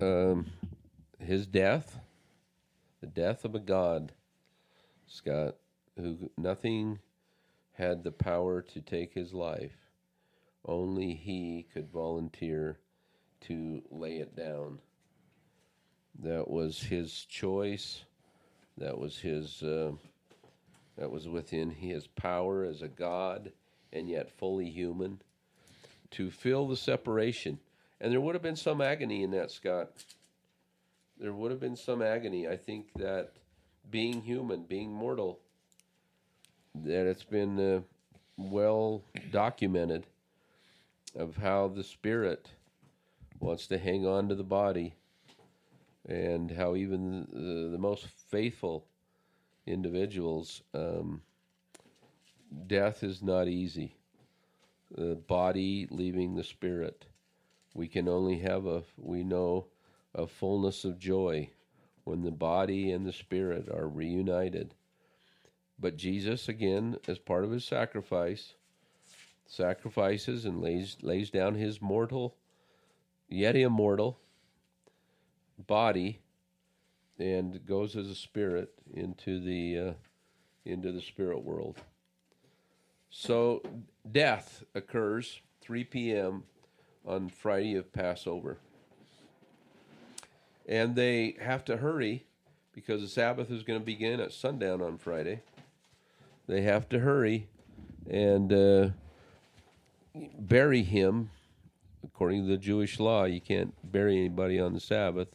um, 0.00 0.52
his 1.18 1.46
death, 1.46 2.00
the 3.00 3.06
death 3.06 3.44
of 3.44 3.54
a 3.54 3.60
God, 3.60 4.12
Scott, 5.06 5.56
who 5.96 6.30
nothing 6.36 6.98
had 7.72 8.04
the 8.04 8.12
power 8.12 8.62
to 8.62 8.80
take 8.80 9.14
his 9.14 9.32
life, 9.32 9.76
only 10.64 11.14
he 11.14 11.66
could 11.72 11.90
volunteer 11.90 12.78
to 13.42 13.82
lay 13.90 14.16
it 14.16 14.36
down. 14.36 14.78
That 16.22 16.48
was 16.50 16.82
his 16.82 17.24
choice. 17.24 18.04
That 18.76 18.98
was 18.98 19.18
his. 19.18 19.62
Uh, 19.62 19.92
that 20.98 21.10
was 21.10 21.26
within 21.26 21.70
his 21.70 22.06
power 22.06 22.62
as 22.64 22.82
a 22.82 22.88
God 22.88 23.52
and 23.90 24.08
yet 24.08 24.30
fully 24.30 24.68
human 24.68 25.22
to 26.10 26.30
fill 26.30 26.68
the 26.68 26.76
separation. 26.76 27.58
And 28.00 28.12
there 28.12 28.20
would 28.20 28.34
have 28.34 28.42
been 28.42 28.56
some 28.56 28.82
agony 28.82 29.22
in 29.22 29.30
that, 29.30 29.50
Scott. 29.50 29.90
There 31.20 31.34
would 31.34 31.50
have 31.50 31.60
been 31.60 31.76
some 31.76 32.00
agony. 32.00 32.48
I 32.48 32.56
think 32.56 32.86
that 32.96 33.32
being 33.90 34.22
human, 34.22 34.62
being 34.62 34.90
mortal, 34.90 35.38
that 36.74 37.06
it's 37.06 37.24
been 37.24 37.60
uh, 37.60 37.80
well 38.38 39.02
documented 39.30 40.06
of 41.14 41.36
how 41.36 41.68
the 41.68 41.84
spirit 41.84 42.48
wants 43.38 43.66
to 43.66 43.76
hang 43.76 44.06
on 44.06 44.30
to 44.30 44.34
the 44.34 44.42
body 44.42 44.94
and 46.08 46.50
how 46.50 46.74
even 46.74 47.26
the, 47.32 47.70
the 47.70 47.78
most 47.78 48.06
faithful 48.30 48.86
individuals 49.66 50.62
um, 50.72 51.20
death 52.66 53.02
is 53.02 53.22
not 53.22 53.48
easy 53.48 53.94
the 54.90 55.14
body 55.14 55.86
leaving 55.90 56.34
the 56.34 56.44
spirit 56.44 57.04
we 57.74 57.86
can 57.86 58.08
only 58.08 58.38
have 58.38 58.66
a 58.66 58.82
we 58.96 59.22
know 59.22 59.66
a 60.14 60.26
fullness 60.26 60.84
of 60.84 60.98
joy 60.98 61.50
when 62.04 62.22
the 62.22 62.30
body 62.30 62.90
and 62.90 63.06
the 63.06 63.12
spirit 63.12 63.68
are 63.68 63.88
reunited 63.88 64.74
but 65.78 65.96
jesus 65.96 66.48
again 66.48 66.96
as 67.06 67.18
part 67.18 67.44
of 67.44 67.50
his 67.50 67.64
sacrifice 67.64 68.54
sacrifices 69.46 70.44
and 70.44 70.60
lays 70.60 70.96
lays 71.02 71.30
down 71.30 71.54
his 71.54 71.80
mortal 71.80 72.36
yet 73.28 73.56
immortal 73.56 74.18
body 75.66 76.20
and 77.18 77.64
goes 77.66 77.96
as 77.96 78.08
a 78.08 78.14
spirit 78.14 78.72
into 78.94 79.40
the 79.40 79.78
uh, 79.78 79.92
into 80.64 80.90
the 80.92 81.00
spirit 81.00 81.42
world 81.42 81.76
so 83.10 83.62
death 84.10 84.62
occurs 84.74 85.40
3 85.60 85.84
p.m 85.84 86.44
on 87.04 87.28
Friday 87.28 87.76
of 87.76 87.92
Passover. 87.92 88.58
And 90.66 90.94
they 90.94 91.36
have 91.40 91.64
to 91.66 91.76
hurry 91.76 92.26
because 92.72 93.00
the 93.00 93.08
Sabbath 93.08 93.50
is 93.50 93.62
going 93.62 93.78
to 93.78 93.84
begin 93.84 94.20
at 94.20 94.32
sundown 94.32 94.80
on 94.80 94.98
Friday. 94.98 95.42
They 96.46 96.62
have 96.62 96.88
to 96.90 97.00
hurry 97.00 97.48
and 98.08 98.52
uh, 98.52 98.88
bury 100.38 100.82
him. 100.82 101.30
According 102.02 102.44
to 102.44 102.48
the 102.48 102.58
Jewish 102.58 102.98
law, 102.98 103.24
you 103.24 103.40
can't 103.40 103.74
bury 103.84 104.18
anybody 104.18 104.58
on 104.58 104.72
the 104.72 104.80
Sabbath. 104.80 105.28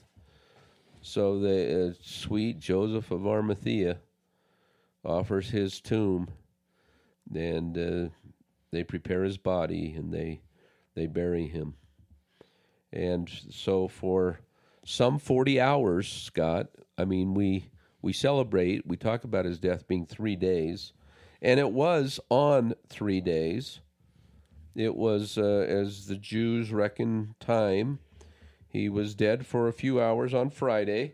So 1.02 1.40
the 1.40 1.90
uh, 1.90 1.94
sweet 2.02 2.60
Joseph 2.60 3.12
of 3.12 3.28
Arimathea 3.28 3.98
offers 5.06 5.52
his 5.52 5.80
tomb, 5.80 6.30
and 7.34 7.78
uh, 7.78 8.10
they 8.72 8.84
prepare 8.84 9.24
his 9.24 9.38
body, 9.38 9.94
and 9.96 10.12
they 10.12 10.42
they 10.96 11.06
bury 11.06 11.48
him. 11.48 11.76
And 12.92 13.30
so 13.52 13.88
for 13.88 14.40
some 14.86 15.20
40 15.20 15.60
hours, 15.60 16.08
Scott, 16.08 16.68
I 16.98 17.04
mean, 17.06 17.34
we 17.34 17.72
we 18.02 18.14
celebrate, 18.14 18.86
we 18.86 18.96
talk 18.98 19.24
about 19.24 19.46
his 19.46 19.58
death 19.58 19.88
being 19.88 20.06
3 20.06 20.36
days, 20.36 20.94
and 21.42 21.60
it 21.60 21.72
was 21.72 22.20
on 22.30 22.76
3 22.88 23.20
days. 23.20 23.80
It 24.76 24.96
was 24.96 25.40
uh, 25.40 25.66
as 25.68 26.06
the 26.06 26.16
Jews 26.16 26.72
reckon 26.72 27.34
time. 27.40 28.00
He 28.68 28.90
was 28.90 29.16
dead 29.16 29.46
for 29.48 29.68
a 29.68 29.74
few 29.74 30.00
hours 30.00 30.34
on 30.34 30.52
Friday 30.52 31.14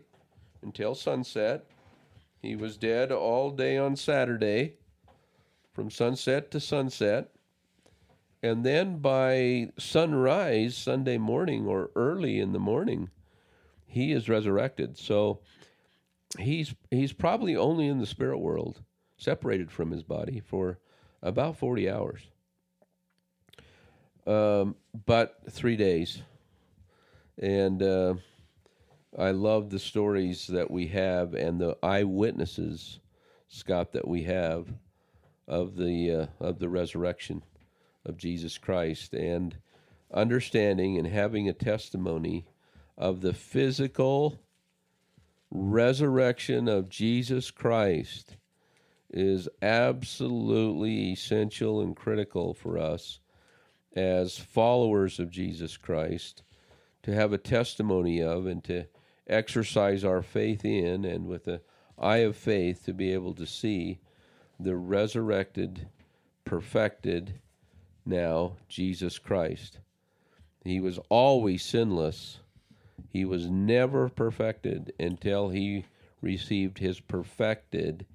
until 0.62 0.94
sunset. 0.94 1.64
He 2.42 2.56
was 2.56 2.76
dead 2.76 3.10
all 3.10 3.52
day 3.52 3.78
on 3.78 3.96
Saturday 3.96 4.74
from 5.72 5.90
sunset 5.90 6.50
to 6.50 6.60
sunset. 6.60 7.30
And 8.42 8.64
then 8.64 8.98
by 8.98 9.70
sunrise, 9.78 10.76
Sunday 10.76 11.16
morning 11.16 11.66
or 11.66 11.90
early 11.94 12.40
in 12.40 12.52
the 12.52 12.58
morning, 12.58 13.10
he 13.92 14.12
is 14.12 14.26
resurrected. 14.26 14.96
So 14.96 15.40
he's 16.38 16.74
he's 16.90 17.12
probably 17.12 17.54
only 17.54 17.88
in 17.88 17.98
the 17.98 18.06
spirit 18.06 18.38
world, 18.38 18.80
separated 19.18 19.70
from 19.70 19.90
his 19.90 20.02
body 20.02 20.40
for 20.40 20.78
about 21.22 21.58
40 21.58 21.90
hours. 21.90 22.22
Um, 24.26 24.76
but 25.06 25.40
three 25.50 25.76
days. 25.76 26.22
And 27.38 27.82
uh, 27.82 28.14
I 29.18 29.32
love 29.32 29.68
the 29.68 29.78
stories 29.78 30.46
that 30.46 30.70
we 30.70 30.86
have 30.88 31.34
and 31.34 31.60
the 31.60 31.76
eyewitnesses, 31.82 32.98
Scott, 33.48 33.92
that 33.92 34.08
we 34.08 34.22
have 34.22 34.72
of 35.46 35.76
the 35.76 36.10
uh, 36.10 36.26
of 36.40 36.58
the 36.60 36.68
resurrection 36.70 37.42
of 38.06 38.16
Jesus 38.16 38.56
Christ 38.56 39.12
and 39.12 39.58
understanding 40.14 40.96
and 40.96 41.06
having 41.06 41.48
a 41.48 41.52
testimony 41.52 42.46
of 42.96 43.20
the 43.20 43.32
physical 43.32 44.38
resurrection 45.50 46.68
of 46.68 46.88
Jesus 46.88 47.50
Christ 47.50 48.36
is 49.10 49.48
absolutely 49.60 51.12
essential 51.12 51.80
and 51.80 51.94
critical 51.94 52.54
for 52.54 52.78
us 52.78 53.20
as 53.94 54.38
followers 54.38 55.18
of 55.18 55.30
Jesus 55.30 55.76
Christ 55.76 56.42
to 57.02 57.12
have 57.14 57.32
a 57.32 57.38
testimony 57.38 58.22
of 58.22 58.46
and 58.46 58.64
to 58.64 58.86
exercise 59.26 60.04
our 60.04 60.22
faith 60.22 60.64
in 60.64 61.04
and 61.04 61.26
with 61.26 61.44
the 61.44 61.60
eye 61.98 62.18
of 62.18 62.36
faith 62.36 62.84
to 62.84 62.94
be 62.94 63.12
able 63.12 63.34
to 63.34 63.46
see 63.46 64.00
the 64.58 64.76
resurrected, 64.76 65.88
perfected, 66.44 67.40
now 68.04 68.52
Jesus 68.68 69.18
Christ. 69.18 69.78
He 70.64 70.80
was 70.80 70.98
always 71.08 71.64
sinless. 71.64 72.38
He 73.08 73.24
was 73.24 73.50
never 73.50 74.08
perfected 74.08 74.92
until 74.98 75.50
he 75.50 75.84
received 76.20 76.78
his 76.78 77.00
perfected, 77.00 78.06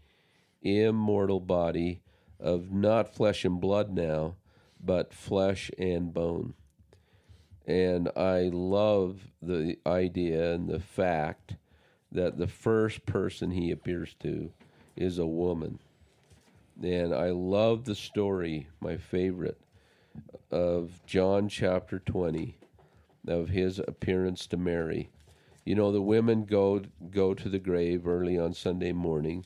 immortal 0.62 1.40
body 1.40 2.02
of 2.40 2.72
not 2.72 3.14
flesh 3.14 3.46
and 3.46 3.60
blood 3.60 3.94
now, 3.94 4.36
but 4.84 5.14
flesh 5.14 5.72
and 5.78 6.14
bone. 6.14 6.54
And 7.66 8.10
I 8.16 8.44
love 8.54 9.28
the 9.42 9.78
idea 9.86 10.54
and 10.54 10.70
the 10.70 10.80
fact 10.80 11.56
that 12.12 12.38
the 12.38 12.48
first 12.48 13.06
person 13.06 13.52
he 13.52 13.72
appears 13.72 14.16
to 14.22 14.52
is 14.96 15.18
a 15.18 15.26
woman. 15.26 15.80
And 16.82 17.14
I 17.14 17.32
love 17.32 17.86
the 17.86 17.96
story, 17.96 18.68
my 18.80 18.98
favorite, 18.98 19.60
of 20.52 21.02
John 21.06 21.50
chapter 21.50 22.00
20 22.00 22.58
of 23.28 23.50
his 23.50 23.80
appearance 23.80 24.48
to 24.48 24.58
Mary. 24.58 25.10
You 25.66 25.76
know, 25.76 25.92
the 25.92 26.02
women 26.02 26.46
go 26.46 26.82
go 27.12 27.34
to 27.34 27.50
the 27.50 27.60
grave 27.60 28.08
early 28.08 28.38
on 28.38 28.54
Sunday 28.54 28.94
morning, 28.94 29.46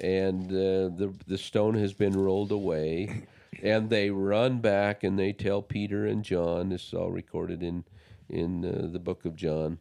and 0.00 0.50
uh, 0.50 0.94
the 0.96 1.12
the 1.26 1.38
stone 1.38 1.74
has 1.74 1.92
been 1.92 2.16
rolled 2.16 2.52
away, 2.52 3.26
and 3.62 3.90
they 3.90 4.10
run 4.10 4.60
back 4.60 5.02
and 5.02 5.18
they 5.18 5.32
tell 5.32 5.62
Peter 5.62 6.06
and 6.06 6.22
John. 6.22 6.68
This 6.68 6.88
is 6.88 6.94
all 6.94 7.10
recorded 7.10 7.62
in 7.62 7.84
in 8.28 8.64
uh, 8.64 8.88
the 8.92 9.00
book 9.00 9.24
of 9.24 9.34
John, 9.34 9.78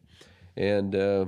and 0.55 0.95
uh, 0.95 1.25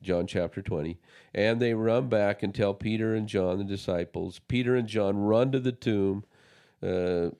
John 0.00 0.26
chapter 0.26 0.62
twenty. 0.62 0.98
And 1.32 1.60
they 1.60 1.74
run 1.74 2.08
back 2.08 2.42
and 2.42 2.52
tell 2.52 2.74
Peter 2.74 3.14
and 3.14 3.28
John, 3.28 3.58
the 3.58 3.64
disciples. 3.64 4.40
Peter 4.48 4.74
and 4.74 4.88
John 4.88 5.16
run 5.16 5.52
to 5.52 5.60
the 5.60 5.70
tomb, 5.70 6.24
uh, 6.82 7.30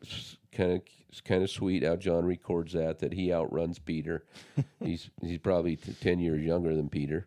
kind 0.53 0.73
of 0.75 0.83
it's 1.11 1.21
kind 1.21 1.43
of 1.43 1.51
sweet 1.51 1.83
how 1.83 1.97
John 1.97 2.25
records 2.25 2.73
that 2.75 3.01
that 3.01 3.13
he 3.13 3.33
outruns 3.33 3.81
Peter. 3.81 4.25
he's 4.81 5.11
he's 5.21 5.39
probably 5.39 5.77
ten 5.77 6.21
years 6.21 6.45
younger 6.45 6.75
than 6.75 6.89
Peter, 6.89 7.27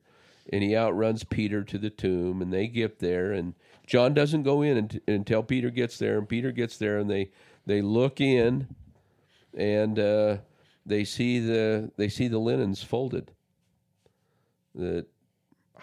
and 0.51 0.63
he 0.63 0.75
outruns 0.75 1.25
Peter 1.25 1.63
to 1.63 1.77
the 1.77 1.89
tomb, 1.89 2.41
and 2.41 2.51
they 2.53 2.67
get 2.67 2.99
there, 2.99 3.33
and 3.33 3.55
John 3.85 4.13
doesn't 4.13 4.43
go 4.43 4.61
in 4.61 4.77
unt- 4.77 5.03
until 5.05 5.43
Peter 5.43 5.69
gets 5.69 5.97
there, 5.97 6.17
and 6.17 6.29
Peter 6.29 6.53
gets 6.53 6.77
there, 6.77 6.97
and 6.97 7.09
they 7.09 7.31
they 7.65 7.81
look 7.81 8.21
in, 8.21 8.73
and 9.53 9.99
uh, 9.99 10.37
they 10.85 11.03
see 11.03 11.39
the 11.39 11.91
they 11.97 12.07
see 12.07 12.29
the 12.29 12.39
linens 12.39 12.81
folded. 12.81 13.31
That 14.75 15.07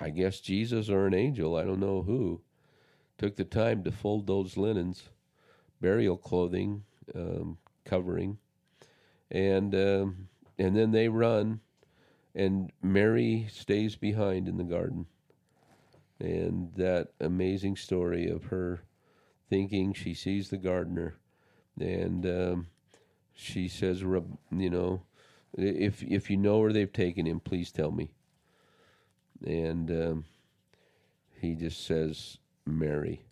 I 0.00 0.08
guess 0.08 0.40
Jesus 0.40 0.88
or 0.88 1.06
an 1.06 1.12
angel, 1.12 1.54
I 1.54 1.64
don't 1.64 1.80
know 1.80 2.00
who, 2.00 2.40
took 3.18 3.36
the 3.36 3.44
time 3.44 3.84
to 3.84 3.92
fold 3.92 4.26
those 4.26 4.56
linens, 4.56 5.10
burial 5.82 6.16
clothing, 6.16 6.84
um, 7.14 7.58
covering, 7.84 8.38
and 9.30 9.74
um, 9.74 10.28
and 10.58 10.76
then 10.76 10.90
they 10.92 11.08
run, 11.08 11.60
and 12.34 12.72
Mary 12.82 13.46
stays 13.50 13.96
behind 13.96 14.48
in 14.48 14.56
the 14.56 14.64
garden, 14.64 15.06
and 16.18 16.72
that 16.76 17.08
amazing 17.20 17.76
story 17.76 18.28
of 18.28 18.44
her 18.44 18.82
thinking 19.48 19.92
she 19.92 20.14
sees 20.14 20.50
the 20.50 20.56
gardener, 20.56 21.16
and 21.78 22.26
um, 22.26 22.66
she 23.34 23.68
says, 23.68 24.00
you 24.02 24.70
know, 24.70 25.02
if 25.56 26.02
if 26.02 26.30
you 26.30 26.36
know 26.36 26.58
where 26.58 26.72
they've 26.72 26.92
taken 26.92 27.26
him, 27.26 27.40
please 27.40 27.72
tell 27.72 27.90
me. 27.90 28.10
And 29.44 29.90
um, 29.90 30.24
he 31.40 31.54
just 31.54 31.84
says, 31.86 32.38
Mary. 32.66 33.24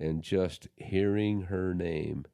And 0.00 0.22
just 0.22 0.68
hearing 0.76 1.42
her 1.42 1.74
name 1.74 2.26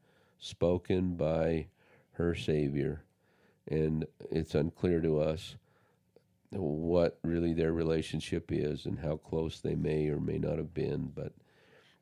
spoken 0.44 1.16
by 1.16 1.66
her 2.12 2.34
Savior, 2.34 3.02
and 3.66 4.04
it's 4.30 4.54
unclear 4.54 5.00
to 5.00 5.18
us 5.18 5.56
what 6.50 7.18
really 7.22 7.54
their 7.54 7.72
relationship 7.72 8.52
is 8.52 8.84
and 8.84 8.98
how 8.98 9.16
close 9.16 9.60
they 9.60 9.74
may 9.74 10.08
or 10.08 10.20
may 10.20 10.36
not 10.36 10.58
have 10.58 10.74
been, 10.74 11.10
but 11.14 11.32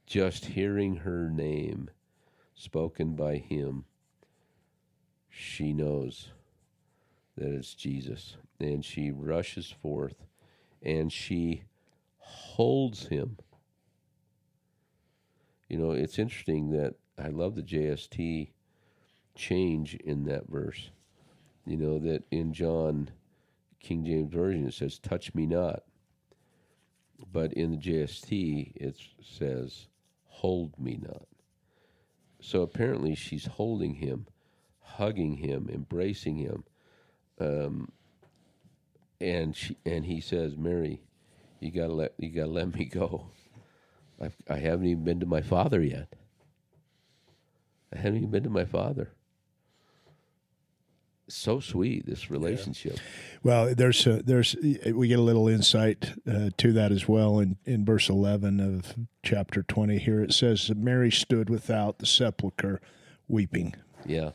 just 0.06 0.44
hearing 0.44 0.96
her 0.96 1.30
name 1.30 1.88
spoken 2.54 3.14
by 3.14 3.36
him, 3.36 3.84
she 5.30 5.72
knows 5.72 6.30
that 7.36 7.52
it's 7.52 7.74
Jesus. 7.74 8.36
And 8.58 8.84
she 8.84 9.12
rushes 9.12 9.70
forth 9.70 10.26
and 10.82 11.12
she 11.12 11.62
holds 12.18 13.06
him. 13.06 13.38
You 15.68 15.78
know, 15.78 15.92
it's 15.92 16.18
interesting 16.18 16.70
that 16.72 16.96
I 17.18 17.28
love 17.28 17.54
the 17.54 17.62
JST 17.62 18.50
change 19.34 19.94
in 19.94 20.24
that 20.24 20.48
verse. 20.48 20.90
You 21.66 21.76
know, 21.76 21.98
that 22.00 22.24
in 22.30 22.52
John, 22.52 23.10
King 23.80 24.04
James 24.04 24.32
Version, 24.32 24.66
it 24.66 24.74
says, 24.74 24.98
Touch 24.98 25.34
me 25.34 25.46
not. 25.46 25.82
But 27.32 27.52
in 27.52 27.70
the 27.70 27.76
JST, 27.76 28.72
it 28.74 28.96
says, 29.22 29.86
Hold 30.26 30.78
me 30.78 30.98
not. 31.00 31.26
So 32.40 32.62
apparently 32.62 33.14
she's 33.14 33.46
holding 33.46 33.94
him, 33.94 34.26
hugging 34.80 35.36
him, 35.36 35.70
embracing 35.72 36.36
him. 36.36 36.64
Um, 37.40 37.92
and 39.20 39.56
she 39.56 39.76
and 39.86 40.04
he 40.04 40.20
says, 40.20 40.56
Mary, 40.56 41.00
you 41.60 41.70
gotta 41.70 41.92
let 41.92 42.14
you 42.18 42.30
gotta 42.30 42.50
let 42.50 42.74
me 42.74 42.84
go. 42.84 43.28
I've, 44.20 44.36
I 44.50 44.56
haven't 44.56 44.86
even 44.86 45.04
been 45.04 45.20
to 45.20 45.26
my 45.26 45.40
father 45.40 45.80
yet. 45.80 46.14
I 47.92 47.98
haven't 47.98 48.16
even 48.18 48.30
been 48.30 48.42
to 48.44 48.50
my 48.50 48.64
father. 48.64 49.10
So 51.28 51.60
sweet 51.60 52.04
this 52.04 52.30
relationship. 52.30 52.98
Well, 53.42 53.74
there's 53.74 54.06
a, 54.06 54.22
there's 54.22 54.54
we 54.92 55.08
get 55.08 55.18
a 55.18 55.22
little 55.22 55.48
insight 55.48 56.12
uh, 56.30 56.50
to 56.58 56.72
that 56.72 56.92
as 56.92 57.08
well 57.08 57.38
in, 57.38 57.56
in 57.64 57.84
verse 57.84 58.08
11 58.10 58.60
of 58.60 58.94
chapter 59.22 59.62
20 59.62 59.98
here 59.98 60.20
it 60.20 60.34
says 60.34 60.70
Mary 60.74 61.10
stood 61.10 61.48
without 61.48 61.98
the 61.98 62.06
sepulcher 62.06 62.80
weeping. 63.28 63.74
Yeah. 64.04 64.32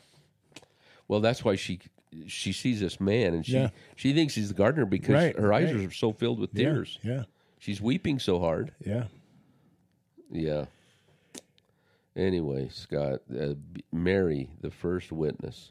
Well, 1.06 1.20
that's 1.20 1.44
why 1.44 1.56
she 1.56 1.78
she 2.26 2.52
sees 2.52 2.80
this 2.80 2.98
man 2.98 3.34
and 3.34 3.44
she 3.46 3.52
Yeah. 3.52 3.68
she 3.94 4.12
thinks 4.14 4.34
he's 4.34 4.48
the 4.48 4.54
gardener 4.54 4.86
because 4.86 5.14
Right, 5.14 5.38
her 5.38 5.52
eyes 5.52 5.72
right. 5.72 5.86
are 5.86 5.92
so 5.92 6.12
filled 6.12 6.40
with 6.40 6.52
tears. 6.54 6.98
Yeah. 7.02 7.24
She's 7.60 7.80
weeping 7.80 8.18
so 8.18 8.40
hard. 8.40 8.72
Yeah. 8.84 9.04
Yeah. 10.32 10.64
Anyway, 12.18 12.68
Scott, 12.68 13.20
uh, 13.40 13.54
Mary, 13.92 14.50
the 14.60 14.72
first 14.72 15.12
witness, 15.12 15.70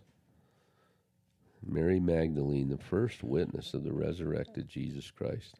Mary 1.61 1.99
Magdalene, 1.99 2.69
the 2.69 2.77
first 2.77 3.21
witness 3.21 3.73
of 3.73 3.83
the 3.83 3.91
resurrected 3.91 4.69
Jesus 4.69 5.11
Christ. 5.11 5.59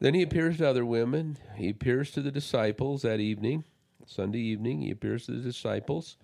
Then 0.00 0.14
he 0.14 0.22
appears 0.22 0.56
to 0.56 0.68
other 0.68 0.86
women. 0.86 1.36
He 1.56 1.68
appears 1.68 2.10
to 2.12 2.22
the 2.22 2.30
disciples 2.30 3.02
that 3.02 3.20
evening, 3.20 3.64
Sunday 4.06 4.40
evening. 4.40 4.80
He 4.80 4.90
appears 4.90 5.26
to 5.26 5.32
the 5.32 5.42
disciples. 5.42 6.16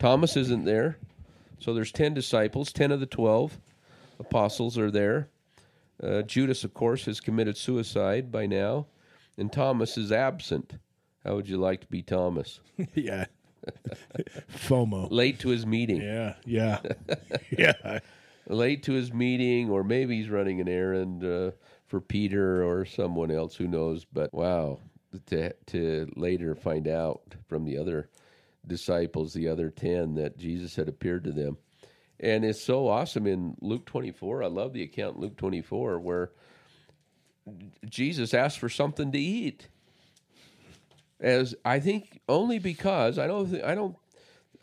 Thomas 0.00 0.36
isn't 0.36 0.64
there. 0.64 0.98
So 1.60 1.72
there's 1.72 1.92
10 1.92 2.12
disciples, 2.12 2.72
10 2.72 2.90
of 2.90 2.98
the 2.98 3.06
12 3.06 3.56
apostles 4.18 4.76
are 4.76 4.90
there. 4.90 5.28
Uh, 6.02 6.22
Judas, 6.22 6.64
of 6.64 6.74
course, 6.74 7.04
has 7.04 7.20
committed 7.20 7.56
suicide 7.56 8.32
by 8.32 8.46
now, 8.46 8.86
and 9.36 9.52
Thomas 9.52 9.96
is 9.96 10.10
absent. 10.10 10.74
How 11.28 11.34
would 11.34 11.46
you 11.46 11.58
like 11.58 11.82
to 11.82 11.86
be 11.88 12.02
Thomas? 12.02 12.60
Yeah. 12.94 13.26
FOMO. 14.50 15.08
Late 15.10 15.40
to 15.40 15.50
his 15.50 15.66
meeting. 15.66 16.00
Yeah. 16.00 16.34
Yeah. 16.46 16.80
yeah. 17.50 17.98
Late 18.46 18.84
to 18.84 18.92
his 18.92 19.12
meeting, 19.12 19.68
or 19.68 19.84
maybe 19.84 20.16
he's 20.16 20.30
running 20.30 20.58
an 20.62 20.68
errand 20.68 21.22
uh, 21.22 21.50
for 21.86 22.00
Peter 22.00 22.64
or 22.64 22.86
someone 22.86 23.30
else, 23.30 23.56
who 23.56 23.68
knows. 23.68 24.06
But 24.06 24.32
wow, 24.32 24.78
to, 25.26 25.52
to 25.66 26.10
later 26.16 26.54
find 26.54 26.88
out 26.88 27.20
from 27.46 27.66
the 27.66 27.76
other 27.76 28.08
disciples, 28.66 29.34
the 29.34 29.48
other 29.48 29.68
10, 29.68 30.14
that 30.14 30.38
Jesus 30.38 30.76
had 30.76 30.88
appeared 30.88 31.24
to 31.24 31.32
them. 31.32 31.58
And 32.18 32.42
it's 32.42 32.62
so 32.62 32.88
awesome 32.88 33.26
in 33.26 33.54
Luke 33.60 33.84
24. 33.84 34.44
I 34.44 34.46
love 34.46 34.72
the 34.72 34.82
account 34.82 35.16
in 35.16 35.22
Luke 35.22 35.36
24 35.36 36.00
where 36.00 36.30
Jesus 37.84 38.32
asked 38.32 38.58
for 38.58 38.70
something 38.70 39.12
to 39.12 39.18
eat. 39.18 39.68
As 41.20 41.54
I 41.64 41.80
think 41.80 42.20
only 42.28 42.58
because 42.58 43.18
I 43.18 43.26
don't 43.26 43.46
thi- 43.48 43.62
I 43.62 43.74
don't 43.74 43.96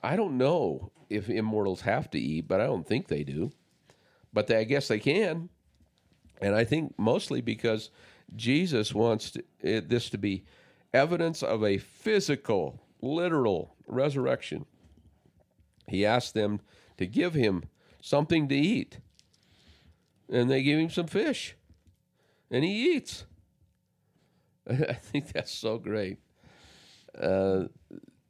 I 0.02 0.16
don't 0.16 0.38
know 0.38 0.92
if 1.10 1.30
immortals 1.30 1.82
have 1.82 2.10
to 2.12 2.20
eat, 2.20 2.48
but 2.48 2.62
I 2.62 2.66
don't 2.66 2.88
think 2.88 3.08
they 3.08 3.24
do. 3.24 3.52
But 4.34 4.48
they, 4.48 4.58
I 4.58 4.64
guess 4.64 4.88
they 4.88 5.00
can. 5.00 5.50
And 6.42 6.56
I 6.56 6.64
think 6.64 6.94
mostly 6.98 7.42
because 7.42 7.90
Jesus 8.36 8.94
wants 8.94 9.32
to, 9.32 9.44
it, 9.62 9.90
this 9.90 10.10
to 10.10 10.18
be 10.18 10.46
evidence 10.94 11.44
of 11.44 11.64
a 11.64 11.78
physical, 11.78 12.82
literal 13.02 13.76
resurrection. 13.88 14.66
He 15.88 16.06
asked 16.06 16.34
them 16.34 16.62
to 16.98 17.06
give 17.06 17.34
him 17.34 17.64
something 18.02 18.48
to 18.50 18.56
eat. 18.56 19.00
And 20.30 20.50
they 20.50 20.64
give 20.64 20.80
him 20.80 20.90
some 20.90 21.08
fish. 21.08 21.56
And 22.50 22.64
he 22.64 22.96
eats. 22.96 23.26
I 24.70 24.94
think 24.94 25.32
that's 25.32 25.52
so 25.52 25.78
great. 25.78 26.20
Uh, 27.20 27.66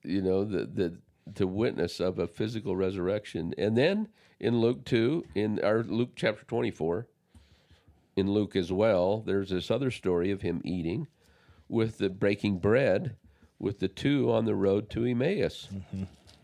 you 0.03 0.21
know, 0.21 0.43
the, 0.43 0.65
the 0.65 0.97
to 1.33 1.47
witness 1.47 1.99
of 1.99 2.19
a 2.19 2.27
physical 2.27 2.75
resurrection. 2.75 3.53
And 3.57 3.75
then 3.75 4.09
in 4.39 4.59
Luke 4.59 4.85
2, 4.85 5.25
in 5.33 5.59
our 5.63 5.81
Luke 5.83 6.11
chapter 6.15 6.45
24, 6.45 7.07
in 8.15 8.31
Luke 8.31 8.55
as 8.55 8.71
well, 8.71 9.21
there's 9.25 9.49
this 9.49 9.71
other 9.71 9.91
story 9.91 10.31
of 10.31 10.41
him 10.41 10.61
eating 10.63 11.07
with 11.67 11.97
the 11.97 12.09
breaking 12.09 12.59
bread 12.59 13.15
with 13.57 13.79
the 13.79 13.87
two 13.87 14.31
on 14.31 14.45
the 14.45 14.55
road 14.55 14.89
to 14.91 15.05
Emmaus. 15.05 15.67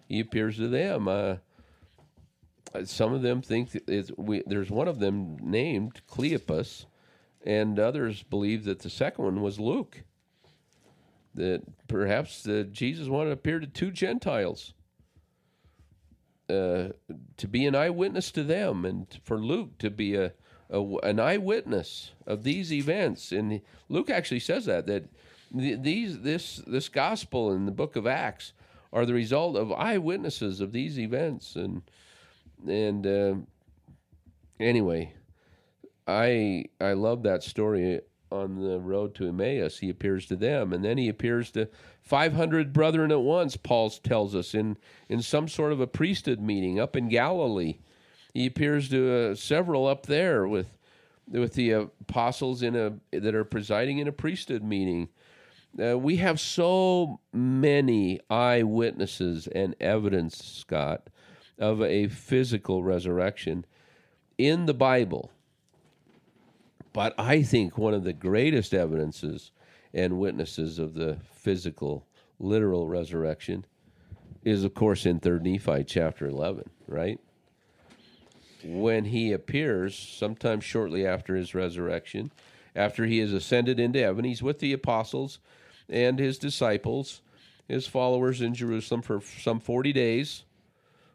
He 0.07 0.19
appears 0.19 0.57
to 0.57 0.67
them. 0.67 1.07
Uh, 1.07 1.35
some 2.85 3.13
of 3.13 3.21
them 3.21 3.41
think 3.41 3.77
we, 4.17 4.43
there's 4.45 4.69
one 4.71 4.87
of 4.87 4.99
them 4.99 5.37
named 5.41 6.01
Cleopas, 6.09 6.85
and 7.45 7.79
others 7.79 8.23
believe 8.23 8.63
that 8.65 8.79
the 8.79 8.89
second 8.89 9.25
one 9.25 9.41
was 9.41 9.59
Luke. 9.59 10.03
That 11.33 11.61
perhaps 11.87 12.45
uh, 12.47 12.65
Jesus 12.71 13.07
wanted 13.07 13.29
to 13.29 13.33
appear 13.33 13.59
to 13.59 13.67
two 13.67 13.91
Gentiles 13.91 14.73
uh, 16.49 16.89
to 17.37 17.47
be 17.47 17.65
an 17.65 17.75
eyewitness 17.75 18.31
to 18.31 18.43
them, 18.43 18.85
and 18.85 19.07
for 19.23 19.37
Luke 19.37 19.77
to 19.77 19.89
be 19.89 20.15
a, 20.15 20.33
a 20.69 20.81
an 21.03 21.19
eyewitness 21.19 22.11
of 22.27 22.43
these 22.43 22.73
events. 22.73 23.31
And 23.31 23.61
Luke 23.87 24.09
actually 24.09 24.41
says 24.41 24.65
that 24.65 24.87
that 24.87 25.05
these 25.53 26.19
this 26.21 26.61
this 26.67 26.89
gospel 26.89 27.51
in 27.51 27.65
the 27.65 27.71
book 27.71 27.95
of 27.95 28.05
Acts 28.05 28.53
are 28.91 29.05
the 29.05 29.13
result 29.13 29.55
of 29.55 29.71
eyewitnesses 29.71 30.59
of 30.59 30.71
these 30.71 30.99
events. 30.99 31.55
And 31.55 31.83
and 32.67 33.07
uh, 33.07 33.35
anyway, 34.59 35.13
I 36.07 36.65
I 36.79 36.93
love 36.93 37.23
that 37.23 37.43
story 37.43 38.01
on 38.31 38.61
the 38.61 38.79
road 38.79 39.13
to 39.15 39.27
Emmaus. 39.27 39.79
He 39.79 39.89
appears 39.89 40.25
to 40.27 40.35
them, 40.35 40.71
and 40.73 40.83
then 40.83 40.97
he 40.97 41.09
appears 41.09 41.51
to 41.51 41.67
500 42.01 42.73
brethren 42.73 43.11
at 43.11 43.21
once. 43.21 43.57
Paul 43.57 43.89
tells 43.89 44.35
us 44.35 44.53
in 44.53 44.77
in 45.09 45.21
some 45.21 45.47
sort 45.47 45.71
of 45.71 45.79
a 45.79 45.87
priesthood 45.87 46.39
meeting 46.39 46.79
up 46.79 46.95
in 46.95 47.09
Galilee. 47.09 47.77
He 48.33 48.45
appears 48.45 48.89
to 48.89 49.31
uh, 49.31 49.35
several 49.35 49.87
up 49.87 50.05
there 50.05 50.47
with 50.47 50.67
with 51.27 51.53
the 51.53 51.71
apostles 51.71 52.61
in 52.61 52.75
a 52.75 52.93
that 53.11 53.35
are 53.35 53.43
presiding 53.43 53.99
in 53.99 54.07
a 54.07 54.13
priesthood 54.13 54.63
meeting. 54.63 55.09
Uh, 55.81 55.97
we 55.97 56.17
have 56.17 56.39
so 56.39 57.21
many 57.31 58.19
eyewitnesses 58.29 59.47
and 59.47 59.73
evidence, 59.79 60.43
Scott, 60.43 61.09
of 61.57 61.81
a 61.81 62.07
physical 62.07 62.83
resurrection 62.83 63.65
in 64.37 64.65
the 64.65 64.73
Bible. 64.73 65.31
But 66.93 67.13
I 67.17 67.43
think 67.43 67.77
one 67.77 67.93
of 67.93 68.03
the 68.03 68.13
greatest 68.13 68.73
evidences 68.73 69.51
and 69.93 70.19
witnesses 70.19 70.79
of 70.79 70.93
the 70.93 71.17
physical, 71.31 72.05
literal 72.39 72.87
resurrection 72.87 73.65
is, 74.43 74.63
of 74.63 74.73
course, 74.73 75.05
in 75.05 75.19
3rd 75.19 75.43
Nephi 75.43 75.83
chapter 75.83 76.27
11, 76.27 76.69
right? 76.87 77.19
When 78.63 79.05
he 79.05 79.31
appears, 79.31 79.97
sometime 79.97 80.59
shortly 80.59 81.05
after 81.05 81.35
his 81.35 81.55
resurrection, 81.55 82.31
after 82.75 83.05
he 83.05 83.19
has 83.19 83.33
ascended 83.33 83.79
into 83.79 83.99
heaven, 83.99 84.25
he's 84.25 84.43
with 84.43 84.59
the 84.59 84.73
apostles 84.73 85.39
and 85.89 86.19
his 86.19 86.37
disciples, 86.37 87.21
his 87.67 87.87
followers 87.87 88.41
in 88.41 88.53
Jerusalem 88.53 89.01
for 89.01 89.21
some 89.21 89.59
40 89.59 89.93
days, 89.93 90.43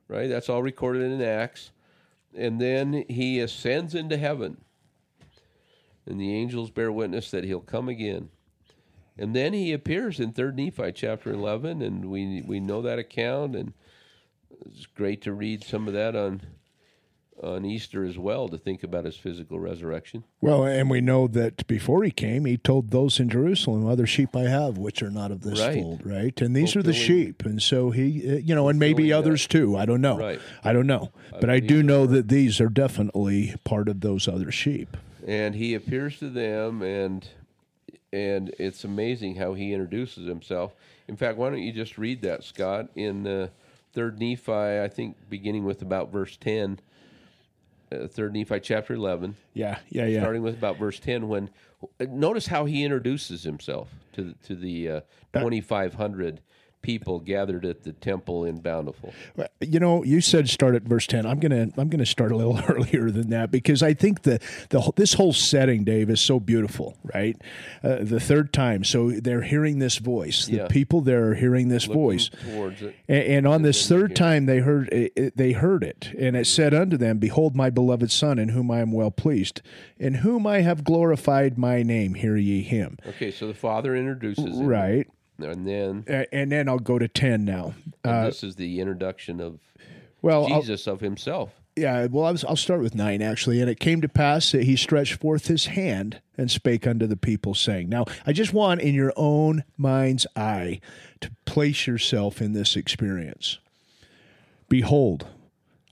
right? 0.09 0.29
That's 0.29 0.49
all 0.49 0.63
recorded 0.63 1.03
in 1.03 1.23
Acts. 1.23 1.71
And 2.37 2.61
then 2.61 3.05
he 3.09 3.41
ascends 3.41 3.95
into 3.95 4.17
heaven. 4.17 4.59
And 6.07 6.21
the 6.21 6.33
angels 6.35 6.71
bear 6.71 6.93
witness 6.93 7.31
that 7.31 7.45
he'll 7.45 7.61
come 7.61 7.89
again. 7.89 8.29
And 9.19 9.35
then 9.35 9.53
he 9.53 9.73
appears 9.73 10.21
in 10.21 10.33
3rd 10.33 10.57
Nephi 10.57 10.93
chapter 10.93 11.33
11, 11.33 11.83
and 11.83 12.11
we, 12.11 12.43
we 12.43 12.61
know 12.61 12.83
that 12.83 12.99
account. 12.99 13.57
And 13.57 13.73
it's 14.65 14.87
great 14.87 15.23
to 15.23 15.33
read 15.33 15.65
some 15.65 15.89
of 15.89 15.95
that 15.95 16.15
on 16.15 16.43
on 17.43 17.65
Easter 17.65 18.05
as 18.05 18.17
well 18.19 18.49
to 18.49 18.57
think 18.57 18.83
about 18.83 19.05
his 19.05 19.17
physical 19.17 19.59
resurrection. 19.61 20.25
Well, 20.41 20.65
and 20.65 20.89
we 20.89 21.01
know 21.01 21.27
that 21.29 21.67
before 21.67 22.03
he 22.03 22.11
came, 22.11 22.45
he 22.47 22.57
told 22.57 22.91
those 22.91 23.21
in 23.21 23.29
Jerusalem, 23.29 23.87
"Other 23.87 24.07
sheep 24.07 24.35
I 24.35 24.45
have, 24.45 24.79
which 24.79 25.03
are 25.03 25.11
not 25.11 25.31
of 25.31 25.43
this 25.43 25.61
Right. 25.61 25.75
fold." 25.83 26.07
Right, 26.07 26.41
and 26.41 26.57
these 26.57 26.75
are 26.77 26.83
the 26.83 26.95
sheep, 26.95 27.45
and 27.45 27.61
so 27.61 27.91
he, 27.91 28.27
uh, 28.27 28.37
you 28.37 28.55
know, 28.55 28.69
and 28.69 28.79
maybe 28.79 29.11
that. 29.11 29.19
others 29.19 29.47
too. 29.47 29.77
I 29.77 29.85
don't 29.85 30.01
know. 30.01 30.19
Right. 30.19 30.41
I 30.65 30.73
don't 30.73 30.87
know, 30.87 31.11
but 31.41 31.51
I 31.51 31.61
do 31.61 31.83
know 31.83 32.07
that 32.07 32.29
these 32.29 32.61
are 32.61 32.69
definitely 32.69 33.55
part 33.65 33.89
of 33.89 34.01
those 34.01 34.27
other 34.29 34.51
sheep. 34.51 34.97
And 35.27 35.55
he 35.57 35.75
appears 35.75 36.19
to 36.21 36.31
them 36.31 36.81
and 36.83 37.29
and 38.13 38.55
it's 38.59 38.85
amazing 38.85 39.35
how 39.35 39.53
he 39.53 39.73
introduces 39.73 40.27
himself 40.27 40.75
in 41.09 41.17
fact 41.17 41.37
why 41.37 41.51
don't 41.51 41.59
you 41.63 41.73
just 41.73 41.99
read 41.99 42.23
that 42.23 42.43
scott 42.45 42.89
in 42.95 43.27
uh, 43.27 43.49
third 43.93 44.19
nephi 44.19 44.53
i 44.81 44.89
think 44.89 45.17
beginning 45.29 45.65
with 45.65 45.83
about 45.83 46.11
verse 46.13 46.37
10 46.37 46.79
uh, 47.93 48.07
third 48.07 48.33
nephi 48.33 48.61
chapter 48.61 48.95
11 48.95 49.37
Yeah, 49.55 49.79
yeah, 49.89 50.07
yeah. 50.07 50.21
starting 50.21 50.43
with 50.43 50.55
about 50.55 50.79
verse 50.79 50.99
10 51.01 51.29
when 51.29 51.51
notice 52.01 52.47
how 52.47 52.65
he 52.65 52.85
introduces 52.85 53.43
himself 53.43 53.89
to 54.13 54.23
the, 54.23 54.35
to 54.47 54.55
the 54.55 54.89
uh, 54.89 55.01
2500 55.35 56.41
people 56.87 57.19
gathered 57.19 57.65
at 57.67 57.83
the 57.83 57.93
temple 57.93 58.45
in 58.45 58.61
bountiful 58.61 59.13
You 59.61 59.81
know, 59.81 60.05
you 60.05 60.21
said 60.21 60.49
start 60.49 60.75
at 60.77 60.83
verse 60.83 61.07
ten. 61.07 61.27
I'm 61.27 61.41
gonna 61.41 61.69
I'm 61.77 61.89
gonna 61.89 62.07
start 62.07 62.31
a 62.33 62.37
little 62.37 62.59
earlier 62.69 63.11
than 63.11 63.31
that 63.31 63.51
because 63.51 63.83
I 63.83 63.93
think 63.95 64.23
the 64.23 64.39
the 64.71 64.93
this 64.97 65.15
whole 65.15 65.33
setting, 65.33 65.83
Dave, 65.85 66.09
is 66.11 66.21
so 66.21 66.39
beautiful. 66.39 66.97
Right, 67.15 67.37
uh, 67.83 67.99
the 68.03 68.21
third 68.21 68.53
time, 68.53 68.85
so 68.85 69.11
they're 69.11 69.43
hearing 69.43 69.79
this 69.81 69.99
voice. 69.99 70.47
The 70.47 70.57
Yeah. 70.57 70.67
people 70.69 71.01
there 71.01 71.29
are 71.31 71.35
hearing 71.35 71.69
this 71.69 71.85
voice. 71.87 72.29
towards 72.29 72.83
it 72.83 72.95
And, 73.09 73.23
and 73.25 73.47
on 73.47 73.63
this 73.63 73.89
third 73.89 74.15
time 74.15 74.47
they 74.47 74.59
heard 74.61 74.89
it, 74.93 75.13
it- 75.17 75.37
they 75.37 75.53
heard 75.53 75.83
it, 75.83 76.11
and 76.19 76.37
it 76.37 76.47
said 76.47 76.73
unto 76.73 76.97
them, 76.97 77.19
Behold, 77.19 77.57
my 77.57 77.69
beloved 77.71 78.11
Son, 78.13 78.39
in 78.39 78.51
whom 78.51 78.71
I 78.71 78.79
am 78.81 78.93
well 78.93 79.11
pleased, 79.11 79.61
in 79.99 80.15
whom 80.15 80.47
I 80.47 80.61
have 80.61 80.85
glorified 80.85 81.59
my 81.59 81.83
name. 81.83 82.15
Hear 82.15 82.37
ye 82.37 82.63
him. 82.63 82.99
okay 83.09 83.31
so 83.33 83.47
the 83.49 83.55
father 83.55 83.95
introduces 83.97 84.59
him 84.61 84.67
Right, 84.67 85.09
and 85.39 85.67
then 85.67 86.05
and 86.33 86.51
then 86.53 86.69
I'll 86.69 86.79
go 86.79 86.99
to 86.99 87.09
ten 87.09 87.45
now. 87.45 87.75
and 88.05 88.13
uh, 88.15 88.25
this 88.27 88.43
is 88.45 88.57
the 88.57 88.81
introduction 88.81 89.41
of 89.41 89.59
Well, 90.23 90.47
I'll, 90.53 90.61
Jesus 90.61 90.87
of 90.87 91.01
himself. 91.01 91.51
yeah. 91.77 92.07
Well, 92.07 92.25
I 92.25 92.31
was, 92.33 92.45
I'll 92.45 92.57
start 92.57 92.81
with 92.81 92.95
nine 92.95 93.23
actually. 93.23 93.61
And 93.61 93.69
it 93.71 93.79
came 93.81 94.01
to 94.01 94.09
pass 94.09 94.53
that 94.53 94.65
he 94.65 94.77
stretched 94.77 95.15
forth 95.21 95.47
his 95.49 95.67
hand 95.67 96.21
and 96.39 96.51
spake 96.51 96.87
unto 96.87 97.07
the 97.07 97.17
people, 97.17 97.55
saying, 97.55 97.89
Now 97.89 98.05
I 98.27 98.33
just 98.33 98.53
want 98.53 98.81
in 98.81 98.95
your 98.95 99.13
own 99.17 99.65
mind's 99.77 100.27
eye 100.37 100.81
to 101.21 101.31
place 101.45 101.87
yourself 101.87 102.41
in 102.41 102.53
this 102.53 102.77
experience. 102.77 103.59
Behold, 104.69 105.27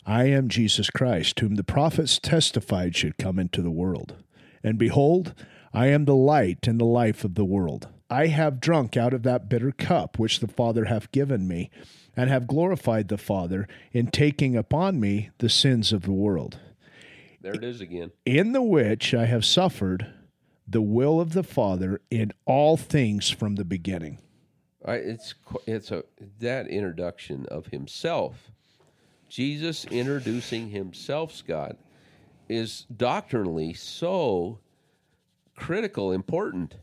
I 0.07 0.25
am 0.25 0.49
Jesus 0.49 0.91
Christ, 0.91 1.39
whom 1.41 1.55
the 1.55 1.65
prophets 1.65 2.19
testified 2.19 2.95
should 2.97 3.17
come 3.17 3.39
into 3.39 3.63
the 3.63 3.71
world. 3.71 4.15
And 4.63 4.79
behold, 4.79 5.35
I 5.73 5.87
am 5.87 6.05
the 6.05 6.15
light 6.17 6.67
and 6.67 6.79
the 6.81 6.85
life 6.85 7.25
of 7.25 7.35
the 7.37 7.45
world. 7.45 7.89
I 8.15 8.29
have 8.29 8.61
drunk 8.61 8.97
out 8.97 9.13
of 9.13 9.25
that 9.25 9.49
bitter 9.49 9.73
cup 9.73 10.21
which 10.21 10.39
the 10.39 10.47
Father 10.47 10.85
hath 10.85 11.11
given 11.11 11.49
me, 11.49 11.69
and 12.17 12.31
have 12.31 12.47
glorified 12.47 13.09
the 13.09 13.19
Father 13.19 13.67
in 13.93 14.07
taking 14.07 14.55
upon 14.57 15.01
me 15.01 15.31
the 15.39 15.49
sins 15.49 15.93
of 15.93 16.03
the 16.03 16.13
world, 16.13 16.61
There 17.41 17.55
it 17.55 17.65
is 17.65 17.81
again. 17.81 18.13
in 18.25 18.53
the 18.53 18.63
which 18.63 19.15
I 19.15 19.25
have 19.27 19.45
suffered 19.45 20.07
the 20.69 20.81
will 20.81 21.21
of 21.21 21.33
the 21.33 21.43
Father 21.43 22.01
in 22.09 22.31
all 22.47 22.77
things 22.77 23.31
from 23.31 23.57
the 23.57 23.65
beginning. 23.65 24.21
I, 24.85 24.95
it's 24.95 25.35
it's 25.67 25.91
a 25.91 26.05
that 26.39 26.69
introduction 26.69 27.47
of 27.47 27.67
himself, 27.67 28.53
Jesus 29.29 29.87
introducing 29.87 30.71
himself, 30.71 31.35
Scott, 31.35 31.79
is 32.49 32.87
doctrinally 32.97 33.73
so 33.73 34.61
critical, 35.57 36.13
important. 36.13 36.77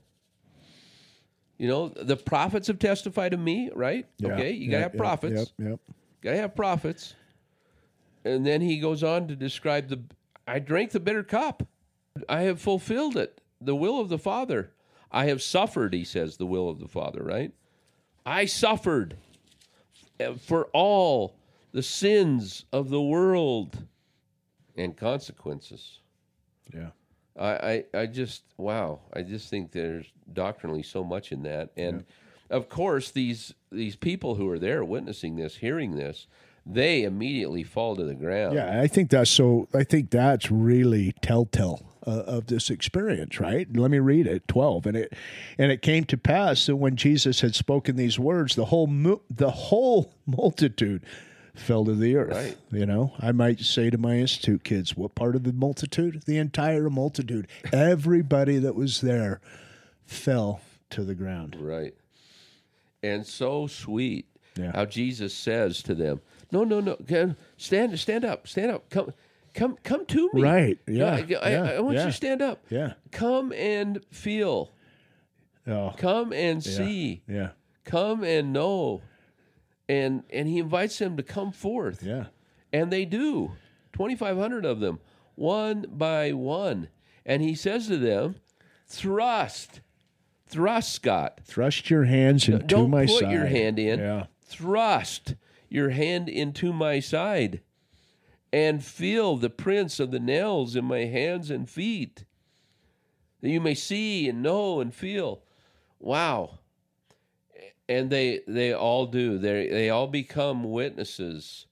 You 1.61 1.67
know, 1.67 1.89
the 1.89 2.17
prophets 2.17 2.65
have 2.69 2.79
testified 2.79 3.33
to 3.33 3.37
me, 3.37 3.69
right? 3.75 4.07
okay, 4.25 4.49
you 4.49 4.71
gotta 4.71 4.81
have 4.81 4.97
prophets. 4.97 5.53
Yep, 5.59 5.69
yep. 5.69 5.79
Gotta 6.23 6.37
have 6.37 6.55
prophets. 6.55 7.13
And 8.25 8.43
then 8.43 8.61
he 8.61 8.79
goes 8.79 9.03
on 9.03 9.27
to 9.27 9.35
describe 9.35 9.87
the 9.87 10.01
I 10.47 10.57
drank 10.57 10.89
the 10.89 10.99
bitter 10.99 11.21
cup. 11.21 11.67
I 12.27 12.41
have 12.41 12.59
fulfilled 12.59 13.15
it. 13.15 13.41
The 13.61 13.75
will 13.75 13.99
of 13.99 14.09
the 14.09 14.17
Father. 14.17 14.71
I 15.11 15.25
have 15.25 15.43
suffered, 15.43 15.93
he 15.93 16.03
says, 16.03 16.37
the 16.37 16.47
will 16.47 16.67
of 16.67 16.79
the 16.79 16.87
Father, 16.87 17.21
right? 17.21 17.51
I 18.25 18.45
suffered 18.45 19.17
eh, 20.19 20.33
for 20.41 20.65
all 20.73 21.35
the 21.73 21.83
sins 21.83 22.65
of 22.73 22.89
the 22.89 23.01
world 23.03 23.85
and 24.75 24.97
consequences. 24.97 25.99
Yeah. 26.73 26.89
I, 27.41 27.83
I, 27.93 28.01
I 28.01 28.05
just 28.05 28.43
wow 28.57 28.99
I 29.13 29.23
just 29.23 29.49
think 29.49 29.71
there's 29.71 30.05
doctrinally 30.31 30.83
so 30.83 31.03
much 31.03 31.31
in 31.31 31.43
that 31.43 31.71
and 31.75 32.05
of 32.49 32.69
course 32.69 33.11
these 33.11 33.53
these 33.71 33.95
people 33.95 34.35
who 34.35 34.47
are 34.49 34.59
there 34.59 34.83
witnessing 34.83 35.35
this 35.35 35.57
hearing 35.57 35.95
this 35.95 36.27
they 36.65 37.03
immediately 37.03 37.63
fall 37.63 37.95
to 37.95 38.03
the 38.03 38.13
ground 38.13 38.55
Yeah, 38.55 38.81
I 38.81 38.87
think 38.87 39.09
that's 39.09 39.31
so. 39.31 39.67
I 39.73 39.83
think 39.83 40.11
that's 40.11 40.51
really 40.51 41.13
telltale 41.21 41.81
uh, 42.05 42.11
of 42.11 42.47
this 42.47 42.69
experience, 42.69 43.39
right? 43.39 43.67
Let 43.75 43.89
me 43.89 43.99
read 43.99 44.27
it. 44.27 44.47
Twelve, 44.47 44.85
and 44.85 44.95
it 44.95 45.13
and 45.57 45.71
it 45.71 45.81
came 45.81 46.03
to 46.05 46.17
pass 46.17 46.67
that 46.67 46.75
when 46.75 46.95
Jesus 46.95 47.41
had 47.41 47.55
spoken 47.55 47.95
these 47.95 48.19
words, 48.19 48.55
the 48.55 48.65
whole 48.65 48.87
mu- 48.87 49.21
the 49.29 49.49
whole 49.49 50.13
multitude 50.27 51.03
fell 51.53 51.85
to 51.85 51.93
the 51.95 52.15
earth. 52.15 52.33
Right. 52.35 52.57
You 52.71 52.85
know, 52.85 53.13
I 53.19 53.31
might 53.31 53.59
say 53.59 53.89
to 53.89 53.97
my 53.97 54.15
institute 54.17 54.63
kids, 54.63 54.95
"What 54.95 55.15
part 55.15 55.35
of 55.35 55.43
the 55.43 55.53
multitude? 55.53 56.23
The 56.25 56.37
entire 56.37 56.89
multitude. 56.89 57.47
Everybody 57.73 58.57
that 58.59 58.75
was 58.75 59.01
there 59.01 59.41
fell 60.05 60.61
to 60.91 61.03
the 61.03 61.15
ground." 61.15 61.55
right 61.59 61.93
and 63.03 63.25
so 63.25 63.65
sweet 63.65 64.25
Yeah. 64.55 64.71
how 64.75 64.85
Jesus 64.85 65.33
says 65.33 65.81
to 65.83 65.95
them 65.95 66.21
no 66.51 66.63
no 66.63 66.79
no 66.79 66.97
stand 67.57 67.97
stand 67.99 68.23
up 68.25 68.47
stand 68.47 68.69
up 68.71 68.89
come 68.91 69.13
come 69.55 69.77
come 69.83 70.05
to 70.07 70.29
me 70.33 70.41
Right. 70.43 70.77
Yeah. 70.87 71.05
I, 71.13 71.17
I- 71.17 71.51
Yeah. 71.51 71.63
I 71.63 71.79
want 71.79 71.97
you 71.97 72.03
to 72.03 72.11
stand 72.11 72.41
up 72.43 72.63
Yeah. 72.69 72.93
come 73.11 73.51
and 73.53 74.03
feel 74.11 74.71
Oh. 75.65 75.93
come 75.97 76.31
and 76.33 76.63
Yeah. 76.65 76.71
see 76.77 77.21
Yeah. 77.27 77.49
come 77.85 78.23
and 78.23 78.53
know 78.53 79.01
and 79.91 80.23
and 80.29 80.47
he 80.47 80.59
invites 80.59 80.97
them 80.99 81.17
to 81.17 81.23
come 81.23 81.51
forth. 81.51 82.01
Yeah. 82.01 82.27
and 82.71 82.91
they 82.91 83.03
do. 83.05 83.51
2500 83.93 84.63
of 84.63 84.79
them 84.79 84.99
one 85.35 85.85
by 85.89 86.31
one. 86.31 86.87
And 87.25 87.41
he 87.41 87.55
says 87.55 87.87
to 87.87 87.97
them 87.97 88.35
thrust 88.87 89.81
thrust 90.47 90.93
scott. 90.93 91.41
Thrust 91.43 91.89
your 91.89 92.05
hands 92.05 92.47
into 92.47 92.65
don't 92.65 92.89
my 92.89 93.05
put 93.05 93.19
side. 93.19 93.31
your 93.31 93.45
hand 93.45 93.77
in. 93.77 93.99
Yeah. 93.99 94.25
thrust 94.45 95.35
your 95.67 95.89
hand 95.89 96.29
into 96.29 96.71
my 96.71 96.99
side 96.99 97.61
and 98.53 98.83
feel 98.83 99.35
the 99.35 99.49
prints 99.49 99.99
of 99.99 100.11
the 100.11 100.19
nails 100.19 100.75
in 100.75 100.85
my 100.85 101.05
hands 101.05 101.49
and 101.49 101.69
feet 101.69 102.25
that 103.41 103.49
you 103.49 103.59
may 103.59 103.75
see 103.75 104.29
and 104.29 104.41
know 104.41 104.79
and 104.79 104.95
feel. 104.95 105.43
Wow 105.99 106.59
and 107.91 108.09
they 108.09 108.41
they 108.47 108.73
all 108.73 109.05
do. 109.05 109.37
They 109.37 109.67
they 109.67 109.89
all 109.89 110.07
become 110.07 110.63
witnesses 110.63 111.67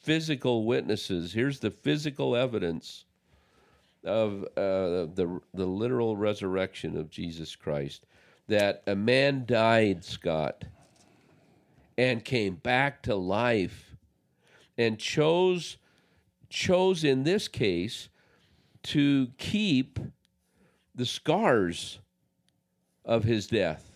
physical 0.00 0.64
witnesses. 0.64 1.32
Here's 1.32 1.60
the 1.60 1.70
physical 1.70 2.34
evidence 2.34 3.04
of 4.04 4.44
uh, 4.56 5.06
the 5.14 5.40
the 5.54 5.66
literal 5.66 6.16
resurrection 6.16 6.96
of 6.96 7.10
Jesus 7.10 7.54
Christ. 7.54 8.06
That 8.48 8.82
a 8.86 8.96
man 8.96 9.44
died, 9.46 10.04
Scott, 10.04 10.64
and 11.96 12.24
came 12.24 12.56
back 12.56 13.02
to 13.02 13.14
life, 13.14 13.94
and 14.76 14.98
chose 14.98 15.76
chose 16.48 17.04
in 17.04 17.22
this 17.22 17.46
case 17.46 18.08
to 18.82 19.28
keep 19.38 20.00
the 20.94 21.06
scars 21.06 22.00
of 23.04 23.22
his 23.22 23.46
death 23.46 23.89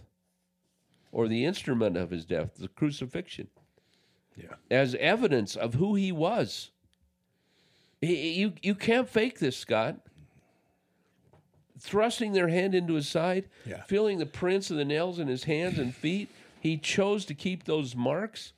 or 1.14 1.28
the 1.28 1.44
instrument 1.44 1.96
of 1.96 2.10
his 2.10 2.24
death, 2.24 2.56
the 2.56 2.66
crucifixion, 2.68 3.46
Yeah. 4.36 4.54
as 4.70 4.96
evidence 4.96 5.54
of 5.54 5.74
who 5.74 5.94
he 5.94 6.10
was. 6.10 6.70
He- 8.00 8.32
you, 8.32 8.52
you 8.62 8.74
can't 8.74 9.08
fake 9.08 9.38
this, 9.38 9.56
Scott. 9.56 10.00
Thrusting 11.78 12.32
their 12.32 12.48
hand 12.48 12.74
into 12.74 12.94
his 12.94 13.08
side, 13.08 13.48
Yeah. 13.66 13.82
feeling 13.84 14.18
the 14.18 14.26
prints 14.26 14.70
of 14.70 14.76
the 14.76 14.84
nails 14.84 15.18
in 15.20 15.28
his 15.28 15.44
hands 15.44 15.78
and 15.78 15.94
feet, 15.94 16.28
he 16.60 16.76
chose 16.76 17.24
to 17.26 17.34
keep 17.34 17.64
those 17.64 17.94
marks 17.94 18.52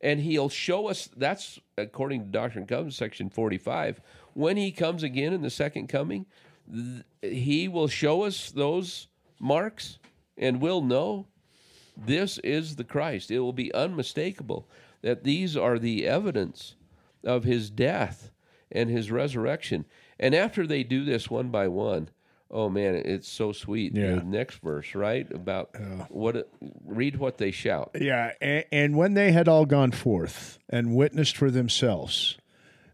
and 0.00 0.20
he'll 0.20 0.48
show 0.50 0.88
us 0.88 1.08
that's 1.16 1.58
according 1.78 2.20
to 2.20 2.26
doctrine 2.30 2.62
and 2.62 2.68
covenants 2.68 2.96
section 2.96 3.30
45 3.30 4.00
when 4.34 4.56
he 4.56 4.70
comes 4.70 5.02
again 5.02 5.32
in 5.32 5.40
the 5.40 5.48
second 5.50 5.86
coming 5.88 6.26
th- 6.72 7.02
he 7.22 7.66
will 7.68 7.88
show 7.88 8.22
us 8.22 8.50
those 8.50 9.08
marks 9.40 9.98
and 10.36 10.60
we'll 10.60 10.82
know 10.82 11.26
this 11.96 12.38
is 12.38 12.76
the 12.76 12.84
christ 12.84 13.30
it 13.30 13.38
will 13.40 13.52
be 13.52 13.72
unmistakable 13.74 14.66
that 15.02 15.24
these 15.24 15.56
are 15.56 15.78
the 15.78 16.06
evidence 16.06 16.74
of 17.24 17.44
his 17.44 17.70
death 17.70 18.30
and 18.72 18.90
his 18.90 19.10
resurrection 19.10 19.84
and 20.18 20.34
after 20.34 20.66
they 20.66 20.82
do 20.82 21.04
this 21.04 21.30
one 21.30 21.48
by 21.50 21.68
one 21.68 22.08
oh 22.50 22.68
man 22.68 22.94
it's 22.94 23.28
so 23.28 23.52
sweet 23.52 23.94
Yeah. 23.94 24.16
the 24.16 24.22
next 24.24 24.56
verse 24.62 24.94
right 24.94 25.30
about 25.32 25.70
what 26.10 26.48
read 26.84 27.16
what 27.16 27.38
they 27.38 27.50
shout 27.50 27.92
Yeah, 27.98 28.32
and, 28.40 28.64
and 28.72 28.96
when 28.96 29.14
they 29.14 29.32
had 29.32 29.48
all 29.48 29.64
gone 29.66 29.92
forth 29.92 30.58
and 30.68 30.94
witnessed 30.94 31.36
for 31.36 31.50
themselves, 31.50 32.36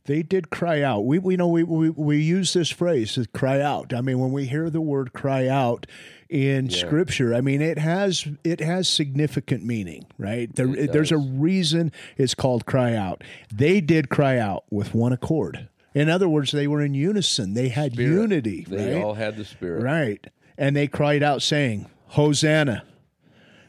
they 0.05 0.22
did 0.22 0.51
cry 0.51 0.80
out. 0.82 1.05
We, 1.05 1.18
we 1.18 1.36
know 1.36 1.48
we, 1.48 1.62
we, 1.62 1.90
we 1.90 2.16
use 2.20 2.53
this 2.55 2.70
phrase 2.70 3.14
to 3.14 3.26
cry 3.26 3.61
out. 3.61 3.92
I 3.92 4.01
mean, 4.01 4.18
when 4.18 4.32
we 4.32 4.46
hear 4.46 4.70
the 4.70 4.80
word 4.80 5.12
cry 5.12 5.46
out 5.46 5.86
in 6.31 6.70
Scripture, 6.70 7.35
I 7.35 7.41
mean 7.41 7.61
it 7.61 7.76
has 7.78 8.26
it 8.45 8.61
has 8.61 8.89
significant 8.89 9.64
meaning, 9.64 10.07
right? 10.16 10.55
There, 10.55 10.68
It 10.74 10.93
there's 10.93 11.12
a 11.12 11.18
reason 11.18 11.93
it's 12.16 12.35
called 12.35 12.66
cry 12.66 12.95
out. 12.95 13.22
They 13.53 13.81
did 13.81 14.09
cry 14.09 14.39
out 14.39 14.64
with 14.70 14.95
one 14.95 15.12
accord. 15.12 15.68
In 15.93 16.09
other 16.09 16.28
words, 16.28 16.53
they 16.53 16.68
were 16.68 16.83
in 16.83 16.95
unison. 16.95 17.55
They 17.55 17.68
had 17.68 17.97
unity. 17.97 18.64
they 18.68 18.95
right? 18.95 19.03
all 19.03 19.14
had 19.14 19.37
the 19.37 19.45
spirit 19.45 19.83
Right. 19.83 20.24
And 20.57 20.76
they 20.76 20.87
cried 20.87 21.22
out, 21.22 21.43
saying, 21.43 21.87
Hosanna, 22.09 22.85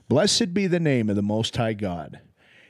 blessed 0.07 0.53
be 0.53 0.67
the 0.67 0.79
name 0.79 1.09
of 1.09 1.15
the 1.15 1.23
Most 1.23 1.55
High 1.55 1.73
God. 1.73 2.19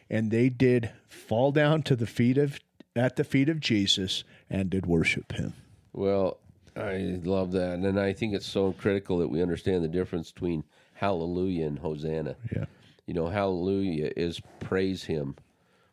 And 0.10 0.32
they 0.32 0.48
did 0.48 0.92
fall 1.10 1.52
down 1.52 1.84
to 1.84 1.96
the 1.96 2.08
feet 2.08 2.38
of 2.38 2.60
at 2.96 3.16
the 3.16 3.24
feet 3.24 3.50
of 3.50 3.60
Jesus 3.60 4.24
and 4.50 4.70
did 4.70 4.86
worship 4.86 5.34
him. 5.34 5.54
Well, 5.92 6.38
I 6.76 7.20
love 7.24 7.52
that, 7.52 7.80
and 7.80 8.00
I 8.00 8.14
think 8.14 8.34
it's 8.34 8.46
so 8.46 8.72
critical 8.72 9.18
that 9.20 9.28
we 9.28 9.42
understand 9.42 9.84
the 9.84 9.90
difference 9.90 10.32
between 10.32 10.64
Hallelujah 10.94 11.68
and 11.68 11.80
Hosanna. 11.80 12.36
Yeah. 12.56 12.66
You 13.08 13.14
know, 13.14 13.28
Hallelujah 13.28 14.12
is 14.16 14.40
praise 14.60 15.04
Him. 15.04 15.36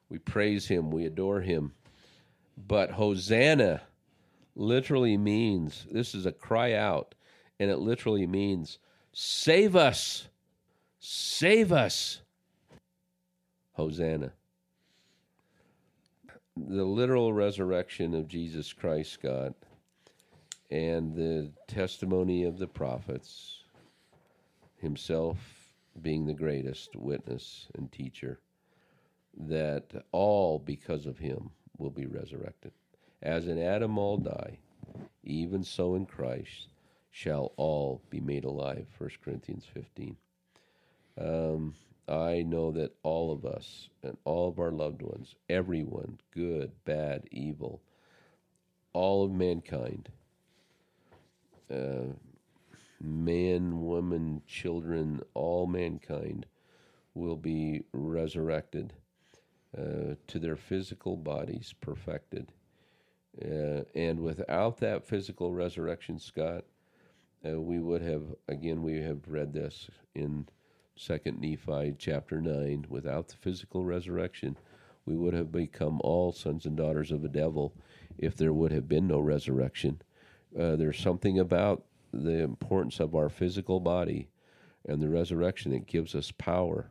We 0.09 0.19
praise 0.19 0.69
Him. 0.69 0.91
We 0.91 1.07
adore 1.07 1.41
Him. 1.41 1.73
But 2.57 2.93
Hosanna 2.93 3.83
literally 4.55 5.17
means 5.17 5.87
this 5.91 6.15
is 6.15 6.27
a 6.27 6.33
cry 6.33 6.75
out, 6.75 7.15
and 7.59 7.71
it 7.71 7.79
literally 7.79 8.27
means 8.27 8.79
save 9.13 9.75
us, 9.75 10.29
save 11.01 11.73
us. 11.73 12.21
Hosanna. 13.73 14.33
The 16.57 16.85
literal 16.85 17.33
resurrection 17.33 18.15
of 18.15 18.27
Jesus 18.27 18.73
Christ, 18.73 19.23
God, 19.23 19.55
and 20.71 21.15
the 21.15 21.51
testimony 21.67 22.45
of 22.45 22.59
the 22.59 22.67
prophets, 22.67 23.63
himself 24.77 25.39
being 26.03 26.27
the 26.27 26.35
greatest 26.35 26.95
witness 26.95 27.69
and 27.75 27.91
teacher, 27.91 28.39
that 29.37 29.85
all 30.13 30.59
because 30.59 31.07
of 31.07 31.19
him 31.19 31.51
will 31.79 31.91
be 31.91 32.07
resurrected. 32.07 32.73
As 33.23 33.49
in 33.49 33.61
Adam 33.61 33.99
all 33.99 34.17
die, 34.19 34.59
even 35.25 35.65
so 35.65 35.95
in 35.95 36.07
Christ 36.07 36.69
shall 37.11 37.53
all 37.57 38.03
be 38.11 38.21
made 38.21 38.45
alive. 38.45 38.87
1 38.99 39.11
Corinthians 39.25 39.65
15. 39.73 40.17
Um, 41.21 41.75
I 42.09 42.43
know 42.43 42.71
that 42.73 42.95
all 43.03 43.33
of 43.33 43.45
us 43.45 43.89
and 44.03 44.17
all 44.25 44.49
of 44.49 44.59
our 44.59 44.71
loved 44.71 45.03
ones, 45.03 45.35
everyone, 45.49 46.21
good, 46.31 46.73
bad, 46.85 47.29
evil, 47.31 47.83
all 48.93 49.25
of 49.25 49.33
mankind, 49.33 50.09
uh, 51.71 52.13
man, 53.01 53.81
woman, 53.83 54.43
children, 54.47 55.21
all 55.35 55.67
mankind 55.67 56.47
will 57.15 57.37
be 57.37 57.83
resurrected 57.93 58.93
uh, 59.77 60.15
to 60.27 60.39
their 60.39 60.57
physical 60.57 61.17
bodies 61.17 61.75
perfected. 61.81 62.53
Uh, 63.45 63.83
and 63.95 64.21
without 64.21 64.79
that 64.79 65.05
physical 65.05 65.53
resurrection, 65.53 66.19
Scott, 66.19 66.65
uh, 67.47 67.61
we 67.61 67.79
would 67.79 68.03
have, 68.03 68.23
again, 68.49 68.83
we 68.83 69.01
have 69.01 69.29
read 69.29 69.53
this 69.53 69.89
in 70.15 70.49
Second 70.97 71.41
Nephi 71.41 71.95
chapter 71.99 72.41
9. 72.41 72.87
Without 72.89 73.29
the 73.29 73.37
physical 73.37 73.85
resurrection, 73.85 74.57
we 75.07 75.17
would 75.17 75.35
have 75.35 75.53
become 75.53 76.01
all 76.03 76.33
sons 76.33 76.67
and 76.67 76.77
daughters 76.77 77.13
of 77.13 77.23
the 77.23 77.29
devil 77.29 77.73
if 78.19 78.37
there 78.37 78.53
would 78.53 78.73
have 78.73 78.89
been 78.89 79.07
no 79.07 79.21
resurrection. 79.21 80.03
Uh, 80.59 80.77
there's 80.77 80.99
something 80.99 81.39
about 81.39 81.85
the 82.13 82.43
importance 82.43 83.01
of 83.01 83.15
our 83.15 83.29
physical 83.29 83.81
body 83.81 84.29
and 84.87 85.01
the 85.01 85.09
resurrection 85.09 85.73
that 85.73 85.87
gives 85.87 86.15
us 86.15 86.33
power 86.33 86.91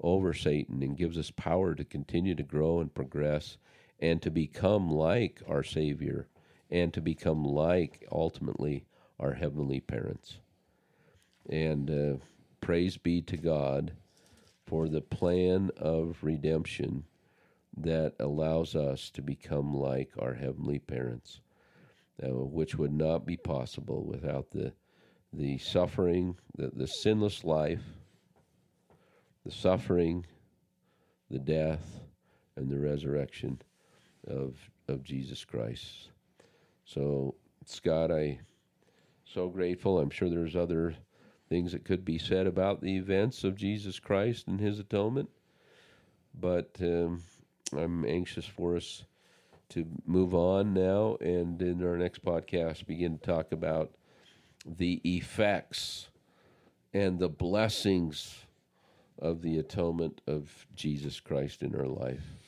over 0.00 0.32
Satan 0.32 0.82
and 0.82 0.96
gives 0.96 1.18
us 1.18 1.30
power 1.30 1.74
to 1.74 1.84
continue 1.84 2.34
to 2.34 2.42
grow 2.42 2.80
and 2.80 2.94
progress 2.94 3.56
and 4.00 4.20
to 4.22 4.30
become 4.30 4.90
like 4.90 5.42
our 5.48 5.62
Savior 5.62 6.28
and 6.70 6.92
to 6.92 7.00
become 7.00 7.44
like 7.44 8.06
ultimately 8.12 8.84
our 9.18 9.34
heavenly 9.34 9.80
parents. 9.80 10.38
And 11.48 11.90
uh, 11.90 12.16
praise 12.60 12.96
be 12.96 13.22
to 13.22 13.36
God 13.36 13.92
for 14.66 14.88
the 14.88 15.00
plan 15.00 15.70
of 15.76 16.18
redemption 16.22 17.04
that 17.76 18.14
allows 18.18 18.74
us 18.74 19.10
to 19.10 19.22
become 19.22 19.74
like 19.74 20.10
our 20.18 20.34
heavenly 20.34 20.78
parents, 20.78 21.40
uh, 22.22 22.28
which 22.28 22.76
would 22.76 22.92
not 22.92 23.26
be 23.26 23.36
possible 23.36 24.04
without 24.04 24.50
the 24.50 24.72
the 25.32 25.58
suffering, 25.58 26.36
the, 26.56 26.70
the 26.74 26.86
sinless 26.86 27.44
life, 27.44 27.82
the 29.44 29.50
suffering, 29.50 30.24
the 31.30 31.38
death, 31.38 32.00
and 32.56 32.70
the 32.70 32.78
resurrection 32.78 33.60
of 34.26 34.56
of 34.88 35.02
Jesus 35.02 35.44
Christ. 35.44 36.10
So, 36.84 37.34
Scott, 37.64 38.10
I 38.10 38.38
so 39.24 39.48
grateful. 39.48 39.98
I'm 39.98 40.10
sure 40.10 40.30
there's 40.30 40.56
other 40.56 40.94
things 41.48 41.72
that 41.72 41.84
could 41.84 42.04
be 42.04 42.18
said 42.18 42.46
about 42.46 42.80
the 42.80 42.96
events 42.96 43.44
of 43.44 43.56
Jesus 43.56 43.98
Christ 43.98 44.46
and 44.46 44.60
His 44.60 44.78
atonement, 44.78 45.28
but 46.40 46.70
um, 46.80 47.22
I'm 47.76 48.04
anxious 48.04 48.46
for 48.46 48.76
us 48.76 49.04
to 49.70 49.86
move 50.06 50.34
on 50.34 50.72
now, 50.72 51.16
and 51.20 51.60
in 51.60 51.82
our 51.86 51.96
next 51.96 52.24
podcast, 52.24 52.86
begin 52.86 53.18
to 53.18 53.24
talk 53.24 53.52
about 53.52 53.92
the 54.64 55.00
effects 55.04 56.08
and 56.92 57.18
the 57.18 57.28
blessings 57.28 58.46
of 59.18 59.42
the 59.42 59.58
atonement 59.58 60.20
of 60.26 60.66
Jesus 60.74 61.20
Christ 61.20 61.62
in 61.62 61.74
our 61.74 61.86
life. 61.86 62.45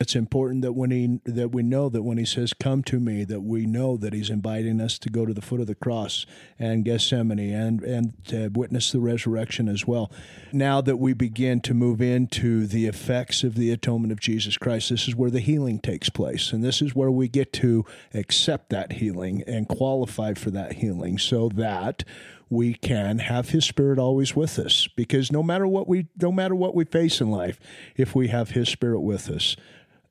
It's 0.00 0.16
important 0.16 0.62
that 0.62 0.72
when 0.72 0.90
he 0.90 1.20
that 1.24 1.52
we 1.52 1.62
know 1.62 1.88
that 1.88 2.02
when 2.02 2.18
he 2.18 2.24
says 2.24 2.52
come 2.52 2.82
to 2.84 2.98
me 2.98 3.24
that 3.24 3.42
we 3.42 3.66
know 3.66 3.96
that 3.96 4.12
he's 4.12 4.30
inviting 4.30 4.80
us 4.80 4.98
to 5.00 5.08
go 5.08 5.24
to 5.26 5.34
the 5.34 5.42
foot 5.42 5.60
of 5.60 5.66
the 5.66 5.74
cross 5.74 6.26
and 6.58 6.84
Gethsemane 6.84 7.38
and 7.38 7.82
and 7.82 8.12
to 8.26 8.48
witness 8.48 8.90
the 8.90 9.00
resurrection 9.00 9.68
as 9.68 9.86
well. 9.86 10.10
Now 10.52 10.80
that 10.80 10.96
we 10.96 11.12
begin 11.12 11.60
to 11.62 11.74
move 11.74 12.00
into 12.00 12.66
the 12.66 12.86
effects 12.86 13.44
of 13.44 13.54
the 13.54 13.70
atonement 13.70 14.12
of 14.12 14.20
Jesus 14.20 14.56
Christ, 14.56 14.90
this 14.90 15.06
is 15.08 15.14
where 15.14 15.30
the 15.30 15.40
healing 15.40 15.78
takes 15.78 16.08
place 16.08 16.52
and 16.52 16.64
this 16.64 16.82
is 16.82 16.94
where 16.94 17.10
we 17.10 17.28
get 17.28 17.52
to 17.54 17.84
accept 18.14 18.70
that 18.70 18.92
healing 18.94 19.42
and 19.46 19.68
qualify 19.68 20.34
for 20.34 20.50
that 20.50 20.74
healing 20.74 21.18
so 21.18 21.48
that 21.48 22.04
we 22.52 22.74
can 22.74 23.18
have 23.18 23.48
his 23.48 23.64
spirit 23.64 23.98
always 23.98 24.36
with 24.36 24.58
us 24.58 24.86
because 24.94 25.32
no 25.32 25.42
matter 25.42 25.66
what 25.66 25.88
we 25.88 26.06
no 26.20 26.30
matter 26.30 26.54
what 26.54 26.74
we 26.74 26.84
face 26.84 27.20
in 27.20 27.30
life 27.30 27.58
if 27.96 28.14
we 28.14 28.28
have 28.28 28.50
his 28.50 28.68
spirit 28.68 29.00
with 29.00 29.30
us 29.30 29.56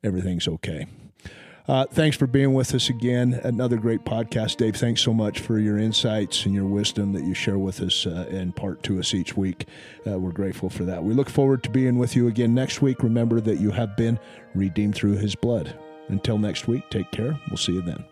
everything's 0.04 0.47
okay 0.47 0.86
Uh, 1.68 1.86
thanks 1.86 2.18
for 2.18 2.28
being 2.28 2.54
with 2.54 2.74
us 2.74 2.89
again. 2.89 3.39
Another 3.43 3.78
great 3.78 4.04
podcast, 4.04 4.58
Dave. 4.58 4.76
Thanks 4.76 4.99
so 5.02 5.14
much 5.14 5.39
for 5.39 5.60
your 5.60 5.78
insights 5.78 6.45
and 6.45 6.56
your 6.56 6.66
wisdom 6.66 7.14
that 7.14 7.24
you 7.24 7.34
share 7.36 7.60
with 7.60 7.82
us 7.82 8.08
uh, 8.08 8.45
part 8.56 8.82
to 8.84 8.99
us 8.99 9.14
each 9.14 9.38
week. 9.38 9.68
Uh, 10.06 10.18
we're 10.20 10.32
grateful 10.32 10.70
for 10.70 10.84
that. 10.86 11.04
We 11.04 11.14
look 11.14 11.30
forward 11.30 11.62
to 11.64 11.70
being 11.70 11.99
with 11.99 12.16
you 12.16 12.28
again 12.28 12.54
next 12.56 12.82
week. 12.82 13.04
Remember 13.04 13.39
that 13.41 13.60
you 13.60 13.72
have 13.72 13.95
been 13.95 14.20
redeemed 14.56 14.95
through 14.95 15.18
his 15.18 15.36
blood. 15.36 15.74
Until 16.10 16.39
next 16.39 16.68
week, 16.68 16.84
take 16.89 17.10
care. 17.12 17.39
We'll 17.49 17.58
see 17.58 17.74
you 17.74 17.84
then. 17.84 18.04